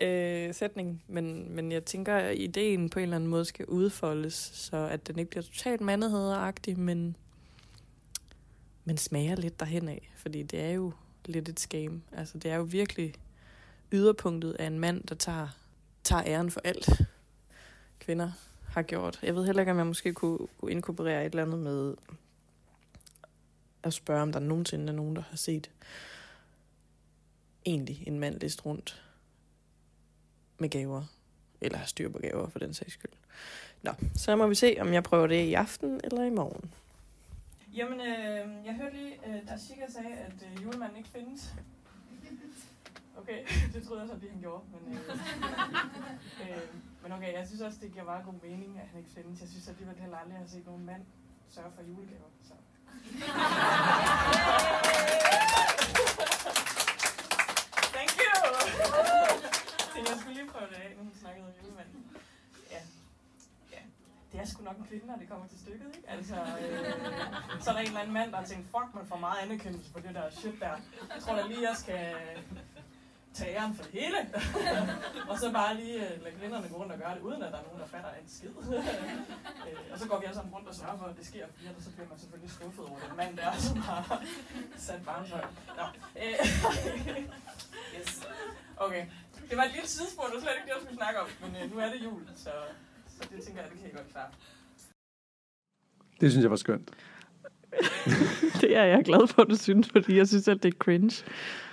øh, 0.02 0.54
sætning, 0.54 1.04
men, 1.08 1.56
men 1.56 1.72
jeg 1.72 1.86
tænker, 1.86 2.16
at 2.16 2.38
ideen 2.38 2.90
på 2.90 3.00
en 3.00 3.04
eller 3.04 3.16
anden 3.16 3.30
måde 3.30 3.46
skal 3.46 3.66
udfoldes, 3.66 4.52
så 4.54 4.78
at 4.78 5.08
den 5.08 5.20
ikke 5.20 5.30
bliver 5.30 5.44
totalt 5.44 5.82
mandehederagtig, 5.82 6.80
men, 6.80 7.16
men 8.86 8.98
smager 8.98 9.36
lidt 9.36 9.60
derhen 9.60 9.88
af, 9.88 10.12
fordi 10.16 10.44
det 10.44 10.62
er 10.62 10.72
jo 10.72 10.92
lidt 11.26 11.50
et 11.50 11.60
scam. 11.60 12.02
Altså, 12.12 12.38
det 12.38 12.52
er 12.52 12.56
jo 12.56 12.64
virkelig 12.64 13.14
yderpunktet 13.92 14.54
af 14.54 14.66
en 14.66 14.80
mand, 14.80 15.04
der 15.04 15.16
tager, 15.16 15.48
tager 16.04 16.24
æren 16.26 16.52
for 16.52 16.62
alt, 16.64 16.90
kvinder 18.00 18.32
har 18.70 18.82
gjort. 18.82 19.20
Jeg 19.24 19.36
ved 19.36 19.46
heller 19.46 19.62
ikke, 19.62 19.72
om 19.72 19.78
jeg 19.78 19.88
måske 19.88 20.14
kunne, 20.14 20.48
kunne 20.60 20.72
inkorporere 20.72 21.26
et 21.26 21.30
eller 21.30 21.44
andet 21.44 21.60
med 21.60 21.96
at 23.84 23.94
spørge, 23.94 24.22
om 24.22 24.32
der 24.32 24.40
nogensinde 24.40 24.88
er 24.88 24.96
nogen, 24.96 25.16
der 25.16 25.22
har 25.30 25.38
set 25.38 25.70
egentlig 27.66 28.04
en 28.08 28.20
mand 28.20 28.40
liste 28.40 28.64
rundt 28.64 29.04
med 30.58 30.70
gaver. 30.70 31.04
Eller 31.62 31.78
har 31.78 31.86
styr 31.86 32.10
på 32.10 32.20
gaver, 32.20 32.50
for 32.50 32.60
den 32.60 32.74
sags 32.74 32.94
skyld. 32.94 33.12
Nå, 33.82 33.92
så 34.16 34.36
må 34.36 34.48
vi 34.48 34.56
se, 34.56 34.78
om 34.80 34.94
jeg 34.94 35.04
prøver 35.04 35.28
det 35.28 35.44
i 35.44 35.54
aften 35.54 36.02
eller 36.04 36.24
i 36.24 36.30
morgen. 36.30 36.74
Jamen, 37.74 38.00
øh, 38.00 38.66
jeg 38.66 38.74
hørte 38.82 38.96
lige, 38.96 39.14
øh, 39.28 39.50
da 39.50 39.58
Chica 39.58 39.86
sagde, 39.90 40.16
at 40.16 40.34
øh, 40.52 40.64
julemanden 40.64 40.98
ikke 40.98 41.10
findes. 41.10 41.54
Okay, 43.18 43.46
det 43.74 43.84
troede 43.88 44.02
jeg 44.02 44.10
så 44.10 44.16
lige, 44.16 44.32
han 44.32 44.40
gjorde. 44.42 44.64
Men, 44.72 44.94
øh, 44.94 45.00
øh, 46.44 46.62
men 47.04 47.12
okay, 47.12 47.34
jeg 47.34 47.48
synes 47.48 47.62
også, 47.62 47.78
det 47.82 47.92
giver 47.94 48.06
meget 48.06 48.26
god 48.26 48.34
mening, 48.34 48.80
at 48.80 48.88
han 48.88 49.00
ikke 49.00 49.12
findes. 49.12 49.42
Jeg 49.42 49.50
synes 49.50 49.68
alligevel 49.68 49.96
heller 49.96 50.18
aldrig, 50.18 50.34
at 50.34 50.40
jeg 50.40 50.48
har 50.48 50.50
set 50.50 50.66
nogen 50.66 50.86
mand 50.86 51.06
sørge 51.50 51.72
for 51.76 51.82
julegaver. 51.82 52.30
Så. 52.44 52.54
Thank 57.96 58.12
you! 58.26 58.38
Så 59.94 59.98
jeg 59.98 60.18
skulle 60.20 60.36
lige 60.40 60.50
prøve 60.50 60.70
det 60.70 60.76
af, 60.76 60.94
nu 60.98 61.04
hun 61.04 61.14
snakkede 61.22 61.46
om 61.48 61.54
julemanden. 61.64 62.06
Ja. 62.72 62.82
ja. 63.72 63.82
det 64.32 64.40
er 64.42 64.46
sgu 64.46 64.64
nok 64.64 64.78
en 64.78 64.86
kvinde, 64.86 65.08
når 65.08 65.16
det 65.16 65.30
kommer 65.30 65.48
til 65.48 65.60
stykket, 65.60 65.88
ikke? 65.96 66.10
Altså, 66.10 66.36
øh, 66.36 67.62
så 67.62 67.70
er 67.70 67.74
der 67.74 67.82
en 67.82 67.88
eller 67.88 68.00
anden 68.00 68.14
mand, 68.14 68.32
der 68.32 68.38
har 68.38 68.46
tænkt, 68.46 68.66
fuck, 68.66 68.96
man 68.96 69.06
får 69.06 69.18
meget 69.18 69.40
anerkendelse 69.44 69.92
for 69.92 70.00
det 70.00 70.16
der 70.16 70.30
shit 70.30 70.60
der. 70.60 70.76
Jeg 71.16 71.22
tror 71.22 71.36
da 71.36 71.48
lige, 71.48 71.62
jeg 71.70 71.76
skal 71.76 72.16
tageren 73.40 73.72
for 73.76 73.84
det 73.84 73.92
hele. 74.00 74.20
og 75.30 75.36
så 75.42 75.48
bare 75.60 75.72
lige 75.82 75.98
øh, 76.06 76.24
lade 76.24 76.36
kvinderne 76.40 76.68
gå 76.72 76.76
rundt 76.82 76.92
og 76.96 77.00
gøre 77.04 77.14
det, 77.16 77.22
uden 77.22 77.42
at 77.46 77.52
der 77.54 77.60
er 77.62 77.66
nogen, 77.68 77.80
der 77.84 77.88
fatter 77.96 78.12
en 78.22 78.30
skid. 78.36 78.54
øh, 79.68 79.92
og 79.92 79.98
så 80.00 80.06
går 80.10 80.20
vi 80.20 80.26
alle 80.26 80.38
sammen 80.40 80.54
rundt 80.56 80.68
og 80.68 80.76
sørger 80.76 80.98
for, 80.98 81.06
at 81.12 81.18
det 81.20 81.26
sker, 81.32 81.46
fordi 81.54 81.68
ellers 81.68 81.84
så 81.84 81.92
bliver 81.96 82.10
man 82.10 82.20
selvfølgelig 82.20 82.52
skuffet 82.58 82.86
over 82.90 83.00
den 83.06 83.18
mand 83.22 83.38
der, 83.38 83.52
som 83.68 83.78
har 83.88 84.24
sat 84.78 85.02
barnshøj. 85.06 85.46
Nå. 85.80 85.86
Øh, 86.22 86.36
yes. 87.96 88.12
Okay. 88.78 89.04
Det 89.50 89.58
var 89.58 89.64
et 89.64 89.72
lille 89.72 89.88
sidespor, 89.88 90.24
det 90.24 90.36
var 90.36 90.42
slet 90.42 90.56
ikke 90.58 90.68
det, 90.68 90.74
jeg 90.76 90.82
skulle 90.84 91.00
snakke 91.02 91.18
om, 91.24 91.28
men 91.42 91.52
øh, 91.60 91.64
nu 91.72 91.76
er 91.84 91.90
det 91.94 92.00
jul, 92.04 92.22
så, 92.36 92.52
så 93.16 93.22
det 93.32 93.44
tænker 93.46 93.62
jeg, 93.62 93.72
det 93.72 93.80
kan 93.80 93.90
I 93.90 93.94
godt 94.00 94.10
klare. 94.12 94.32
Det 96.22 96.32
synes 96.32 96.44
jeg 96.44 96.52
var 96.52 96.62
skønt. 96.66 96.90
det 98.62 98.78
er 98.78 98.84
jeg 98.84 99.04
glad 99.06 99.28
for, 99.28 99.44
du 99.44 99.56
synes, 99.56 99.90
fordi 99.90 100.18
jeg 100.18 100.28
synes, 100.28 100.48
at 100.48 100.64
det 100.64 100.74
er 100.74 100.78
cringe. 100.78 101.24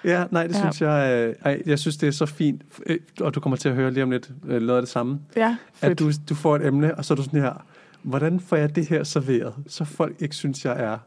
Ja, 0.04 0.24
nej, 0.30 0.46
det 0.46 0.54
ja. 0.54 0.60
synes 0.60 0.82
jeg... 0.82 1.26
Øh, 1.28 1.34
ej, 1.44 1.62
jeg 1.66 1.78
synes, 1.78 1.96
det 1.96 2.06
er 2.06 2.10
så 2.10 2.26
fint, 2.26 2.62
øh, 2.86 2.98
og 3.20 3.34
du 3.34 3.40
kommer 3.40 3.56
til 3.56 3.68
at 3.68 3.74
høre 3.74 3.90
lige 3.90 4.02
om 4.02 4.10
lidt 4.10 4.30
øh, 4.46 4.62
noget 4.62 4.78
af 4.78 4.82
det 4.82 4.88
samme. 4.88 5.20
Ja, 5.36 5.56
fedt. 5.74 5.92
At 5.92 5.98
du, 5.98 6.10
du 6.28 6.34
får 6.34 6.56
et 6.56 6.66
emne, 6.66 6.94
og 6.94 7.04
så 7.04 7.14
er 7.14 7.16
du 7.16 7.22
sådan 7.22 7.40
her, 7.40 7.66
hvordan 8.02 8.40
får 8.40 8.56
jeg 8.56 8.76
det 8.76 8.86
her 8.86 9.04
serveret, 9.04 9.54
så 9.66 9.84
folk 9.84 10.22
ikke 10.22 10.36
synes, 10.36 10.64
jeg 10.64 10.82
er 10.82 10.98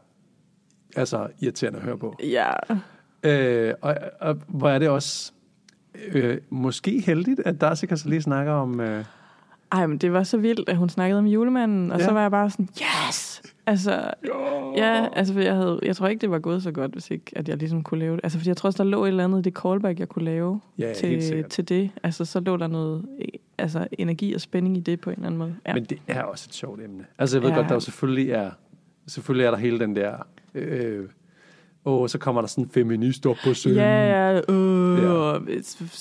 altså 0.96 1.28
irriterende 1.40 1.78
at 1.78 1.84
høre 1.84 1.98
på. 1.98 2.16
Ja. 2.22 2.52
Øh, 3.22 3.74
og, 3.82 3.96
og 4.20 4.38
hvor 4.48 4.68
er 4.68 4.78
det 4.78 4.88
også 4.88 5.32
øh, 6.12 6.38
måske 6.50 7.00
heldigt, 7.00 7.40
at 7.40 7.60
Darcy 7.60 7.84
kan 7.84 7.96
så 7.96 8.08
lige 8.08 8.22
snakke 8.22 8.52
om... 8.52 8.80
Øh, 8.80 9.04
ej, 9.72 9.86
men 9.86 9.98
det 9.98 10.12
var 10.12 10.22
så 10.22 10.36
vildt, 10.36 10.68
at 10.68 10.76
hun 10.76 10.88
snakkede 10.88 11.18
om 11.18 11.26
julemanden, 11.26 11.92
og 11.92 11.98
ja. 11.98 12.04
så 12.04 12.12
var 12.12 12.20
jeg 12.20 12.30
bare 12.30 12.50
sådan, 12.50 12.68
yes! 13.08 13.42
Altså, 13.68 14.10
jo. 14.28 14.74
ja, 14.76 15.08
altså, 15.12 15.34
for 15.34 15.40
jeg, 15.40 15.54
havde, 15.54 15.80
jeg 15.82 15.96
tror 15.96 16.08
ikke, 16.08 16.20
det 16.20 16.30
var 16.30 16.38
gået 16.38 16.62
så 16.62 16.72
godt, 16.72 16.92
hvis 16.92 17.10
ikke, 17.10 17.32
at 17.36 17.48
jeg 17.48 17.56
ligesom 17.56 17.82
kunne 17.82 18.00
lave 18.00 18.16
det. 18.16 18.20
Altså, 18.22 18.38
fordi 18.38 18.48
jeg 18.48 18.56
tror 18.56 18.66
også, 18.66 18.82
der 18.82 18.90
lå 18.90 19.04
et 19.04 19.08
eller 19.08 19.24
andet 19.24 19.38
i 19.38 19.42
det 19.42 19.54
callback, 19.62 20.00
jeg 20.00 20.08
kunne 20.08 20.24
lave 20.24 20.60
ja, 20.78 20.92
til, 20.92 21.44
til 21.44 21.68
det. 21.68 21.90
Altså, 22.02 22.24
så 22.24 22.40
lå 22.40 22.56
der 22.56 22.66
noget 22.66 23.04
altså, 23.58 23.86
energi 23.92 24.34
og 24.34 24.40
spænding 24.40 24.76
i 24.76 24.80
det 24.80 25.00
på 25.00 25.10
en 25.10 25.14
eller 25.16 25.26
anden 25.26 25.38
måde. 25.38 25.56
Ja. 25.66 25.74
Men 25.74 25.84
det 25.84 25.98
er 26.06 26.22
også 26.22 26.46
et 26.50 26.54
sjovt 26.54 26.80
emne. 26.82 27.04
Altså, 27.18 27.36
jeg 27.36 27.42
ved 27.42 27.50
ja. 27.50 27.56
godt, 27.56 27.68
der 27.68 27.74
jo 27.74 27.80
selvfølgelig 27.80 28.30
er, 28.30 28.50
selvfølgelig 29.06 29.46
er 29.46 29.50
der 29.50 29.58
hele 29.58 29.78
den 29.78 29.96
der... 29.96 30.26
Øh, 30.54 31.08
og 31.88 32.10
så 32.10 32.18
kommer 32.18 32.40
der 32.40 32.48
sådan 32.48 32.64
en 32.64 32.70
feminist 32.70 33.26
op 33.26 33.36
på 33.44 33.54
scenen. 33.54 33.78
Ja, 33.78 34.32
ja, 34.32 34.40
øh, 34.52 35.02
ja. 35.02 35.08
Og 35.08 35.40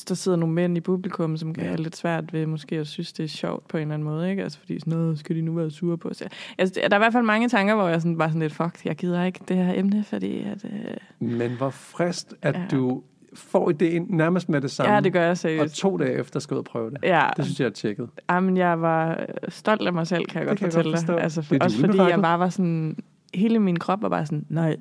der 0.08 0.16
sidder 0.16 0.38
nogle 0.38 0.56
mænd 0.56 0.78
i 0.78 0.82
publikum, 0.82 1.38
som 1.38 1.54
kan 1.54 1.64
ja. 1.64 1.70
have 1.70 1.82
lidt 1.82 1.96
svært 1.96 2.34
ved 2.34 2.46
måske 2.46 2.76
at 2.76 2.88
synes, 2.88 3.14
det 3.14 3.24
er 3.24 3.28
sjovt 3.28 3.68
på 3.68 3.78
en 3.78 3.82
eller 3.82 3.94
anden 3.94 4.08
måde, 4.08 4.30
ikke? 4.30 4.44
Altså 4.44 4.60
fordi 4.60 4.80
sådan 4.80 4.94
noget, 4.94 5.20
skal 5.20 5.36
de 5.36 5.42
nu 5.42 5.54
være 5.54 5.72
sure 5.72 5.98
på 5.98 6.10
os? 6.10 6.24
Altså, 6.58 6.80
der 6.84 6.90
er 6.90 6.96
i 6.96 6.98
hvert 6.98 7.14
fald 7.14 7.26
mange 7.26 7.50
tanker, 7.50 7.76
hvor 7.76 7.88
jeg 7.88 8.02
sådan, 8.02 8.18
bare 8.18 8.30
sådan 8.30 8.42
lidt, 8.42 8.54
fuck, 8.54 8.86
jeg 8.86 8.96
gider 8.96 9.24
ikke 9.24 9.40
det 9.48 9.58
her 9.58 9.74
emne, 9.80 10.04
fordi 10.04 10.42
at... 10.42 10.66
Øh... 10.66 11.28
Men 11.28 11.52
hvor 11.52 11.70
frist, 11.70 12.34
at 12.42 12.56
ja. 12.56 12.62
du 12.72 13.04
får 13.34 13.70
ideen 13.70 14.06
nærmest 14.10 14.50
med 14.50 14.62
det 14.62 14.72
samme. 14.72 14.94
Ja, 14.94 15.00
det 15.00 15.14
gør 15.14 15.22
jeg 15.24 15.38
seriøst. 15.38 15.62
Og 15.62 15.72
to 15.72 15.98
dage 15.98 16.20
efter 16.20 16.40
skal 16.40 16.54
ud 16.54 16.60
og 16.60 16.66
prøve 16.66 16.90
det. 16.90 16.98
Ja. 17.04 17.30
Det 17.38 17.46
synes 17.46 17.60
jeg 17.60 17.66
er 17.66 17.70
tjekket. 17.70 18.10
Jamen, 18.30 18.58
jeg 18.58 18.82
var 18.82 19.26
stolt 19.50 19.88
af 19.88 19.94
mig 19.94 20.08
selv, 20.08 20.26
kan 20.26 20.40
jeg 20.40 20.42
det 20.42 20.48
godt 20.50 20.60
kan 20.60 20.84
fortælle 20.84 21.08
dig. 21.08 21.24
Altså, 21.24 21.42
for, 21.42 21.56
også 21.62 21.80
fordi 21.80 21.98
jeg 21.98 22.22
bare 22.22 22.40
var 22.40 22.50
sådan... 22.50 22.98
Hele 23.34 23.60
min 23.60 23.80
krop 23.80 24.02
var 24.02 24.10
bare 24.10 24.26
sådan, 24.26 24.46
nej, 24.50 24.76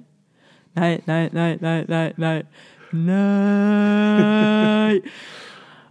nej, 0.76 1.00
nej, 1.06 1.28
nej, 1.32 1.58
nej, 1.60 1.84
nej, 1.88 2.12
nej, 2.16 2.42
nej. 2.92 5.00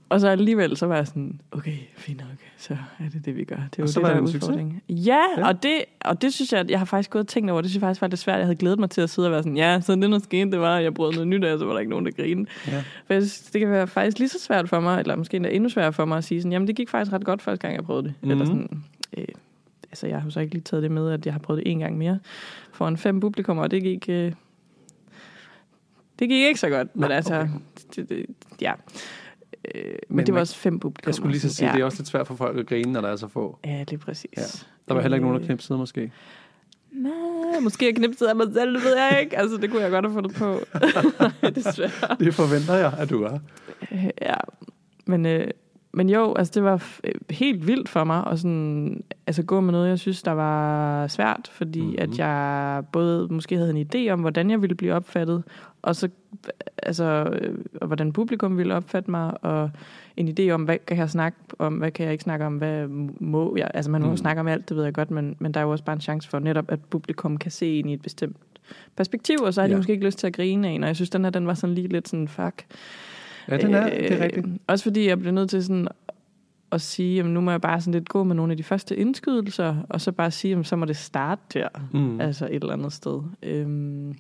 og 0.10 0.20
så 0.20 0.28
alligevel, 0.28 0.78
så 0.78 0.86
var 0.86 0.96
jeg 0.96 1.08
sådan, 1.08 1.40
okay, 1.52 1.74
fint 1.96 2.20
nok, 2.20 2.28
så 2.58 2.74
er 3.00 3.10
det 3.14 3.26
det, 3.26 3.36
vi 3.36 3.44
gør. 3.44 3.56
Det 3.56 3.62
er 3.62 3.68
jo 3.80 3.86
det, 3.88 3.96
var 3.96 4.02
der 4.02 4.10
det 4.10 4.18
en 4.18 4.24
udfordring. 4.36 4.84
Ja, 4.90 5.20
ja, 5.38 5.48
Og, 5.48 5.64
det, 5.64 5.72
og 6.06 6.22
det 6.22 6.34
synes 6.34 6.54
jeg, 6.54 6.66
jeg 6.70 6.80
har 6.80 6.86
faktisk 6.86 7.10
gået 7.10 7.24
og 7.24 7.28
tænkt 7.28 7.52
over, 7.52 7.62
det 7.62 7.72
synes 7.72 7.82
jeg 7.82 7.88
faktisk 7.88 8.02
var 8.02 8.08
lidt 8.08 8.20
svært. 8.20 8.38
Jeg 8.38 8.46
havde 8.46 8.56
glædet 8.56 8.80
mig 8.80 8.90
til 8.90 9.02
at 9.02 9.10
sidde 9.10 9.28
og 9.28 9.32
være 9.32 9.44
sådan, 9.44 9.58
ja, 9.58 9.82
så 9.82 9.96
det, 9.96 10.12
der 10.12 10.20
skete, 10.20 10.52
det 10.52 10.60
var, 10.60 10.78
at 10.78 10.84
jeg 10.84 10.94
brød 10.94 11.14
noget 11.14 11.28
nyt 11.28 11.44
og 11.44 11.60
så 11.60 11.66
var 11.66 11.74
der 11.74 11.80
ikke 11.80 11.90
nogen, 11.90 12.06
der 12.06 12.12
grinede. 12.12 12.50
Ja. 12.68 12.78
For 13.08 13.14
jeg 13.14 13.22
synes, 13.22 13.52
det 13.52 13.62
kan 13.62 13.72
være 13.72 13.88
faktisk 13.88 14.20
lige 14.20 14.30
så 14.30 14.40
svært 14.40 14.70
for 14.70 14.80
mig, 14.80 15.00
eller 15.00 15.16
måske 15.16 15.36
endda 15.38 15.50
endnu 15.50 15.70
sværere 15.70 15.94
for 15.94 16.06
mig 16.06 16.18
at 16.18 16.24
sige 16.24 16.42
sådan, 16.42 16.52
jamen 16.52 16.68
det 16.68 16.76
gik 16.76 16.90
faktisk 16.90 17.14
ret 17.14 17.26
godt 17.26 17.42
første 17.42 17.62
gang, 17.68 17.76
jeg 17.76 17.84
prøvede 17.84 18.04
det. 18.04 18.14
Mm-hmm. 18.22 18.32
Eller 18.32 18.46
sådan, 18.46 18.84
øh, 19.18 19.26
altså 19.92 20.08
jeg 20.08 20.18
har 20.18 20.24
jo 20.26 20.30
så 20.32 20.40
ikke 20.40 20.54
lige 20.54 20.64
taget 20.64 20.84
det 20.84 20.92
med, 20.92 21.12
at 21.12 21.26
jeg 21.26 21.34
har 21.34 21.40
prøvet 21.40 21.64
det 21.64 21.72
en 21.72 21.80
gang 21.80 21.98
mere 21.98 22.20
for 22.72 22.88
en 22.88 22.98
fem 22.98 23.20
publikum, 23.20 23.58
og 23.58 23.72
det 23.72 23.84
gik... 23.84 24.06
Øh, 24.10 24.32
det 26.20 26.30
gik 26.30 26.44
ikke 26.44 26.60
så 26.60 26.70
godt, 26.70 26.96
men 26.96 27.10
Nej, 27.10 27.16
altså, 27.16 27.36
okay. 27.36 27.50
det, 27.96 28.10
det, 28.10 28.26
ja. 28.62 28.74
Øh, 29.76 29.84
men, 29.84 30.16
men 30.16 30.26
det 30.26 30.34
var 30.34 30.40
også 30.40 30.56
fem 30.56 30.80
publikum. 30.80 31.10
Jeg 31.10 31.16
skulle 31.16 31.32
lige 31.32 31.42
så 31.42 31.54
sige, 31.54 31.68
ja. 31.68 31.74
det 31.74 31.82
er 31.82 31.86
også 31.86 31.98
lidt 31.98 32.08
svært 32.08 32.28
for 32.28 32.36
folk 32.36 32.58
at 32.58 32.68
grine, 32.68 32.92
når 32.92 33.02
der 33.02 33.10
er 33.10 33.16
så 33.16 33.28
få. 33.28 33.60
Ja, 33.66 33.80
det 33.80 33.94
er 33.94 33.98
præcis. 33.98 34.30
Ja. 34.38 34.42
Der 34.88 34.94
var 34.94 35.02
heller 35.02 35.16
ikke 35.16 35.28
nogen, 35.28 35.42
der 35.42 35.46
knipsede 35.46 35.78
måske. 35.80 36.12
Nej, 36.92 37.60
måske 37.62 37.86
jeg 37.86 37.96
knipsede 37.96 38.30
af 38.30 38.36
mig 38.36 38.48
selv, 38.54 38.76
det 38.76 38.84
ved 38.84 38.98
jeg 38.98 39.20
ikke. 39.22 39.38
Altså, 39.38 39.58
det 39.58 39.72
kunne 39.72 39.82
jeg 39.82 39.92
godt 39.92 40.06
have 40.06 40.14
fundet 40.14 40.36
på. 40.36 40.60
Desværre. 41.56 42.16
Det 42.20 42.34
forventer 42.34 42.74
jeg, 42.74 42.94
at 42.98 43.10
du 43.10 43.24
er. 43.24 43.40
Ja, 44.22 44.36
men, 45.06 45.26
øh, 45.26 45.48
men 45.92 46.10
jo, 46.10 46.34
altså 46.36 46.52
det 46.56 46.64
var 46.64 46.84
helt 47.30 47.68
vildt 47.68 47.90
for 47.90 48.04
mig 48.04 48.28
at 48.28 48.40
sådan, 48.40 49.04
altså 49.28 49.44
gå 49.44 49.60
med 49.62 49.72
noget, 49.72 49.90
jeg 49.90 50.00
synes, 50.00 50.24
der 50.24 50.32
var 50.32 51.08
svært, 51.08 51.50
fordi 51.52 51.82
mm-hmm. 51.82 51.98
at 52.00 52.18
jeg 52.18 52.84
både 52.92 53.28
måske 53.30 53.56
havde 53.58 53.80
en 53.80 53.88
idé 53.94 54.12
om, 54.12 54.20
hvordan 54.20 54.50
jeg 54.50 54.62
ville 54.62 54.76
blive 54.76 54.94
opfattet, 54.94 55.44
og 55.86 55.96
så 55.96 56.10
altså, 56.84 57.38
øh, 57.42 57.58
og 57.82 57.88
hvordan 57.88 58.14
publikum 58.14 58.58
ville 58.58 58.76
opfatte 58.76 59.12
mig, 59.12 59.44
og 59.44 59.72
en 60.18 60.36
idé 60.40 60.50
om, 60.50 60.64
hvad 60.64 60.78
kan 60.88 60.98
jeg 60.98 61.10
snakke 61.10 61.38
om, 61.60 61.74
hvad 61.74 61.92
kan 61.92 62.04
jeg 62.06 62.12
ikke 62.12 62.24
snakke 62.24 62.46
om, 62.46 62.58
hvad 62.58 62.88
må 63.20 63.56
jeg, 63.58 63.72
altså 63.74 63.92
man 63.92 64.02
må 64.02 64.10
mm. 64.10 64.18
snakke 64.18 64.40
om 64.40 64.48
alt, 64.48 64.70
det 64.70 64.78
ved 64.78 64.84
jeg 64.84 64.94
godt, 64.94 65.12
men, 65.12 65.36
men 65.40 65.54
der 65.54 65.60
er 65.60 65.64
jo 65.64 65.72
også 65.72 65.84
bare 65.84 65.94
en 65.94 66.02
chance 66.02 66.30
for 66.30 66.40
netop, 66.40 66.72
at 66.72 66.80
publikum 66.90 67.38
kan 67.38 67.52
se 67.52 67.76
ind 67.76 67.90
i 67.90 67.94
et 67.94 68.02
bestemt 68.02 68.38
perspektiv, 68.96 69.38
og 69.42 69.54
så 69.54 69.62
har 69.62 69.68
de 69.68 69.74
ja. 69.74 69.78
måske 69.78 69.92
ikke 69.92 70.06
lyst 70.06 70.20
til 70.20 70.28
at 70.28 70.34
grine 70.34 70.68
af 70.68 70.72
en, 70.72 70.84
og 70.84 70.88
jeg 70.88 70.96
synes, 70.96 71.10
den 71.10 71.24
her, 71.24 71.32
den 71.32 71.48
var 71.48 71.54
sådan 71.54 71.76
lige 71.76 71.88
lidt 71.88 72.10
sådan, 72.10 72.28
fuck. 72.28 72.66
Ja, 73.50 73.58
den 73.58 73.74
er, 73.74 73.86
øh, 73.86 73.92
det 73.92 74.12
er 74.12 74.24
rigtigt. 74.24 74.46
Også 74.68 74.84
fordi 74.84 75.08
jeg 75.08 75.20
blev 75.20 75.32
nødt 75.32 75.50
til 75.50 75.64
sådan 75.64 75.88
at 76.72 76.82
sige, 76.82 77.16
jamen 77.16 77.34
nu 77.34 77.42
må 77.42 77.52
jeg 77.52 77.62
bare 77.62 77.82
sådan 77.82 77.94
lidt 77.94 78.10
gå 78.10 78.24
med 78.24 78.36
nogle 78.36 78.52
af 78.54 78.58
de 78.58 78.64
første 78.64 78.96
indskydelser, 78.96 79.76
og 79.90 80.02
så 80.02 80.12
bare 80.12 80.32
sige, 80.32 80.50
jamen 80.50 80.64
så 80.64 80.76
må 80.76 80.86
det 80.86 80.98
starte 80.98 81.42
der, 81.54 81.68
mm. 81.94 82.22
altså 82.22 82.46
et 82.46 82.54
eller 82.54 82.74
andet 82.74 82.94
sted. 82.94 83.22
Øhm, 83.44 84.16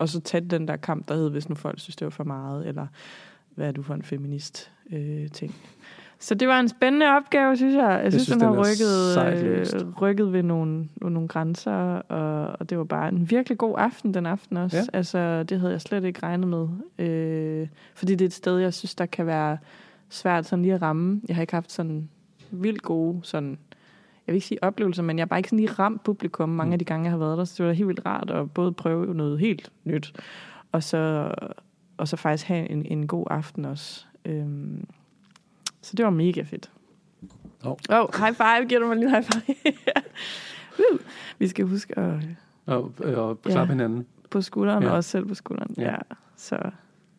og 0.00 0.08
så 0.08 0.20
tage 0.20 0.40
den 0.40 0.68
der 0.68 0.76
kamp, 0.76 1.08
der 1.08 1.14
hed, 1.14 1.30
hvis 1.30 1.48
nu 1.48 1.54
folk 1.54 1.80
synes, 1.80 1.96
det 1.96 2.04
var 2.04 2.10
for 2.10 2.24
meget, 2.24 2.68
eller 2.68 2.86
hvad 3.54 3.68
er 3.68 3.72
du 3.72 3.82
for 3.82 3.94
en 3.94 4.02
feminist 4.02 4.72
øh, 4.92 5.28
ting. 5.28 5.54
Så 6.18 6.34
det 6.34 6.48
var 6.48 6.60
en 6.60 6.68
spændende 6.68 7.06
opgave, 7.06 7.56
synes 7.56 7.74
jeg. 7.74 7.90
Jeg, 7.90 8.04
jeg 8.04 8.12
synes, 8.12 8.24
synes 8.24 8.42
den 8.42 8.48
har 8.48 8.60
rykket, 8.60 9.84
øh, 9.84 9.92
rykket 10.00 10.32
ved 10.32 10.42
nogle, 10.42 10.88
ved 11.02 11.10
nogle 11.10 11.28
grænser, 11.28 11.72
og, 11.94 12.56
og 12.60 12.70
det 12.70 12.78
var 12.78 12.84
bare 12.84 13.08
en 13.08 13.30
virkelig 13.30 13.58
god 13.58 13.74
aften 13.78 14.14
den 14.14 14.26
aften 14.26 14.56
også. 14.56 14.76
Ja. 14.76 14.84
Altså, 14.92 15.42
det 15.42 15.60
havde 15.60 15.72
jeg 15.72 15.80
slet 15.80 16.04
ikke 16.04 16.22
regnet 16.22 16.48
med. 16.48 16.68
Øh, 16.98 17.68
fordi 17.94 18.12
det 18.12 18.20
er 18.20 18.26
et 18.26 18.32
sted, 18.32 18.58
jeg 18.58 18.74
synes, 18.74 18.94
der 18.94 19.06
kan 19.06 19.26
være 19.26 19.58
svært 20.08 20.46
sådan 20.46 20.62
lige 20.62 20.74
at 20.74 20.82
ramme. 20.82 21.20
Jeg 21.28 21.36
har 21.36 21.40
ikke 21.40 21.54
haft 21.54 21.72
sådan 21.72 22.08
vildt 22.50 22.82
gode 22.82 23.20
sådan 23.22 23.58
jeg 24.30 24.34
vil 24.34 24.36
ikke 24.36 24.46
sige 24.46 24.64
oplevelser, 24.64 25.02
men 25.02 25.18
jeg 25.18 25.22
har 25.22 25.26
bare 25.26 25.38
ikke 25.38 25.48
sådan 25.48 25.58
lige 25.58 25.72
ramt 25.72 26.02
publikum 26.02 26.48
mange 26.48 26.70
mm. 26.70 26.72
af 26.72 26.78
de 26.78 26.84
gange, 26.84 27.04
jeg 27.04 27.10
har 27.10 27.18
været 27.18 27.38
der. 27.38 27.44
Så 27.44 27.54
det 27.58 27.66
var 27.66 27.72
helt 27.72 27.88
vildt 27.88 28.06
rart 28.06 28.30
at 28.30 28.50
både 28.50 28.72
prøve 28.72 29.14
noget 29.14 29.38
helt 29.38 29.72
nyt, 29.84 30.12
og 30.72 30.82
så, 30.82 31.34
og 31.96 32.08
så 32.08 32.16
faktisk 32.16 32.46
have 32.46 32.70
en, 32.70 32.86
en 32.86 33.06
god 33.06 33.26
aften 33.30 33.64
også. 33.64 34.06
Øhm, 34.24 34.86
så 35.82 35.96
det 35.96 36.04
var 36.04 36.10
mega 36.10 36.42
fedt. 36.42 36.70
Oh. 37.64 37.76
oh, 37.90 38.08
high 38.18 38.34
five. 38.34 38.68
Giver 38.68 38.80
du 38.80 38.86
mig 38.86 38.96
lige 38.96 39.10
high 39.10 39.24
five? 39.24 39.56
uh, 40.92 40.98
vi 41.38 41.48
skal 41.48 41.64
huske 41.64 41.98
at... 41.98 42.14
Og, 42.66 42.92
og 42.98 43.42
klappe 43.42 43.58
ja, 43.58 43.64
hinanden. 43.64 44.06
På 44.30 44.40
skulderen, 44.40 44.82
ja. 44.82 44.90
og 44.90 44.96
også 44.96 45.10
selv 45.10 45.26
på 45.26 45.34
skulderen. 45.34 45.74
Ja. 45.78 45.90
ja. 45.90 45.96
Så 46.36 46.70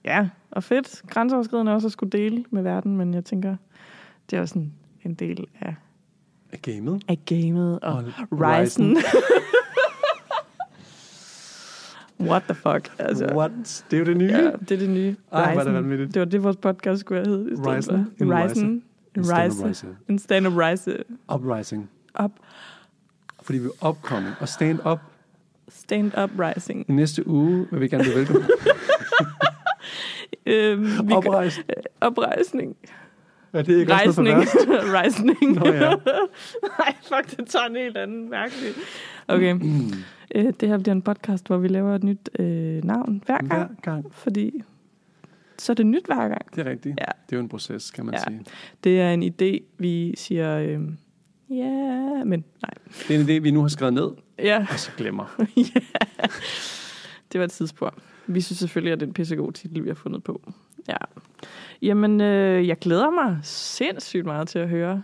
ja, 0.06 0.30
og 0.52 0.63
fedt. 0.63 1.02
Grænseoverskridende 1.08 1.74
også 1.74 1.88
at 1.88 1.91
skulle 1.91 2.12
dele 2.12 2.45
med 2.50 2.63
verden, 2.63 2.97
men 2.97 3.13
jeg 3.13 3.26
tænker, 3.26 3.56
det 4.30 4.38
er 4.38 4.41
også 4.41 4.60
en, 4.60 4.74
en 5.04 5.13
del 5.13 5.47
af... 5.62 5.76
Af 6.54 6.62
gamet? 6.62 7.04
Af 7.08 7.18
gamet 7.26 7.80
og, 7.80 7.94
og 7.94 8.04
Ryzen. 8.32 8.98
What 12.30 12.44
the 12.44 12.54
fuck? 12.56 12.92
Altså, 13.00 13.26
What? 13.36 13.86
Det 13.92 13.98
er 13.98 14.00
jo 14.00 14.06
det 14.06 14.18
nye. 14.18 14.26
Ja, 14.32 14.52
det 14.52 14.72
er 14.72 14.78
det 14.78 14.90
nye. 14.90 15.16
Ej, 15.32 15.56
var 15.56 15.64
det 15.64 15.74
vanvittigt. 15.74 16.14
Det 16.14 16.20
var 16.20 16.26
det, 16.26 16.44
vores 16.44 16.58
podcast 16.58 17.00
skulle 17.00 17.26
have 17.26 17.38
heddet. 17.38 17.68
Ryzen. 17.68 18.12
Ryzen. 18.22 18.84
Ryzen. 19.18 19.98
En 20.10 20.20
stand-up 20.20 20.54
rise. 20.58 20.98
Uprising. 21.36 21.90
Up. 22.24 22.32
Fordi 23.42 23.58
vi 23.58 23.66
er 23.82 23.88
upcoming 23.90 24.34
og 24.40 24.50
stand-up. 24.50 25.00
Stand-up 25.70 26.30
rising. 26.40 26.86
I 26.90 26.92
næste 26.92 27.28
uge 27.28 27.68
vil 27.72 27.82
vi 27.82 27.88
gerne 27.88 28.04
blive 28.04 28.16
velkommen. 28.20 28.50
øhm, 30.46 31.12
Oprejsning. 31.12 31.68
Oprejsning. 32.02 32.76
Ja, 33.54 33.62
det 33.62 33.76
er 33.76 33.80
ikke 33.80 33.94
Rejsning. 33.94 34.38
også 34.38 34.58
Rejsning. 34.98 35.52
Nå 35.54 35.66
ja. 35.66 35.90
Nej, 36.80 36.96
fuck, 37.04 37.38
det 37.38 37.48
tager 37.48 37.66
en 37.66 37.76
helt 37.76 37.98
anden 37.98 38.30
mærkelig. 38.30 38.74
Okay. 39.28 39.60
Øh, 40.36 40.54
det 40.60 40.70
her 40.70 40.78
bliver 40.78 40.96
en 40.96 41.02
podcast, 41.02 41.48
hvor 41.48 41.58
vi 41.58 41.68
laver 41.68 41.96
et 41.96 42.04
nyt 42.04 42.30
øh, 42.40 42.84
navn 42.84 43.24
hver 43.26 43.38
gang. 43.38 43.48
Hver 43.48 43.68
gang. 43.82 44.14
Fordi 44.14 44.62
så 45.58 45.72
er 45.72 45.74
det 45.74 45.86
nyt 45.86 46.06
hver 46.06 46.28
gang. 46.28 46.56
Det 46.56 46.68
er 46.68 46.70
rigtigt. 46.72 47.00
Ja. 47.00 47.06
Det 47.26 47.34
er 47.34 47.38
jo 47.38 47.40
en 47.40 47.50
proces, 47.50 47.92
kan 47.92 48.06
man 48.06 48.14
ja. 48.14 48.20
sige. 48.28 48.46
Det 48.84 49.02
er 49.02 49.14
en 49.14 49.24
idé, 49.24 49.64
vi 49.78 50.14
siger, 50.18 50.58
øh, 50.58 50.80
Ja, 51.50 52.24
men 52.24 52.44
nej. 52.62 52.74
Det 53.08 53.16
er 53.16 53.20
en 53.20 53.26
idé, 53.26 53.40
vi 53.42 53.52
nu 53.52 53.62
har 53.62 53.68
skrevet 53.68 53.94
ned, 53.94 54.10
Ja, 54.40 54.66
og 54.72 54.80
så 54.80 54.92
glemmer. 54.98 55.36
ja. 55.58 55.82
det 57.32 57.40
var 57.40 57.44
et 57.44 57.52
tidsspor. 57.52 57.94
Vi 58.28 58.42
synes 58.42 58.60
selvfølgelig, 58.60 58.94
at 58.94 59.00
det 59.00 59.06
er 59.06 59.08
en 59.08 59.14
pissegod 59.14 59.52
titel, 59.52 59.84
vi 59.84 59.90
har 59.90 59.96
fundet 59.96 60.24
på. 60.24 60.42
Ja. 60.89 60.98
Jamen, 61.82 62.22
øh, 62.22 62.67
jeg 62.67 62.80
glæder 62.80 63.10
mig 63.10 63.39
sindssygt 63.44 64.26
meget 64.26 64.48
til 64.48 64.60
at 64.60 64.70
høre 64.70 65.04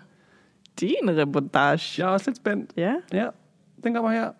din 0.80 1.18
reportage. 1.18 2.02
Jeg 2.02 2.10
er 2.10 2.14
også 2.14 2.30
lidt 2.30 2.38
spændt. 2.38 2.72
Ja. 2.78 2.94
Ja, 3.14 3.28
den 3.84 3.94
kommer 3.94 4.12
her. 4.12 4.32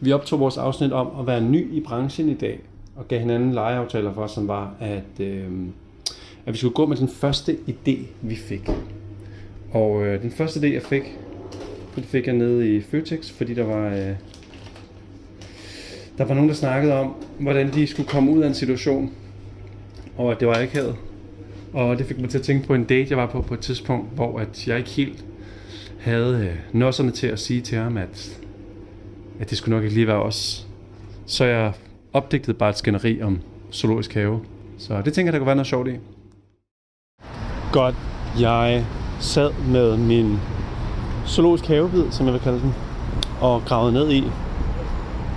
Vi 0.00 0.12
optog 0.12 0.40
vores 0.40 0.56
afsnit 0.56 0.92
om 0.92 1.20
at 1.20 1.26
være 1.26 1.40
ny 1.40 1.72
i 1.72 1.80
branchen 1.80 2.28
i 2.28 2.34
dag, 2.34 2.60
og 2.96 3.08
gav 3.08 3.20
hinanden 3.20 3.52
legeaftaler 3.52 4.14
for, 4.14 4.26
som 4.26 4.48
var, 4.48 4.74
at, 4.80 5.20
øh, 5.20 5.48
at 6.46 6.52
vi 6.52 6.58
skulle 6.58 6.74
gå 6.74 6.86
med 6.86 6.96
den 6.96 7.08
første 7.08 7.58
idé, 7.68 7.96
vi 8.22 8.36
fik. 8.36 8.70
Og 9.72 10.06
øh, 10.06 10.22
den 10.22 10.30
første 10.30 10.60
idé, 10.60 10.72
jeg 10.72 10.82
fik, 10.82 11.18
den 11.94 12.04
fik 12.04 12.26
jeg 12.26 12.34
nede 12.34 12.76
i 12.76 12.80
Føtex, 12.80 13.30
fordi 13.30 13.54
der 13.54 13.64
var, 13.64 13.86
øh, 13.86 14.14
der 16.18 16.24
var 16.24 16.34
nogen, 16.34 16.48
der 16.48 16.54
snakkede 16.54 16.94
om, 16.94 17.14
hvordan 17.38 17.72
de 17.72 17.86
skulle 17.86 18.08
komme 18.08 18.30
ud 18.32 18.42
af 18.42 18.48
en 18.48 18.54
situation, 18.54 19.12
og 20.16 20.32
at 20.32 20.40
det 20.40 20.48
var 20.48 20.58
ikke 20.58 20.74
havde. 20.74 20.96
Og 21.72 21.98
det 21.98 22.06
fik 22.06 22.20
mig 22.20 22.30
til 22.30 22.38
at 22.38 22.44
tænke 22.44 22.66
på 22.66 22.74
en 22.74 22.84
date, 22.84 23.06
jeg 23.10 23.18
var 23.18 23.26
på 23.26 23.42
på 23.42 23.54
et 23.54 23.60
tidspunkt, 23.60 24.14
hvor 24.14 24.38
at 24.38 24.68
jeg 24.68 24.78
ikke 24.78 24.90
helt 24.90 25.24
havde 26.00 26.46
øh, 26.46 26.80
nosserne 26.80 27.10
til 27.10 27.26
at 27.26 27.38
sige 27.38 27.60
til 27.60 27.78
ham, 27.78 27.96
at, 27.96 28.40
at 29.40 29.50
det 29.50 29.58
skulle 29.58 29.76
nok 29.76 29.84
ikke 29.84 29.94
lige 29.94 30.06
være 30.06 30.22
os. 30.22 30.66
Så 31.26 31.44
jeg 31.44 31.72
opdigtede 32.12 32.56
bare 32.56 32.70
et 32.70 32.78
skænderi 32.78 33.22
om 33.22 33.40
zoologisk 33.72 34.14
have. 34.14 34.40
Så 34.78 35.02
det 35.04 35.12
tænker 35.12 35.26
jeg, 35.28 35.32
der 35.32 35.38
kunne 35.38 35.46
være 35.46 35.56
noget 35.56 35.66
sjovt 35.66 35.88
i. 35.88 35.92
Godt. 37.72 37.94
Jeg 38.40 38.86
sad 39.20 39.50
med 39.68 39.96
min 39.96 40.38
zoologisk 41.26 41.66
havebid, 41.66 42.10
som 42.10 42.26
jeg 42.26 42.32
vil 42.32 42.40
kalde 42.40 42.60
den, 42.60 42.74
og 43.40 43.62
gravede 43.66 43.92
ned 43.92 44.12
i, 44.12 44.24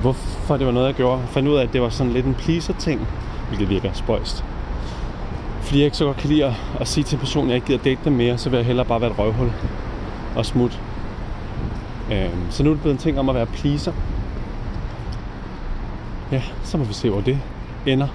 hvorfor 0.02 0.58
det 0.58 0.66
var 0.66 0.72
noget, 0.72 0.88
jeg 0.88 0.96
gjorde. 0.96 1.20
Jeg 1.20 1.30
fandt 1.30 1.50
ud 1.50 1.56
af, 1.56 1.64
at 1.64 1.74
det 1.74 1.82
var 1.82 1.90
sådan 1.90 2.14
lidt 2.14 2.26
en 2.26 2.34
pleaser-ting, 2.34 3.08
hvilket 3.50 3.70
virker 3.70 3.94
spøjst. 3.94 4.44
Fordi 5.74 5.82
jeg 5.82 5.86
ikke 5.86 5.98
så 5.98 6.06
godt 6.06 6.18
kan 6.18 6.30
lide 6.30 6.46
at, 6.46 6.54
at 6.80 6.88
sige 6.88 7.04
til 7.04 7.16
en 7.16 7.20
person, 7.20 7.44
at 7.44 7.50
jeg 7.50 7.56
ikke 7.56 7.68
gider 7.68 7.84
date 7.84 8.00
dem 8.06 8.14
mere, 8.14 8.38
så 8.38 8.50
vil 8.50 8.58
jeg 8.58 8.66
hellere 8.66 8.86
bare 8.86 9.02
være 9.02 9.12
et 9.12 9.20
røvhul 9.20 9.50
og 10.36 10.46
smut. 10.46 10.82
Øhm, 12.12 12.52
så 12.52 12.64
nu 12.64 12.70
er 12.70 12.74
det 12.74 12.82
blevet 12.82 12.96
en 12.96 13.00
ting 13.00 13.20
om 13.20 13.30
at 13.30 13.36
være 13.36 13.46
pleaser. 13.46 13.94
Ja, 16.32 16.42
så 16.64 16.78
må 16.78 16.84
vi 16.84 16.94
se, 16.94 17.10
hvor 17.10 17.22
det 17.22 17.38
ender. 17.88 18.08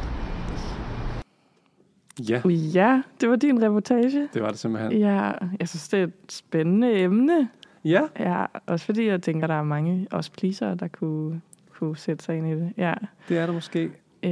Ja, 2.28 2.40
Ja, 2.74 3.02
det 3.20 3.28
var 3.30 3.36
din 3.36 3.62
reportage. 3.62 4.28
det 4.34 4.42
var 4.42 4.48
det 4.50 4.58
simpelthen. 4.58 4.92
Ja, 4.92 5.32
jeg 5.60 5.68
synes, 5.68 5.88
det 5.88 6.00
er 6.00 6.04
et 6.04 6.12
spændende 6.28 6.98
emne. 6.98 7.48
Ja, 7.84 8.00
Ja, 8.18 8.44
også 8.66 8.84
fordi 8.84 9.06
jeg 9.08 9.22
tænker, 9.22 9.46
der 9.46 9.54
er 9.54 9.62
mange 9.62 10.06
også 10.10 10.32
pleaser, 10.32 10.74
der 10.74 10.88
kunne, 10.88 11.40
kunne 11.78 11.96
sætte 11.96 12.24
sig 12.24 12.36
ind 12.36 12.46
i 12.46 12.50
det. 12.50 12.72
Ja. 12.76 12.94
det 13.28 13.38
er 13.38 13.46
det 13.46 13.54
måske. 13.54 13.90
Øh, 14.22 14.30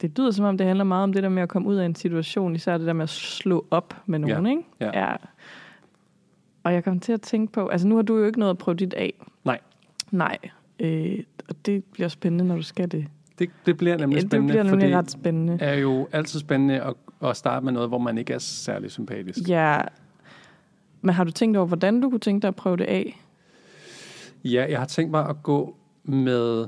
det 0.00 0.12
lyder 0.18 0.30
som 0.30 0.44
om, 0.44 0.58
det 0.58 0.66
handler 0.66 0.84
meget 0.84 1.02
om 1.02 1.12
det 1.12 1.22
der 1.22 1.28
med 1.28 1.42
at 1.42 1.48
komme 1.48 1.68
ud 1.68 1.74
af 1.76 1.86
en 1.86 1.94
situation, 1.94 2.54
især 2.54 2.78
det 2.78 2.86
der 2.86 2.92
med 2.92 3.02
at 3.02 3.08
slå 3.08 3.66
op 3.70 3.94
med 4.06 4.18
nogen, 4.18 4.46
Ja, 4.46 4.50
ikke? 4.50 4.62
ja. 4.80 5.00
ja. 5.10 5.14
Og 6.64 6.72
jeg 6.74 6.84
kom 6.84 7.00
til 7.00 7.12
at 7.12 7.20
tænke 7.20 7.52
på, 7.52 7.66
altså 7.68 7.86
nu 7.88 7.94
har 7.94 8.02
du 8.02 8.18
jo 8.18 8.24
ikke 8.24 8.38
noget 8.38 8.50
at 8.50 8.58
prøve 8.58 8.74
dit 8.74 8.94
af. 8.94 9.14
Nej. 9.44 9.58
Nej. 10.10 10.38
Øh, 10.80 11.18
og 11.48 11.54
det 11.66 11.84
bliver 11.84 12.08
spændende, 12.08 12.44
når 12.44 12.56
du 12.56 12.62
skal 12.62 12.90
det. 12.92 13.06
Det, 13.38 13.50
det 13.66 13.76
bliver 13.76 13.96
nemlig 13.96 14.16
Ja, 14.16 14.20
det 14.20 14.30
spændende, 14.30 14.52
bliver 14.52 14.62
nemlig 14.62 14.96
ret 14.96 15.10
spændende. 15.10 15.52
det 15.52 15.62
er 15.68 15.74
jo 15.74 16.08
altid 16.12 16.40
spændende 16.40 16.80
at, 16.82 16.94
at 17.22 17.36
starte 17.36 17.64
med 17.64 17.72
noget, 17.72 17.88
hvor 17.88 17.98
man 17.98 18.18
ikke 18.18 18.32
er 18.32 18.38
særlig 18.38 18.90
sympatisk. 18.90 19.48
Ja. 19.48 19.80
Men 21.00 21.14
har 21.14 21.24
du 21.24 21.30
tænkt 21.30 21.56
over, 21.56 21.66
hvordan 21.66 22.00
du 22.00 22.10
kunne 22.10 22.20
tænke 22.20 22.42
dig 22.42 22.48
at 22.48 22.56
prøve 22.56 22.76
det 22.76 22.84
af? 22.84 23.20
Ja, 24.44 24.66
jeg 24.70 24.78
har 24.78 24.86
tænkt 24.86 25.10
mig 25.10 25.28
at 25.28 25.42
gå 25.42 25.76
med... 26.04 26.66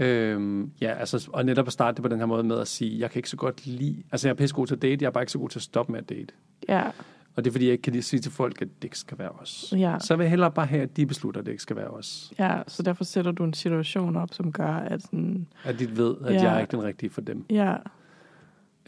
Øhm, 0.00 0.70
ja, 0.80 0.92
altså, 0.94 1.28
og 1.32 1.44
netop 1.44 1.66
at 1.66 1.72
starte 1.72 1.96
det 1.96 2.02
på 2.02 2.08
den 2.08 2.18
her 2.18 2.26
måde 2.26 2.44
med 2.44 2.60
at 2.60 2.68
sige, 2.68 3.00
jeg 3.00 3.10
kan 3.10 3.18
ikke 3.18 3.30
så 3.30 3.36
godt 3.36 3.66
lide... 3.66 4.02
Altså, 4.12 4.28
jeg 4.28 4.32
er 4.32 4.36
pisse 4.36 4.54
god 4.56 4.66
til 4.66 4.74
at 4.74 4.82
date, 4.82 5.02
jeg 5.02 5.06
er 5.06 5.10
bare 5.12 5.22
ikke 5.22 5.32
så 5.32 5.38
god 5.38 5.48
til 5.48 5.58
at 5.58 5.62
stoppe 5.62 5.92
med 5.92 6.00
at 6.00 6.08
date. 6.08 6.34
Ja. 6.68 6.82
Og 7.36 7.44
det 7.44 7.50
er, 7.50 7.52
fordi 7.52 7.64
jeg 7.64 7.72
ikke 7.72 7.82
kan 7.82 7.92
lide 7.92 8.00
at 8.00 8.04
sige 8.04 8.20
til 8.20 8.32
folk, 8.32 8.62
at 8.62 8.68
det 8.76 8.84
ikke 8.84 8.98
skal 8.98 9.18
være 9.18 9.28
os. 9.30 9.74
Ja. 9.76 9.96
Så 9.98 10.16
vil 10.16 10.24
jeg 10.24 10.30
hellere 10.30 10.50
bare 10.50 10.66
have, 10.66 10.82
at 10.82 10.96
de 10.96 11.06
beslutter, 11.06 11.40
at 11.40 11.46
det 11.46 11.52
ikke 11.52 11.62
skal 11.62 11.76
være 11.76 11.88
os. 11.88 12.32
Ja, 12.38 12.58
så 12.66 12.82
derfor 12.82 13.04
sætter 13.04 13.32
du 13.32 13.44
en 13.44 13.54
situation 13.54 14.16
op, 14.16 14.28
som 14.32 14.52
gør, 14.52 14.66
at 14.74 15.02
sådan, 15.02 15.46
At 15.64 15.78
de 15.78 15.96
ved, 15.96 16.14
at 16.24 16.34
Ja. 16.34 16.42
jeg 16.42 16.54
er 16.56 16.60
ikke 16.60 16.70
den 16.76 16.82
rigtige 16.84 17.10
for 17.10 17.20
dem. 17.20 17.44
ja, 17.50 17.74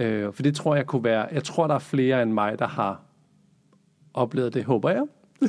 Øh, 0.00 0.32
for 0.32 0.42
det 0.42 0.54
tror 0.54 0.74
jeg 0.76 0.86
kunne 0.86 1.04
være... 1.04 1.26
Jeg 1.32 1.44
tror, 1.44 1.66
der 1.66 1.74
er 1.74 1.78
flere 1.78 2.22
end 2.22 2.32
mig, 2.32 2.58
der 2.58 2.66
har 2.66 3.00
oplevet 4.14 4.54
det, 4.54 4.64
håber 4.64 4.90
jeg. 4.90 5.02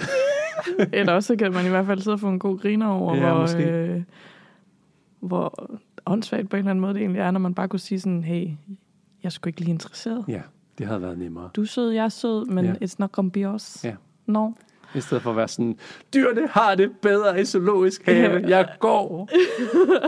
Eller 0.93 1.13
også 1.13 1.36
kan 1.36 1.54
man 1.54 1.65
i 1.65 1.69
hvert 1.69 1.86
fald 1.86 2.00
sidde 2.02 2.15
og 2.15 2.19
få 2.19 2.28
en 2.30 2.39
god 2.39 2.60
griner 2.60 2.88
over, 2.88 3.15
Ja, 3.15 3.32
hvor, 3.32 3.41
måske. 3.41 3.63
øh, 3.63 4.02
hvor 5.19 5.69
åndssvagt 6.05 6.49
på 6.49 6.55
en 6.55 6.60
eller 6.60 6.69
anden 6.69 6.82
måde 6.82 6.93
det 6.93 6.99
egentlig 7.01 7.19
er, 7.19 7.32
når 7.32 7.39
man 7.39 7.53
bare 7.53 7.67
kunne 7.67 7.79
sige 7.79 7.99
sådan, 7.99 8.23
hey, 8.23 8.47
jeg 9.23 9.32
sgu 9.32 9.47
ikke 9.49 9.60
lige 9.60 9.69
interesseret. 9.71 10.25
Ja, 10.27 10.41
det 10.77 10.88
havde 10.88 11.01
været 11.01 11.17
nemmere. 11.17 11.49
Du 11.55 11.62
er 11.62 11.65
sød, 11.65 11.89
jeg 11.91 12.05
er 12.05 12.10
sød, 12.10 12.45
men 12.45 12.65
Ja. 12.65 12.73
it's 12.73 12.95
not 12.99 13.12
gonna 13.12 13.29
be 13.34 13.49
us. 13.49 13.84
Ja. 13.86 13.95
No. 14.25 14.51
I 14.95 15.01
stedet 15.01 15.23
for 15.23 15.29
at 15.29 15.36
være 15.38 15.47
sådan, 15.47 15.77
dyrene 16.13 16.47
har 16.47 16.75
det 16.75 16.91
bedre 17.01 17.41
i 17.41 17.45
zoologisk 17.45 18.05
have. 18.05 18.43
Jeg 18.47 18.69
går. 18.79 19.29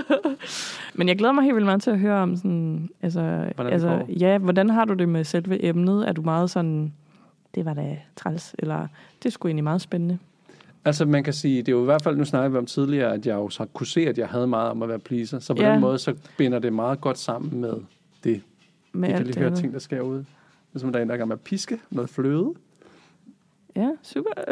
Men 0.98 1.08
jeg 1.08 1.18
glæder 1.18 1.32
mig 1.34 1.44
helt 1.44 1.56
vildt 1.56 1.66
meget 1.66 1.82
til 1.82 1.92
at 1.92 2.00
høre 2.00 2.22
om 2.22 2.36
sådan, 2.36 2.90
altså, 3.02 3.22
Hvordan 3.56 3.74
altså 3.74 3.88
går. 3.88 4.06
ja, 4.20 4.38
hvordan 4.38 4.70
har 4.70 4.86
du 4.86 4.94
det 4.94 5.10
med 5.10 5.24
selve 5.24 5.66
emnet? 5.66 6.08
Er 6.10 6.14
du 6.14 6.22
meget 6.22 6.50
sådan, 6.50 6.94
det 7.56 7.66
var 7.66 7.74
da 7.74 7.98
træls, 8.16 8.56
eller 8.60 8.88
det 9.24 9.34
sgu 9.34 9.48
egentlig 9.48 9.64
meget 9.64 9.82
spændende? 9.82 10.18
Altså 10.86 11.06
man 11.06 11.24
kan 11.24 11.34
sige, 11.34 11.58
det 11.58 11.68
er 11.68 11.72
jo 11.72 11.82
i 11.82 11.86
hvert 11.86 12.04
fald, 12.04 12.18
nu 12.18 12.26
snakker 12.26 12.50
vi 12.50 12.58
om 12.58 12.66
tidligere, 12.66 13.14
at 13.14 13.26
jeg 13.28 13.34
jo 13.36 13.50
så 13.50 13.66
kunne 13.66 13.88
se, 13.88 14.02
at 14.02 14.18
jeg 14.18 14.28
havde 14.28 14.48
meget 14.48 14.72
om 14.72 14.84
at 14.84 14.90
være 14.90 15.00
pleaser. 15.00 15.40
Så 15.40 15.54
på 15.54 15.62
Ja. 15.64 15.72
den 15.72 15.82
måde, 15.82 15.98
så 15.98 16.16
binder 16.38 16.60
det 16.60 16.74
meget 16.74 17.02
godt 17.02 17.18
sammen 17.18 17.62
med 17.62 17.74
det. 18.24 18.42
Med 18.94 19.10
Vi 19.10 19.16
kan 19.16 19.26
lige 19.26 19.38
høre 19.38 19.48
andet? 19.48 19.60
ting, 19.60 19.74
der 19.74 19.80
sker 19.80 20.02
ud. 20.02 20.18
Det 20.18 20.26
er 20.76 20.80
som 20.80 20.92
der 20.92 21.00
er 21.00 21.04
en, 21.04 21.10
der 21.10 21.16
er 21.16 21.26
med 21.26 21.34
at 21.36 21.42
piske 21.42 21.80
noget 21.90 22.10
fløde. 22.10 22.54
Ja, 23.76 23.90
super. 24.04 24.32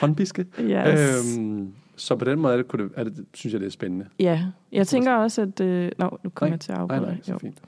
Håndpiske. 0.00 0.46
Yes. 0.60 1.26
Øhm, 1.38 1.72
så 1.96 2.16
på 2.16 2.24
den 2.24 2.38
måde 2.38 2.52
er 2.52 2.56
det, 2.56 2.68
kunne 2.68 2.84
det, 2.84 2.92
er 2.96 3.04
det, 3.04 3.26
synes 3.34 3.52
jeg, 3.52 3.60
det 3.60 3.66
er 3.66 3.70
spændende. 3.70 4.06
Ja, 4.18 4.44
jeg 4.72 4.86
tænker 4.86 5.14
også, 5.14 5.42
at... 5.42 5.60
Øh, 5.60 5.90
nå, 5.98 6.18
nu 6.24 6.30
kommer 6.30 6.48
Nej, 6.48 6.52
jeg 6.54 6.60
til 6.60 6.72
at 6.72 6.78
Nej, 6.78 6.82
afbryde 6.82 7.00
nej, 7.00 7.10
dig. 7.14 7.20
så 7.24 7.32
Jo. 7.32 7.38
fint. 7.38 7.58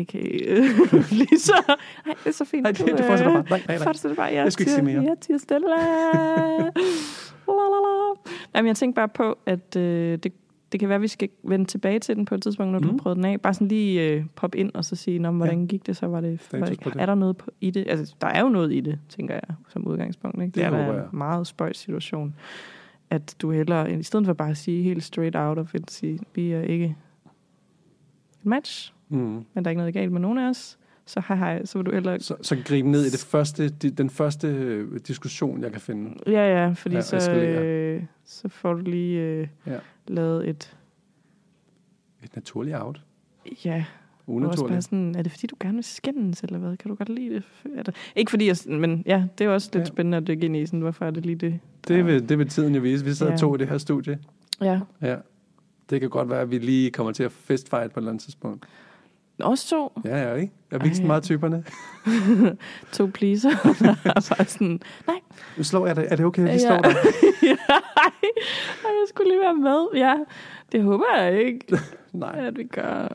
Okay. 0.00 0.22
Lisa. 1.18 1.52
Nej, 2.06 2.14
det 2.24 2.26
er 2.26 2.32
så 2.32 2.44
fint. 2.44 2.62
Nej, 2.62 2.72
det, 2.72 2.86
det 2.98 3.04
fortsætter 3.04 3.32
bare. 3.32 3.42
Nej, 3.50 3.62
nej, 3.68 3.76
nej. 3.76 3.78
Fortsætter 3.86 4.16
bare. 4.16 4.26
Jeg, 4.26 4.34
Jeg 4.34 4.52
skal 4.52 4.62
ikke 4.62 4.72
sige 4.72 4.84
mere. 4.84 5.02
Jeg 5.02 5.16
tiger 5.20 5.38
stille. 5.38 5.66
la, 5.70 5.76
la, 7.46 7.78
la. 7.80 8.20
Jamen, 8.54 8.66
jeg 8.68 8.76
tænkte 8.76 8.96
bare 8.96 9.08
på, 9.08 9.38
at 9.46 9.76
øh, 9.76 10.18
det, 10.18 10.32
det 10.72 10.80
kan 10.80 10.88
være, 10.88 10.96
at 10.96 11.02
vi 11.02 11.08
skal 11.08 11.28
vende 11.44 11.64
tilbage 11.64 11.98
til 11.98 12.16
den 12.16 12.24
på 12.24 12.34
et 12.34 12.42
tidspunkt, 12.42 12.72
når 12.72 12.78
mm. 12.78 12.82
du 12.82 12.88
Mhm. 12.88 12.98
har 12.98 13.02
prøvet 13.02 13.16
den 13.16 13.24
af. 13.24 13.40
Bare 13.40 13.54
sådan 13.54 13.68
lige 13.68 14.10
øh, 14.10 14.24
pop 14.36 14.54
ind 14.54 14.70
og 14.74 14.84
så 14.84 14.96
sige, 14.96 15.18
Nå, 15.18 15.30
hvordan 15.30 15.66
gik 15.66 15.86
det 15.86 15.96
så? 15.96 16.06
Var 16.06 16.20
det, 16.20 16.48
var, 16.52 16.66
det. 16.66 16.80
er 16.98 17.06
der 17.06 17.14
noget 17.14 17.36
på, 17.36 17.50
i 17.60 17.70
det? 17.70 17.84
Altså, 17.88 18.14
der 18.20 18.26
er 18.26 18.40
jo 18.40 18.48
noget 18.48 18.72
i 18.72 18.80
det, 18.80 18.98
tænker 19.08 19.34
jeg, 19.34 19.54
som 19.68 19.86
udgangspunkt. 19.86 20.42
Ikke? 20.42 20.54
Det 20.54 20.62
er 20.64 20.70
da 20.70 20.92
en 20.92 21.18
meget 21.18 21.46
spøjs 21.46 21.76
situation. 21.76 22.34
At 23.10 23.34
du 23.42 23.50
hellere, 23.50 23.92
i 23.92 24.02
stedet 24.02 24.26
for 24.26 24.32
bare 24.32 24.50
at 24.50 24.56
sige 24.56 24.82
helt 24.82 25.02
straight 25.04 25.36
out 25.36 25.58
it, 25.74 25.90
sige, 25.90 26.18
vi 26.34 26.52
er 26.52 26.62
ikke 26.62 26.96
et 28.42 28.46
match, 28.46 28.92
Mm. 29.08 29.18
men 29.18 29.44
der 29.54 29.62
er 29.64 29.68
ikke 29.70 29.78
noget 29.78 29.94
galt 29.94 30.12
med 30.12 30.20
nogen 30.20 30.38
af 30.38 30.48
os, 30.48 30.78
så 31.06 31.22
hej 31.28 31.36
hej, 31.36 31.64
så 31.64 31.78
vil 31.78 31.86
du 31.86 31.92
hellere... 31.92 32.20
Så, 32.20 32.36
så 32.42 32.56
gribe 32.64 32.88
ned 32.90 33.04
i 33.06 33.10
det 33.10 33.24
første, 33.30 33.68
den 33.68 34.10
første 34.10 34.48
øh, 34.48 35.00
diskussion, 35.06 35.62
jeg 35.62 35.72
kan 35.72 35.80
finde. 35.80 36.14
Ja, 36.26 36.62
ja, 36.62 36.72
fordi 36.72 36.94
Ja, 36.94 37.00
så, 37.00 37.32
øh, 37.32 38.02
så 38.24 38.48
får 38.48 38.72
du 38.74 38.80
lige 38.80 39.20
øh, 39.20 39.46
Ja. 39.66 39.78
lavet 40.08 40.48
et... 40.48 40.76
Et 42.24 42.34
naturligt 42.36 42.76
out. 42.76 43.02
Ja, 43.64 43.70
er 43.70 43.76
også 43.78 43.86
bare 44.26 44.34
Unaturligt. 44.36 44.84
sådan, 44.84 45.14
er 45.14 45.22
det 45.22 45.32
fordi, 45.32 45.46
du 45.46 45.56
gerne 45.60 45.74
vil 45.74 45.84
skændes, 45.84 46.40
eller 46.42 46.58
hvad? 46.58 46.76
Kan 46.76 46.88
du 46.88 46.94
godt 46.94 47.08
lide 47.08 47.34
det? 47.34 47.42
Er 47.76 47.82
det? 47.82 47.94
Ikke 48.16 48.30
fordi, 48.30 48.46
jeg, 48.48 48.56
men 48.66 49.02
ja, 49.06 49.24
det 49.38 49.44
er 49.44 49.48
også 49.50 49.70
lidt 49.72 49.80
Ja. 49.80 49.84
spændende 49.84 50.16
at 50.18 50.26
dykke 50.26 50.46
ind 50.46 50.56
i, 50.56 50.66
sådan, 50.66 50.80
hvorfor 50.80 51.04
er 51.06 51.10
det 51.10 51.26
lige 51.26 51.36
det? 51.36 51.58
Det 51.88 52.06
vil, 52.06 52.28
det 52.28 52.38
vil 52.38 52.48
tiden 52.48 52.74
jo 52.74 52.80
vise. 52.80 53.04
Vi 53.04 53.12
sidder 53.12 53.32
Ja. 53.32 53.36
ja. 53.36 53.40
to 53.40 53.54
i 53.54 53.58
det 53.58 53.68
her 53.68 53.78
studie. 53.78 54.18
Ja, 54.60 54.80
Ja. 55.02 55.16
Det 55.92 56.00
kan 56.00 56.10
godt 56.10 56.30
være, 56.30 56.40
at 56.40 56.50
vi 56.50 56.58
lige 56.58 56.90
kommer 56.90 57.12
til 57.12 57.22
at 57.22 57.32
festfight 57.32 57.92
på 57.92 58.00
et 58.00 58.02
eller 58.02 58.10
andet 58.10 58.22
tidspunkt. 58.22 58.66
også 59.40 59.68
to, 59.68 60.00
Ja, 60.04 60.28
ja, 60.28 60.34
ikke? 60.34 60.52
Jeg 60.70 60.82
viste 60.84 61.02
Ej. 61.02 61.06
meget 61.06 61.22
typerne. 61.22 61.64
to 62.92 63.06
pleaser. 63.06 63.50
bare 64.04 64.44
sådan, 64.44 64.80
nej, 65.06 65.16
Nu 65.56 65.62
slår 65.64 65.86
jeg 65.86 65.96
dig. 65.96 66.06
Er 66.10 66.16
det 66.16 66.26
okay, 66.26 66.42
at 66.42 66.48
vi 66.48 66.52
Ja. 66.52 66.58
slår 66.58 66.82
dig? 66.82 66.94
ja, 67.42 67.56
jeg 68.84 69.06
skulle 69.08 69.30
lige 69.30 69.40
være 69.40 69.54
med. 69.54 69.86
Ja, 70.00 70.14
det 70.72 70.82
håber 70.82 71.04
jeg 71.16 71.46
ikke, 71.46 71.78
Nej. 72.12 72.46
at 72.46 72.58
vi 72.58 72.64
gør. 72.64 73.08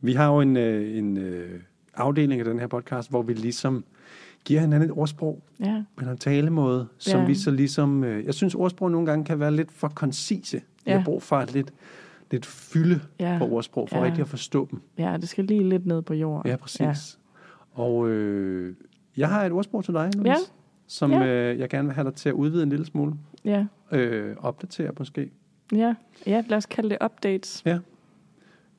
Vi 0.00 0.12
har 0.12 0.26
jo 0.32 0.40
en, 0.40 0.56
øh, 0.56 0.98
en 0.98 1.16
øh, 1.18 1.60
afdeling 1.94 2.40
af 2.40 2.44
den 2.44 2.58
her 2.58 2.66
podcast, 2.66 3.10
hvor 3.10 3.22
vi 3.22 3.32
ligesom 3.34 3.84
giver 4.46 4.60
hinanden 4.60 4.90
et 4.90 4.96
ordsprog, 4.98 5.42
Ja, 5.60 5.82
eller 5.98 6.12
en 6.12 6.18
talemåde, 6.18 6.86
som 6.98 7.20
Ja. 7.20 7.26
vi 7.26 7.34
så 7.34 7.50
ligesom... 7.50 8.04
Øh, 8.04 8.24
jeg 8.24 8.34
synes, 8.34 8.54
ordsprog 8.54 8.90
nogle 8.90 9.06
gange 9.06 9.24
kan 9.24 9.40
være 9.40 9.52
lidt 9.56 9.72
for 9.72 9.88
koncise. 9.88 10.60
Ja. 10.86 10.96
har 10.96 11.04
brug 11.04 11.22
for 11.22 11.36
et 11.36 11.52
lidt 11.52 11.72
lidt 12.30 12.46
fylde 12.46 13.00
Ja. 13.20 13.36
på 13.38 13.44
ordsprog, 13.48 13.88
for 13.88 13.96
Ja. 13.96 14.02
ja. 14.02 14.06
rigtig 14.08 14.22
at 14.22 14.28
forstå 14.28 14.68
dem. 14.70 14.80
Ja, 14.98 15.16
det 15.20 15.28
skal 15.28 15.44
lige 15.44 15.68
lidt 15.68 15.86
ned 15.86 16.02
på 16.02 16.14
jorden. 16.14 16.50
Ja, 16.50 16.56
præcis. 16.56 16.80
Ja. 16.80 17.82
Og 17.82 18.08
øh, 18.08 18.74
jeg 19.16 19.28
har 19.28 19.44
et 19.44 19.52
ordsprog 19.52 19.84
til 19.84 19.94
dig, 19.94 20.10
Louise, 20.14 20.30
Ja. 20.30 20.36
som 20.86 21.10
Ja. 21.12 21.26
øh, 21.26 21.58
jeg 21.58 21.68
gerne 21.68 21.88
vil 21.88 21.94
have 21.94 22.04
dig 22.04 22.14
til 22.14 22.28
at 22.28 22.32
udvide 22.34 22.62
en 22.62 22.68
lille 22.68 22.86
smule. 22.86 23.14
Ja, 23.44 23.66
Øh, 23.92 24.36
opdatere 24.38 24.90
måske. 24.98 25.30
ja. 25.72 25.94
ja, 26.26 26.44
lad 26.48 26.56
os 26.58 26.66
kalde 26.66 26.90
det 26.90 26.98
updates. 27.04 27.64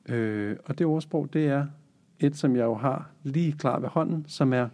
Øh, 0.08 0.56
og 0.64 0.78
det 0.78 0.86
ordsprog, 0.86 1.28
det 1.32 1.46
er 1.48 1.66
et, 2.20 2.36
som 2.36 2.56
jeg 2.56 2.64
jo 2.64 2.74
har 2.74 3.10
lige 3.22 3.52
klar 3.52 3.78
ved 3.80 3.88
hånden, 3.88 4.24
som 4.28 4.52
er, 4.52 4.68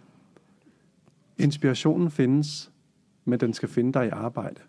inspirationen 1.37 2.11
findes, 2.11 2.71
men 3.25 3.39
den 3.39 3.53
skal 3.53 3.69
finde 3.69 3.93
dig 3.93 4.05
i 4.05 4.09
arbejde. 4.09 4.61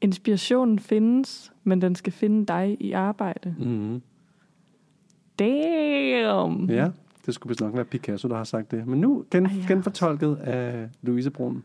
Inspirationen 0.00 0.78
findes, 0.78 1.52
men 1.64 1.80
den 1.82 1.94
skal 1.94 2.12
finde 2.12 2.46
dig 2.46 2.76
i 2.80 2.92
arbejde. 2.92 3.54
Mm-hmm. 3.58 4.02
Damn! 5.38 6.70
Ja, 6.70 6.90
det 7.26 7.34
skulle 7.34 7.50
vist 7.50 7.60
nok 7.60 7.74
være 7.74 7.84
Picasso, 7.84 8.28
der 8.28 8.36
har 8.36 8.44
sagt 8.44 8.70
det. 8.70 8.86
Men 8.86 9.00
nu 9.00 9.24
gen, 9.30 9.46
Ej, 9.46 9.52
ja. 9.68 9.74
genfortolket 9.74 10.36
af 10.36 10.88
Louise 11.02 11.30
Brun. 11.30 11.64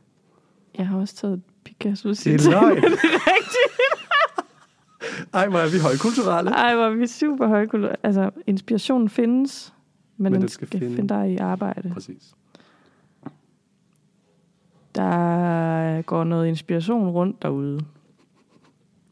Jeg 0.77 0.87
har 0.87 0.99
også 0.99 1.15
taget 1.15 1.41
Picasso 1.63 2.09
Det 2.09 2.17
citat. 2.17 2.45
er 2.45 2.51
løgn. 2.61 2.75
det 2.81 2.83
er 2.83 3.27
rigtigt. 3.27 3.73
Ej, 5.33 5.47
hvor 5.47 5.59
er 5.59 5.71
vi 5.71 5.77
højkulturelle. 5.79 6.51
Ej, 6.51 6.75
hvor 6.75 6.83
er 6.83 6.95
vi 6.95 7.07
super 7.07 7.47
højkultur. 7.47 7.95
Altså, 8.03 8.29
inspirationen 8.47 9.09
findes, 9.09 9.73
men, 10.17 10.23
men 10.23 10.33
den, 10.33 10.41
den 10.41 10.49
skal, 10.49 10.67
skal 10.67 10.79
finde... 10.79 10.95
finde- 10.95 11.13
finde 11.13 11.27
dig 11.27 11.33
i 11.33 11.37
arbejde. 11.37 11.89
Præcis. 11.93 12.33
Der 14.95 16.01
går 16.01 16.23
noget 16.23 16.47
inspiration 16.47 17.09
rundt 17.09 17.41
derude. 17.41 17.79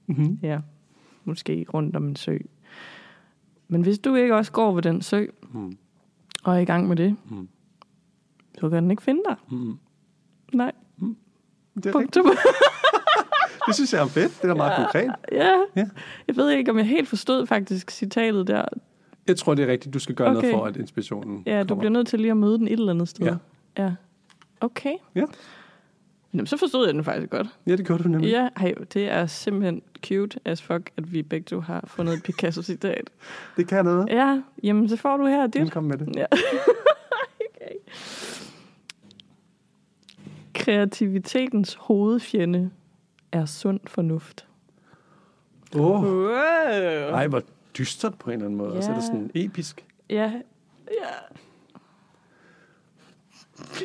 Mm-hmm. 0.07 0.39
Ja, 0.43 0.59
måske 1.25 1.65
rundt 1.73 1.95
om 1.95 2.07
en 2.07 2.15
sø. 2.15 2.37
Men 3.67 3.81
hvis 3.81 3.99
du 3.99 4.15
ikke 4.15 4.35
også 4.35 4.51
går 4.51 4.73
ved 4.73 4.81
den 4.81 5.01
sø, 5.01 5.25
Mm. 5.53 5.77
og 6.43 6.55
er 6.55 6.59
i 6.59 6.65
gang 6.65 6.87
med 6.87 6.95
det, 6.95 7.15
Mm. 7.29 7.47
så 8.59 8.69
kan 8.69 8.83
den 8.83 8.91
ikke 8.91 9.03
finde 9.03 9.21
dig. 9.29 9.35
Mm. 9.51 9.77
Nej, 10.53 10.71
Det, 11.75 11.85
er 11.85 11.91
punktum. 11.91 12.25
det 13.67 13.75
synes 13.75 13.93
jeg 13.93 14.01
er 14.01 14.07
fedt. 14.07 14.41
Det 14.41 14.49
er 14.49 14.55
meget 14.55 14.75
konkret. 14.77 15.11
ja. 15.31 15.51
Ja. 15.75 15.89
Jeg 16.27 16.35
ved 16.35 16.49
ikke, 16.49 16.71
om 16.71 16.77
jeg 16.77 16.85
helt 16.87 17.07
forstod 17.07 17.45
faktisk 17.45 17.91
citatet 17.91 18.47
der. 18.47 18.65
Jeg 19.27 19.37
tror, 19.37 19.55
det 19.55 19.63
er 19.63 19.71
rigtigt. 19.71 19.93
Du 19.93 19.99
skal 19.99 20.15
gøre. 20.15 20.27
Okay. 20.29 20.41
noget 20.41 20.53
for, 20.55 20.65
at 20.65 20.77
inspirationen 20.77 21.43
Ja, 21.45 21.63
du 21.63 21.67
kommer. 21.67 21.79
bliver 21.81 21.91
nødt 21.91 22.07
til 22.07 22.19
lige 22.19 22.31
at 22.31 22.37
møde 22.37 22.57
den 22.57 22.67
et 22.67 22.73
eller 22.73 22.93
andet 22.93 23.07
sted. 23.09 23.25
Ja. 23.25 23.83
ja. 23.83 23.93
Okay. 24.61 24.93
Ja. 25.15 25.23
Jamen, 26.33 26.47
så 26.47 26.57
forstod 26.57 26.85
jeg 26.85 26.93
den 26.93 27.03
faktisk 27.03 27.29
godt. 27.31 27.47
Ja, 27.67 27.75
det 27.75 27.85
gjorde 27.85 28.03
du 28.03 28.09
nemlig. 28.09 28.29
Ja, 28.29 28.49
ej, 28.55 28.73
det 28.93 29.09
er 29.09 29.25
simpelthen 29.25 29.81
cute 30.05 30.39
as 30.45 30.61
fuck, 30.61 30.91
at 30.97 31.13
vi 31.13 31.21
begge 31.23 31.45
to 31.45 31.59
har 31.59 31.83
fundet 31.87 32.13
et 32.13 32.23
Picasso-citat. 32.23 33.09
Det 33.57 33.67
kan 33.67 33.85
noget. 33.85 34.09
Ja, 34.09 34.41
jamen 34.63 34.89
så 34.89 34.95
får 34.97 35.17
du 35.17 35.25
her 35.25 35.37
Jamen, 35.37 35.51
dit. 35.51 35.71
kom 35.71 35.83
med 35.83 35.97
det. 35.97 36.15
Ja. 36.15 36.25
okay. 37.55 37.75
Kreativitetens 40.53 41.77
hovedfjende 41.79 42.71
er 43.31 43.45
sund 43.45 43.79
fornuft. 43.87 44.47
Åh, 45.75 45.81
oh. 45.81 46.03
Wow. 46.03 46.27
ej, 47.13 47.27
hvor 47.27 47.41
dystert 47.77 48.15
på 48.19 48.29
en 48.29 48.33
eller 48.33 48.45
anden 48.45 48.57
måde. 48.57 48.71
Og 48.73 48.83
så 48.83 48.89
er 48.89 48.93
det 48.95 49.01
Ja. 49.01 49.05
sådan 49.07 49.31
episk. 49.35 49.85
Ja, 50.09 50.31
ja. 50.87 51.13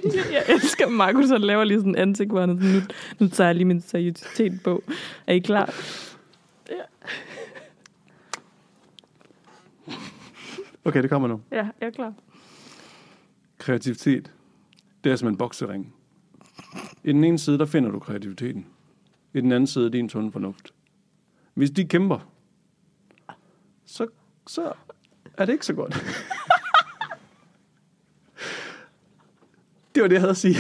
Jeg 0.33 0.45
elsker 0.49 0.89
Markus, 0.89 1.31
han 1.31 1.41
laver 1.41 1.65
lige 1.65 1.79
sådan 1.79 1.93
en 1.93 1.97
ansigt, 1.97 2.31
hvor 2.31 2.41
han 2.41 2.51
er 2.51 2.55
sådan, 2.55 2.73
nu, 2.75 2.81
nu 3.19 3.29
tager 3.29 3.49
jeg 3.49 3.55
lige 3.55 3.65
min 3.65 3.81
seriøsitet 3.81 4.61
på. 4.65 4.83
Er 5.27 5.35
I 5.35 5.39
klar? 5.39 5.75
Okay, 10.85 11.03
det 11.03 11.11
kommer 11.11 11.29
nu. 11.29 11.41
Ja, 11.51 11.69
jeg 11.81 11.87
er 11.87 11.91
klar. 11.91 12.15
Kreativitet, 13.59 14.33
det 15.05 15.13
er 15.13 15.17
som 15.17 15.29
en 15.29 15.37
boksering. 15.37 15.95
I 17.05 17.13
den 17.13 17.25
ene 17.25 17.39
side, 17.39 17.59
der 17.59 17.67
finder 17.67 17.91
du 17.91 17.99
kreativiteten. 17.99 18.67
I 19.35 19.41
den 19.41 19.53
anden 19.53 19.67
side, 19.67 19.91
din 19.91 20.09
sunde 20.09 20.33
fornuft. 20.33 20.75
Hvis 21.55 21.71
de 21.71 21.85
kæmper, 21.85 22.19
så, 23.85 24.07
så 24.47 24.73
er 25.39 25.45
det 25.45 25.53
ikke 25.53 25.67
så 25.67 25.75
godt. 25.75 26.05
Det 29.97 30.03
var 30.03 30.09
det, 30.09 30.15
jeg 30.15 30.21
havde 30.23 30.31
at 30.31 30.37
sige. 30.37 30.55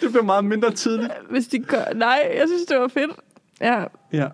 det 0.00 0.12
blev 0.12 0.24
meget 0.24 0.44
mindre 0.44 0.70
tidligt. 0.70 1.10
Hvis 1.30 1.46
de 1.48 1.58
gør... 1.58 1.84
Nej, 1.96 2.32
jeg 2.38 2.44
synes, 2.48 2.62
det 2.68 2.78
var 2.80 2.88
fedt. 2.88 3.10
Ja, 3.60 3.84
Ja. 4.12 4.28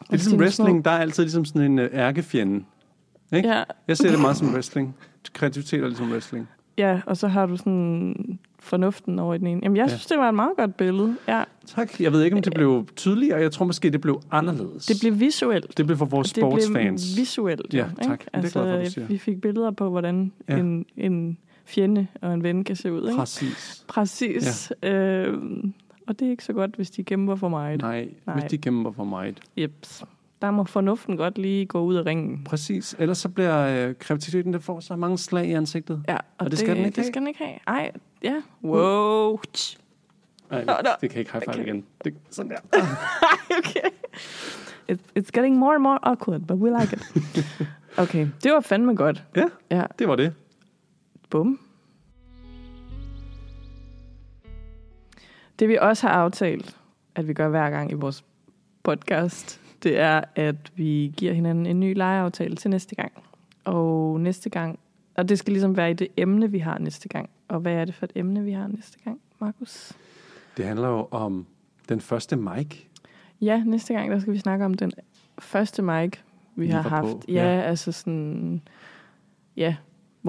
Det 0.00 0.14
er 0.14 0.16
ligesom 0.16 0.38
wrestling, 0.38 0.84
der 0.84 0.90
er 0.90 0.98
altid 0.98 1.22
ligesom 1.22 1.44
sådan 1.44 1.62
en 1.62 1.78
øh, 1.78 1.90
ærkefjende. 1.92 2.64
Ikke? 3.32 3.48
ja, 3.48 3.62
Jeg 3.88 3.96
ser 3.96 4.10
det 4.10 4.20
meget 4.20 4.36
som 4.36 4.52
wrestling. 4.52 4.96
Kreativitet 5.32 5.80
er 5.82 5.86
ligesom 5.86 6.10
wrestling. 6.12 6.48
ja, 6.78 7.00
og 7.06 7.16
så 7.16 7.28
har 7.28 7.46
du 7.46 7.56
sådan 7.56 8.38
fornuften 8.60 9.18
over 9.18 9.34
i 9.34 9.38
den 9.38 9.46
ene. 9.46 9.60
Jamen, 9.62 9.76
jeg 9.76 9.82
Ja. 9.84 9.88
synes, 9.88 10.06
det 10.06 10.18
var 10.18 10.28
et 10.28 10.34
meget 10.34 10.50
godt 10.56 10.76
billede. 10.76 11.16
Ja, 11.28 11.42
Tak. 11.66 12.00
Jeg 12.00 12.12
ved 12.12 12.22
ikke, 12.22 12.36
om 12.36 12.42
det 12.42 12.54
blev 12.54 12.86
tydeligere. 12.96 13.40
Jeg 13.40 13.52
tror 13.52 13.64
måske, 13.64 13.90
det 13.90 14.00
blev 14.00 14.20
anderledes. 14.30 14.86
det 14.86 14.96
blev 15.00 15.20
visuelt. 15.20 15.76
det 15.78 15.86
blev 15.86 15.98
for 15.98 16.04
vores 16.04 16.32
det 16.32 16.34
blev 16.42 16.50
sportsfans. 16.60 17.16
visuelt. 17.16 17.74
Ja, 17.74 17.78
tak. 18.02 18.12
ikke? 18.12 18.24
Det 18.24 18.30
er 18.32 18.38
Altså, 18.38 18.60
glad 18.62 18.76
for, 18.78 18.84
du 18.84 18.90
siger. 18.90 19.06
vi 19.06 19.18
fik 19.18 19.40
billeder 19.40 19.70
på, 19.70 19.90
hvordan 19.90 20.32
Ja. 20.48 20.54
ja. 20.54 20.60
en, 20.60 20.86
en 20.96 21.38
fjende 21.68 22.06
og 22.22 22.34
en 22.34 22.42
ven 22.42 22.64
kan 22.64 22.76
se 22.76 22.92
ud. 22.92 23.08
Ikke? 23.08 23.18
Præcis. 23.18 23.84
Præcis. 23.88 24.72
Ja. 24.82 24.88
Øhm, 24.90 25.72
og 26.06 26.18
det 26.18 26.26
er 26.26 26.30
ikke 26.30 26.44
så 26.44 26.52
godt, 26.52 26.76
hvis 26.76 26.90
de 26.90 27.04
kæmper 27.04 27.36
for 27.36 27.48
meget. 27.48 27.80
Nej, 27.80 28.08
Nej. 28.26 28.40
hvis 28.40 28.50
de 28.50 28.58
kæmper 28.58 28.92
for 28.92 29.04
meget. 29.04 29.40
Jeps. 29.56 30.04
Der 30.42 30.50
må 30.50 30.64
fornuften 30.64 31.16
godt 31.16 31.38
lige 31.38 31.66
gå 31.66 31.80
ud 31.80 31.94
af 31.94 32.06
ringen. 32.06 32.44
Præcis. 32.44 32.96
Ellers 32.98 33.18
så 33.18 33.28
bliver 33.28 33.88
øh, 33.88 33.94
kreativiteten, 33.98 34.52
der 34.52 34.58
får 34.58 34.80
så 34.80 34.96
mange 34.96 35.18
slag 35.18 35.46
i 35.46 35.52
ansigtet. 35.52 36.02
Ja, 36.08 36.16
og, 36.16 36.20
Og 36.38 36.50
det 36.50 36.58
skal 36.58 36.76
den 36.76 36.84
ikke 36.84 36.88
det 36.88 36.96
have. 36.96 37.06
skal 37.12 37.20
den 37.20 37.28
ikke 37.28 37.44
have. 37.44 37.58
Ej, 37.66 37.90
ja. 38.22 38.34
Wow. 38.64 39.40
Nej, 40.50 40.64
nå. 40.64 40.72
det 41.00 41.10
kan 41.10 41.18
ikke 41.18 41.32
high 41.32 41.44
five 41.44 41.54
Okay. 41.54 41.64
igen. 41.66 41.84
Det, 42.04 42.14
sådan 42.30 42.50
der. 42.50 42.56
okay. 43.58 43.88
It, 44.88 45.00
it's 45.18 45.30
getting 45.34 45.56
more 45.58 45.74
and 45.74 45.82
more 45.82 45.98
awkward, 46.02 46.40
but 46.46 46.56
we 46.56 46.80
like 46.80 46.96
it. 46.96 47.02
Okay, 47.98 48.26
det 48.42 48.52
var 48.52 48.60
fandme 48.60 48.94
godt. 48.96 49.24
Ja, 49.36 49.44
Ja, 49.70 49.82
det 49.98 50.08
var 50.08 50.16
det. 50.16 50.34
Bum. 51.30 51.60
Det 55.58 55.68
vi 55.68 55.78
også 55.80 56.06
har 56.06 56.14
aftalt, 56.14 56.76
at 57.14 57.28
vi 57.28 57.32
gør 57.34 57.48
hver 57.48 57.70
gang 57.70 57.90
i 57.90 57.94
vores 57.94 58.24
podcast, 58.82 59.60
det 59.82 59.98
er, 59.98 60.20
at 60.34 60.72
vi 60.76 61.14
giver 61.16 61.32
hinanden 61.32 61.66
en 61.66 61.80
ny 61.80 61.94
legeaftale 61.96 62.56
til 62.56 62.70
næste 62.70 62.94
gang. 62.94 63.12
Og 63.64 64.20
næste 64.20 64.50
gang, 64.50 64.78
og 65.16 65.28
det 65.28 65.38
skal 65.38 65.52
ligesom 65.52 65.76
være 65.76 65.90
i 65.90 65.94
det 65.94 66.08
emne, 66.16 66.50
vi 66.50 66.58
har 66.58 66.78
næste 66.78 67.08
gang. 67.08 67.30
Og 67.48 67.60
hvad 67.60 67.72
er 67.72 67.84
det 67.84 67.94
for 67.94 68.04
et 68.06 68.12
emne, 68.14 68.44
vi 68.44 68.52
har 68.52 68.66
næste 68.66 68.98
gang, 69.04 69.20
Markus? 69.38 69.92
Det 70.56 70.64
handler 70.64 70.88
jo 70.88 71.08
om 71.10 71.46
den 71.88 72.00
første 72.00 72.36
mic. 72.36 72.76
Ja, 73.40 73.62
næste 73.64 73.94
gang, 73.94 74.10
der 74.10 74.18
skal 74.18 74.32
vi 74.32 74.38
snakke 74.38 74.64
om 74.64 74.74
den 74.74 74.92
første 75.38 75.82
mic, 75.82 76.12
vi 76.56 76.64
Lige 76.64 76.72
har 76.72 76.88
haft. 76.88 77.04
på, 77.04 77.22
ja. 77.28 77.32
ja, 77.32 77.60
altså 77.62 77.92
sådan, 77.92 78.62
ja, 79.56 79.76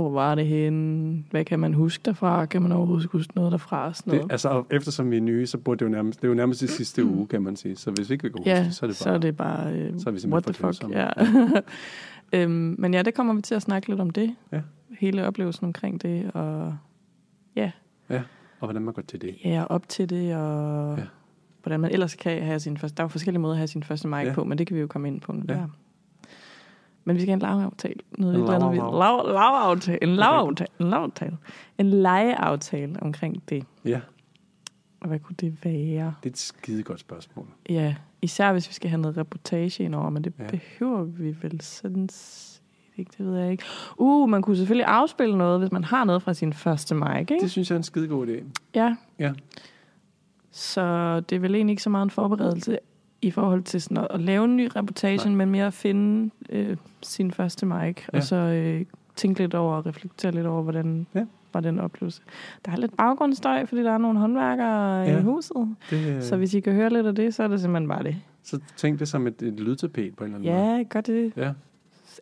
hvor 0.02 0.10
var 0.10 0.36
det 0.36 0.46
henne? 0.48 1.24
Hvad 1.32 1.46
kan 1.46 1.60
man 1.60 1.74
huske 1.74 2.02
derfra? 2.06 2.46
Kan 2.46 2.62
man 2.62 2.72
overhovedet 2.72 3.10
huske 3.12 3.36
noget 3.36 3.52
derfra? 3.52 3.94
Sådan 3.94 4.12
Det, 4.12 4.18
noget? 4.20 4.32
altså, 4.32 4.64
eftersom 4.72 5.12
vi 5.12 5.18
er 5.18 5.22
nye, 5.22 5.46
så 5.48 5.58
burde 5.58 5.80
det 5.80 5.86
jo 5.86 5.90
nærmest, 5.96 6.22
det 6.22 6.28
er 6.28 6.30
jo 6.30 6.36
nærmest 6.36 6.62
det 6.62 6.70
sidste 6.70 7.06
uge, 7.06 7.28
kan 7.28 7.42
man 7.42 7.56
sige. 7.56 7.76
Så 7.76 7.92
hvis 7.92 8.10
vi 8.10 8.14
ikke 8.14 8.24
vil 8.24 8.32
kunne 8.32 8.40
huske 8.42 8.50
ja, 8.50 8.64
det, 8.64 8.76
så 8.76 8.86
er 8.86 8.88
det 8.88 8.98
bare... 8.98 9.04
så 9.04 9.10
er 9.10 9.18
det 9.18 9.38
bare, 9.38 9.74
øh, 9.74 10.00
så 10.00 10.10
er 10.10 10.14
vi 10.14 10.28
what 10.32 10.44
the 10.44 10.54
fuck. 10.54 10.90
Ja. 10.92 11.10
øhm, 12.44 12.76
men 12.78 12.94
ja, 12.94 13.02
det 13.02 13.14
kommer 13.14 13.34
vi 13.34 13.42
til 13.42 13.56
at 13.56 13.62
snakke 13.62 13.88
lidt 13.90 14.00
om 14.00 14.10
det. 14.10 14.36
Ja. 14.52 14.62
Hele 15.00 15.28
oplevelsen 15.28 15.66
omkring 15.66 16.02
det, 16.02 16.32
og 16.34 16.78
Og 18.62 18.68
hvordan 18.68 18.82
man 18.82 18.94
går 18.94 19.02
til 19.02 19.22
det. 19.22 19.36
ja, 19.46 19.64
op 19.70 19.90
til 19.90 20.10
det, 20.10 20.36
og 20.36 20.96
Ja. 20.98 21.02
ja. 21.02 21.08
hvordan 21.64 21.80
man 21.80 21.92
ellers 21.92 22.16
kan 22.16 22.44
have 22.44 22.60
sin 22.60 22.78
første... 22.78 22.98
Der 22.98 23.04
er 23.04 23.06
jo 23.06 23.10
forskellige 23.10 23.42
måder 23.42 23.54
at 23.54 23.58
have 23.58 23.68
sin 23.68 23.84
første 23.84 24.08
mic 24.08 24.18
Ja. 24.18 24.24
ja. 24.28 24.34
på, 24.34 24.44
men 24.44 24.58
det 24.58 24.68
kan 24.68 24.76
vi 24.76 24.82
jo 24.82 24.88
komme 24.88 25.08
ind 25.08 25.22
på 25.22 25.32
nu. 25.32 25.42
Ja. 25.50 25.54
Ja. 25.54 25.66
Men 27.10 27.16
vi 27.16 27.22
skal 27.22 27.30
have 27.42 27.52
en 27.54 27.58
lavaftale. 27.60 28.00
Noget 28.18 28.36
En 28.36 28.42
lavav- 28.42 29.00
lav, 29.00 29.28
lavaftale. 29.34 30.04
En 30.04 30.10
lavaftale. 30.16 30.68
En 30.80 30.90
lavaftale. 30.90 31.38
En 31.78 31.86
legeaftale 31.90 32.96
omkring 33.02 33.44
det. 33.50 33.66
Ja, 33.86 34.00
Og 35.02 35.08
hvad 35.08 35.20
kunne 35.20 35.36
det 35.42 35.66
være? 35.66 36.14
det 36.24 36.30
er 36.30 36.34
et 36.34 36.38
skide 36.38 36.84
godt 36.84 37.00
spørgsmål. 37.00 37.46
Ja, 37.70 37.96
især 38.22 38.52
hvis 38.52 38.70
vi 38.70 38.74
skal 38.74 38.90
have 38.90 39.02
noget 39.02 39.18
reportage 39.18 39.84
indover, 39.84 40.10
men 40.10 40.24
det 40.24 40.34
Ja. 40.40 40.44
ja. 40.44 40.50
behøver 40.50 41.04
vi 41.04 41.36
vel 41.42 41.62
sådan 41.62 42.10
set 42.10 42.62
ikke, 42.98 43.12
det 43.18 43.26
ved 43.26 43.38
jeg 43.38 43.52
ikke. 43.52 43.64
Uh, 43.98 44.30
man 44.30 44.42
kunne 44.42 44.56
selvfølgelig 44.58 44.86
afspille 44.86 45.38
noget, 45.38 45.60
hvis 45.60 45.72
man 45.72 45.84
har 45.84 46.04
noget 46.04 46.22
fra 46.22 46.34
sin 46.34 46.54
første 46.54 46.96
mic, 46.96 47.20
ikke? 47.20 47.38
Det 47.42 47.52
synes 47.52 47.70
jeg 47.70 47.76
er 47.76 47.80
en 47.80 47.84
skide 47.84 48.08
god 48.08 48.28
idé. 48.28 48.44
Ja. 48.76 48.96
Ja. 49.20 49.34
Så 50.52 51.20
det 51.20 51.36
er 51.36 51.40
vel 51.40 51.56
egentlig 51.56 51.74
ikke 51.74 51.84
så 51.84 51.90
meget 51.90 52.04
en 52.04 52.10
forberedelse 52.10 52.78
i 53.22 53.32
forhold 53.32 53.64
til 53.64 53.82
sådan 53.82 53.98
at, 53.98 54.08
at 54.10 54.22
lave 54.22 54.46
en 54.46 54.56
ny 54.58 54.70
reportage, 54.76 55.18
Nej. 55.30 55.36
Men 55.36 55.50
mere 55.50 55.66
at 55.68 55.74
finde 55.74 56.30
øh, 56.50 56.78
sin 57.04 57.32
første 57.32 57.66
mic, 57.66 57.76
ja. 57.78 57.92
Ja. 58.14 58.18
og 58.18 58.24
så 58.24 58.36
øh, 58.36 58.86
tænke 59.16 59.40
lidt 59.40 59.54
over 59.54 59.76
og 59.76 59.86
reflektere 59.86 60.32
lidt 60.32 60.46
over, 60.46 60.62
hvordan 60.62 61.08
Ja. 61.16 61.20
ja. 61.20 61.26
var 61.54 61.60
den 61.60 61.80
oplevelse. 61.80 62.22
Der 62.66 62.72
er 62.72 62.78
lidt 62.78 62.98
baggrundsstøj, 62.98 63.66
fordi 63.66 63.84
der 63.84 63.92
er 63.92 63.98
nogle 63.98 64.20
håndværkere 64.20 64.96
ja. 65.00 65.12
Ja. 65.12 65.20
i 65.20 65.22
huset. 65.22 65.76
Det, 65.90 66.24
Så 66.24 66.38
hvis 66.38 66.54
I 66.54 66.60
kan 66.60 66.74
høre 66.74 66.90
lidt 66.90 67.06
af 67.08 67.16
det, 67.16 67.34
så 67.34 67.44
er 67.44 67.48
det 67.48 67.62
simpelthen 67.62 67.88
bare 67.90 68.04
det. 68.04 68.16
Så 68.44 68.60
tænk 68.78 69.00
det 69.00 69.08
som 69.08 69.28
et, 69.28 69.42
et 69.42 69.60
lydtapet 69.60 70.16
på 70.16 70.24
en 70.24 70.34
eller 70.34 70.40
anden 70.50 70.66
måde. 70.66 70.78
Ja, 70.78 70.84
gør 70.84 71.02
det. 71.02 71.32
Ja. 71.38 71.52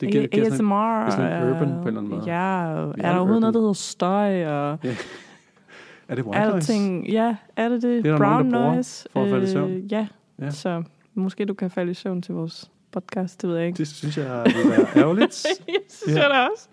Det 0.02 0.12
giver- 0.12 0.28
giver 0.28 0.44
sådan 0.46 0.56
ASMR. 0.56 1.00
det 1.00 1.08
er 1.08 1.10
sådan 1.10 1.44
en 1.44 1.44
og- 1.44 1.56
urban 1.56 1.68
på 1.68 1.82
en 1.82 1.88
eller 1.88 2.00
anden 2.00 2.10
måde. 2.10 2.24
Ja, 2.26 2.34
er 2.34 2.88
er 2.88 2.94
der 2.96 3.10
overhovedet 3.12 3.42
noget, 3.42 3.54
der 3.54 3.60
hedder 3.60 3.74
støj? 3.74 4.46
Og 4.46 4.80
Er 6.10 6.16
det 6.16 6.26
white 6.26 6.40
noise? 6.40 6.74
alting. 6.74 7.08
Ja, 7.10 7.36
er 7.56 7.70
det 7.70 7.82
det? 7.82 8.04
Det 8.04 8.10
er 8.10 8.12
der 8.12 8.18
Brown 8.18 8.46
nogen, 8.46 8.54
der 8.54 8.74
noise. 8.76 9.08
for 9.14 9.24
at 9.24 9.30
falde 9.30 9.44
i 9.44 9.48
søvn. 9.48 9.72
Øh, 9.72 9.92
ja. 9.92 10.08
Ja. 10.40 10.52
så 10.52 10.84
måske 11.14 11.46
du 11.46 11.54
kan 11.54 11.70
falde 11.72 11.92
i 11.92 11.94
søvn 11.94 12.22
til 12.22 12.36
vores 12.36 12.72
podcast, 12.92 13.42
det 13.42 13.50
ved 13.50 13.58
jeg 13.58 13.68
ikke. 13.68 13.78
Det 13.78 13.88
synes 13.88 14.18
jeg 14.18 14.44
vil 14.46 14.70
være 14.72 14.88
ærgerligt. 15.04 15.46
jeg 15.68 15.76
synes 15.90 16.16
Ja. 16.18 16.22
jeg 16.22 16.30
da 16.30 16.48
også. 16.54 16.68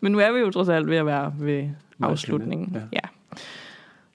Men 0.00 0.12
nu 0.12 0.18
er 0.18 0.32
vi 0.32 0.38
jo 0.38 0.50
trods 0.50 0.68
alt 0.68 0.86
ved 0.90 0.96
at 0.96 1.06
være 1.06 1.34
ved 1.38 1.68
afslutningen. 2.02 2.70
Ja. 2.74 2.80
Ja. 2.92 3.38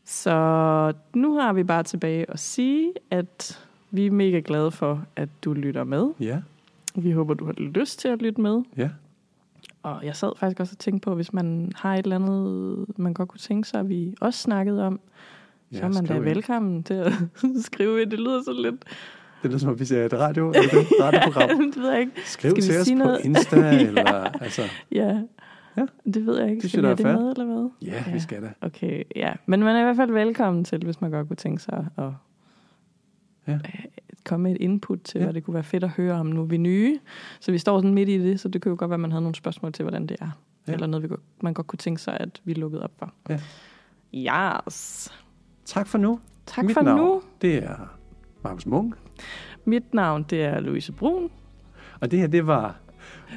Så 0.05 0.93
nu 1.13 1.39
har 1.39 1.53
vi 1.53 1.63
bare 1.63 1.83
tilbage 1.83 2.25
at 2.31 2.39
sige, 2.39 2.93
at 3.11 3.61
vi 3.91 4.05
er 4.05 4.11
mega 4.11 4.41
glade 4.45 4.71
for, 4.71 5.05
at 5.15 5.29
du 5.43 5.53
lytter 5.53 5.83
med. 5.83 6.07
Ja, 6.19 6.41
Vi 6.95 7.11
håber, 7.11 7.33
du 7.33 7.45
har 7.45 7.53
lyst 7.53 7.99
til 7.99 8.07
at 8.07 8.21
lytte 8.21 8.41
med. 8.41 8.61
ja. 8.77 8.89
Og 9.83 10.05
jeg 10.05 10.15
sad 10.15 10.31
faktisk 10.37 10.59
også 10.59 10.73
og 10.73 10.77
tænkte 10.79 11.05
på, 11.05 11.15
hvis 11.15 11.33
man 11.33 11.71
har 11.75 11.93
et 11.95 12.03
eller 12.03 12.15
andet, 12.15 12.85
man 12.97 13.13
godt 13.13 13.29
kunne 13.29 13.39
tænke 13.39 13.67
sig, 13.67 13.79
at 13.79 13.89
vi 13.89 14.15
også 14.21 14.39
snakkede 14.39 14.83
om, 14.87 14.99
så 15.71 15.83
er 15.85 15.87
man 15.93 16.05
da 16.05 16.17
velkommen 16.17 16.83
til 16.83 16.93
at 16.93 17.11
skrive 17.67 18.01
ind. 18.01 18.11
Det 18.11 18.19
lyder 18.19 18.43
så 18.43 18.53
lidt... 18.53 18.83
Det 19.43 19.51
lyder 19.51 19.57
som 19.59 19.69
om, 19.69 19.79
vi 19.79 19.85
ser 19.85 20.05
et 20.05 20.13
radio, 20.13 20.47
eller 20.47 20.61
det 20.61 20.73
er 20.73 20.81
et 20.81 20.87
radioprogram. 21.01 21.49
det 21.73 21.81
ved 21.81 21.89
jeg 21.91 21.99
ikke. 21.99 22.11
Skriv 22.25 22.51
Skal 22.51 22.55
vi 22.55 22.61
til 22.61 22.79
os 22.79 22.85
sige 22.87 22.97
på 22.97 23.03
noget? 23.03 23.19
Insta, 23.25 23.59
Ja. 23.65 23.87
eller 23.87 24.03
altså... 24.41 24.61
Ja. 24.91 25.21
Ja. 25.77 25.85
Det 26.13 26.25
ved 26.25 26.39
jeg 26.39 26.49
ikke. 26.49 26.61
Det 26.61 26.69
Skal 26.69 26.81
vi 26.81 26.87
have 26.87 26.95
det 26.97 27.05
med, 27.05 27.29
eller 27.31 27.45
hvad? 27.45 27.69
Ja, 27.81 28.03
Ja. 28.07 28.13
vi 28.13 28.19
skal 28.19 28.41
da. 28.43 28.51
Okay, 28.61 29.03
ja. 29.15 29.33
Men 29.45 29.59
man 29.63 29.75
er 29.75 29.79
i 29.79 29.83
hvert 29.83 29.95
fald 29.95 30.11
velkommen 30.11 30.63
til, 30.63 30.83
hvis 30.83 31.01
man 31.01 31.11
godt 31.11 31.27
kunne 31.27 31.35
tænke 31.37 31.61
sig 31.63 31.85
at 31.97 32.03
Ja. 33.47 33.53
øh, 33.53 33.59
komme 34.25 34.43
med 34.43 34.51
et 34.51 34.57
input 34.61 34.99
til, 35.03 35.19
Ja. 35.19 35.23
hvad 35.25 35.33
det 35.33 35.43
kunne 35.43 35.53
være 35.53 35.63
fedt 35.63 35.83
at 35.83 35.89
høre 35.89 36.13
om. 36.13 36.25
Nu 36.25 36.41
er 36.41 36.45
vi 36.45 36.57
nye, 36.57 36.99
så 37.39 37.51
vi 37.51 37.57
står 37.57 37.77
sådan 37.79 37.93
midt 37.93 38.09
i 38.09 38.17
det, 38.19 38.39
så 38.39 38.47
det 38.47 38.61
kunne 38.61 38.69
jo 38.69 38.75
godt 38.79 38.89
være, 38.89 38.95
at 38.95 38.99
man 38.99 39.11
havde 39.11 39.21
nogle 39.23 39.35
spørgsmål 39.35 39.73
til, 39.73 39.83
hvordan 39.83 40.07
det 40.07 40.17
er. 40.21 40.25
Ja. 40.25 40.31
Ja. 40.67 40.73
Eller 40.73 40.87
noget, 40.87 41.03
vi 41.03 41.07
godt, 41.07 41.19
man 41.41 41.53
godt 41.53 41.67
kunne 41.67 41.77
tænke 41.77 42.01
sig, 42.01 42.17
at 42.19 42.41
vi 42.43 42.53
lukkede 42.53 42.83
op 42.83 42.91
for. 42.99 43.13
Ja. 43.29 43.39
Yes. 44.67 45.13
Tak 45.65 45.87
for 45.87 45.97
nu. 45.97 46.19
Tak 46.45 46.65
Mit 46.65 46.73
for 46.73 46.81
navn, 46.81 46.99
nu. 46.99 47.21
det 47.41 47.55
er 47.63 47.97
Markus 48.43 48.65
Munk. 48.65 48.95
Mit 49.65 49.93
navn, 49.93 50.23
det 50.29 50.43
er 50.43 50.59
Louise 50.59 50.91
Brun. 50.91 51.29
Og 51.99 52.11
det 52.11 52.19
her, 52.19 52.27
det 52.27 52.47
var... 52.47 52.75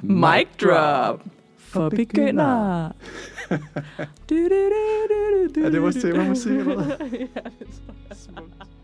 Mic 0.03 0.49
drop 0.63 1.23
for 1.57 1.89
begyndere. 1.89 2.93
Du, 3.51 3.55
du, 4.35 4.39
du, 4.39 4.49
du, 5.09 5.61
du, 5.61 5.67
Er 5.67 5.71
det 5.71 5.83
vores 5.83 5.97
temamusik, 5.97 6.53
eller 6.53 6.73
ja, 6.77 6.87
det 7.59 7.69
tror 7.69 7.95
jeg. 8.09 8.17
Smukt. 8.17 8.78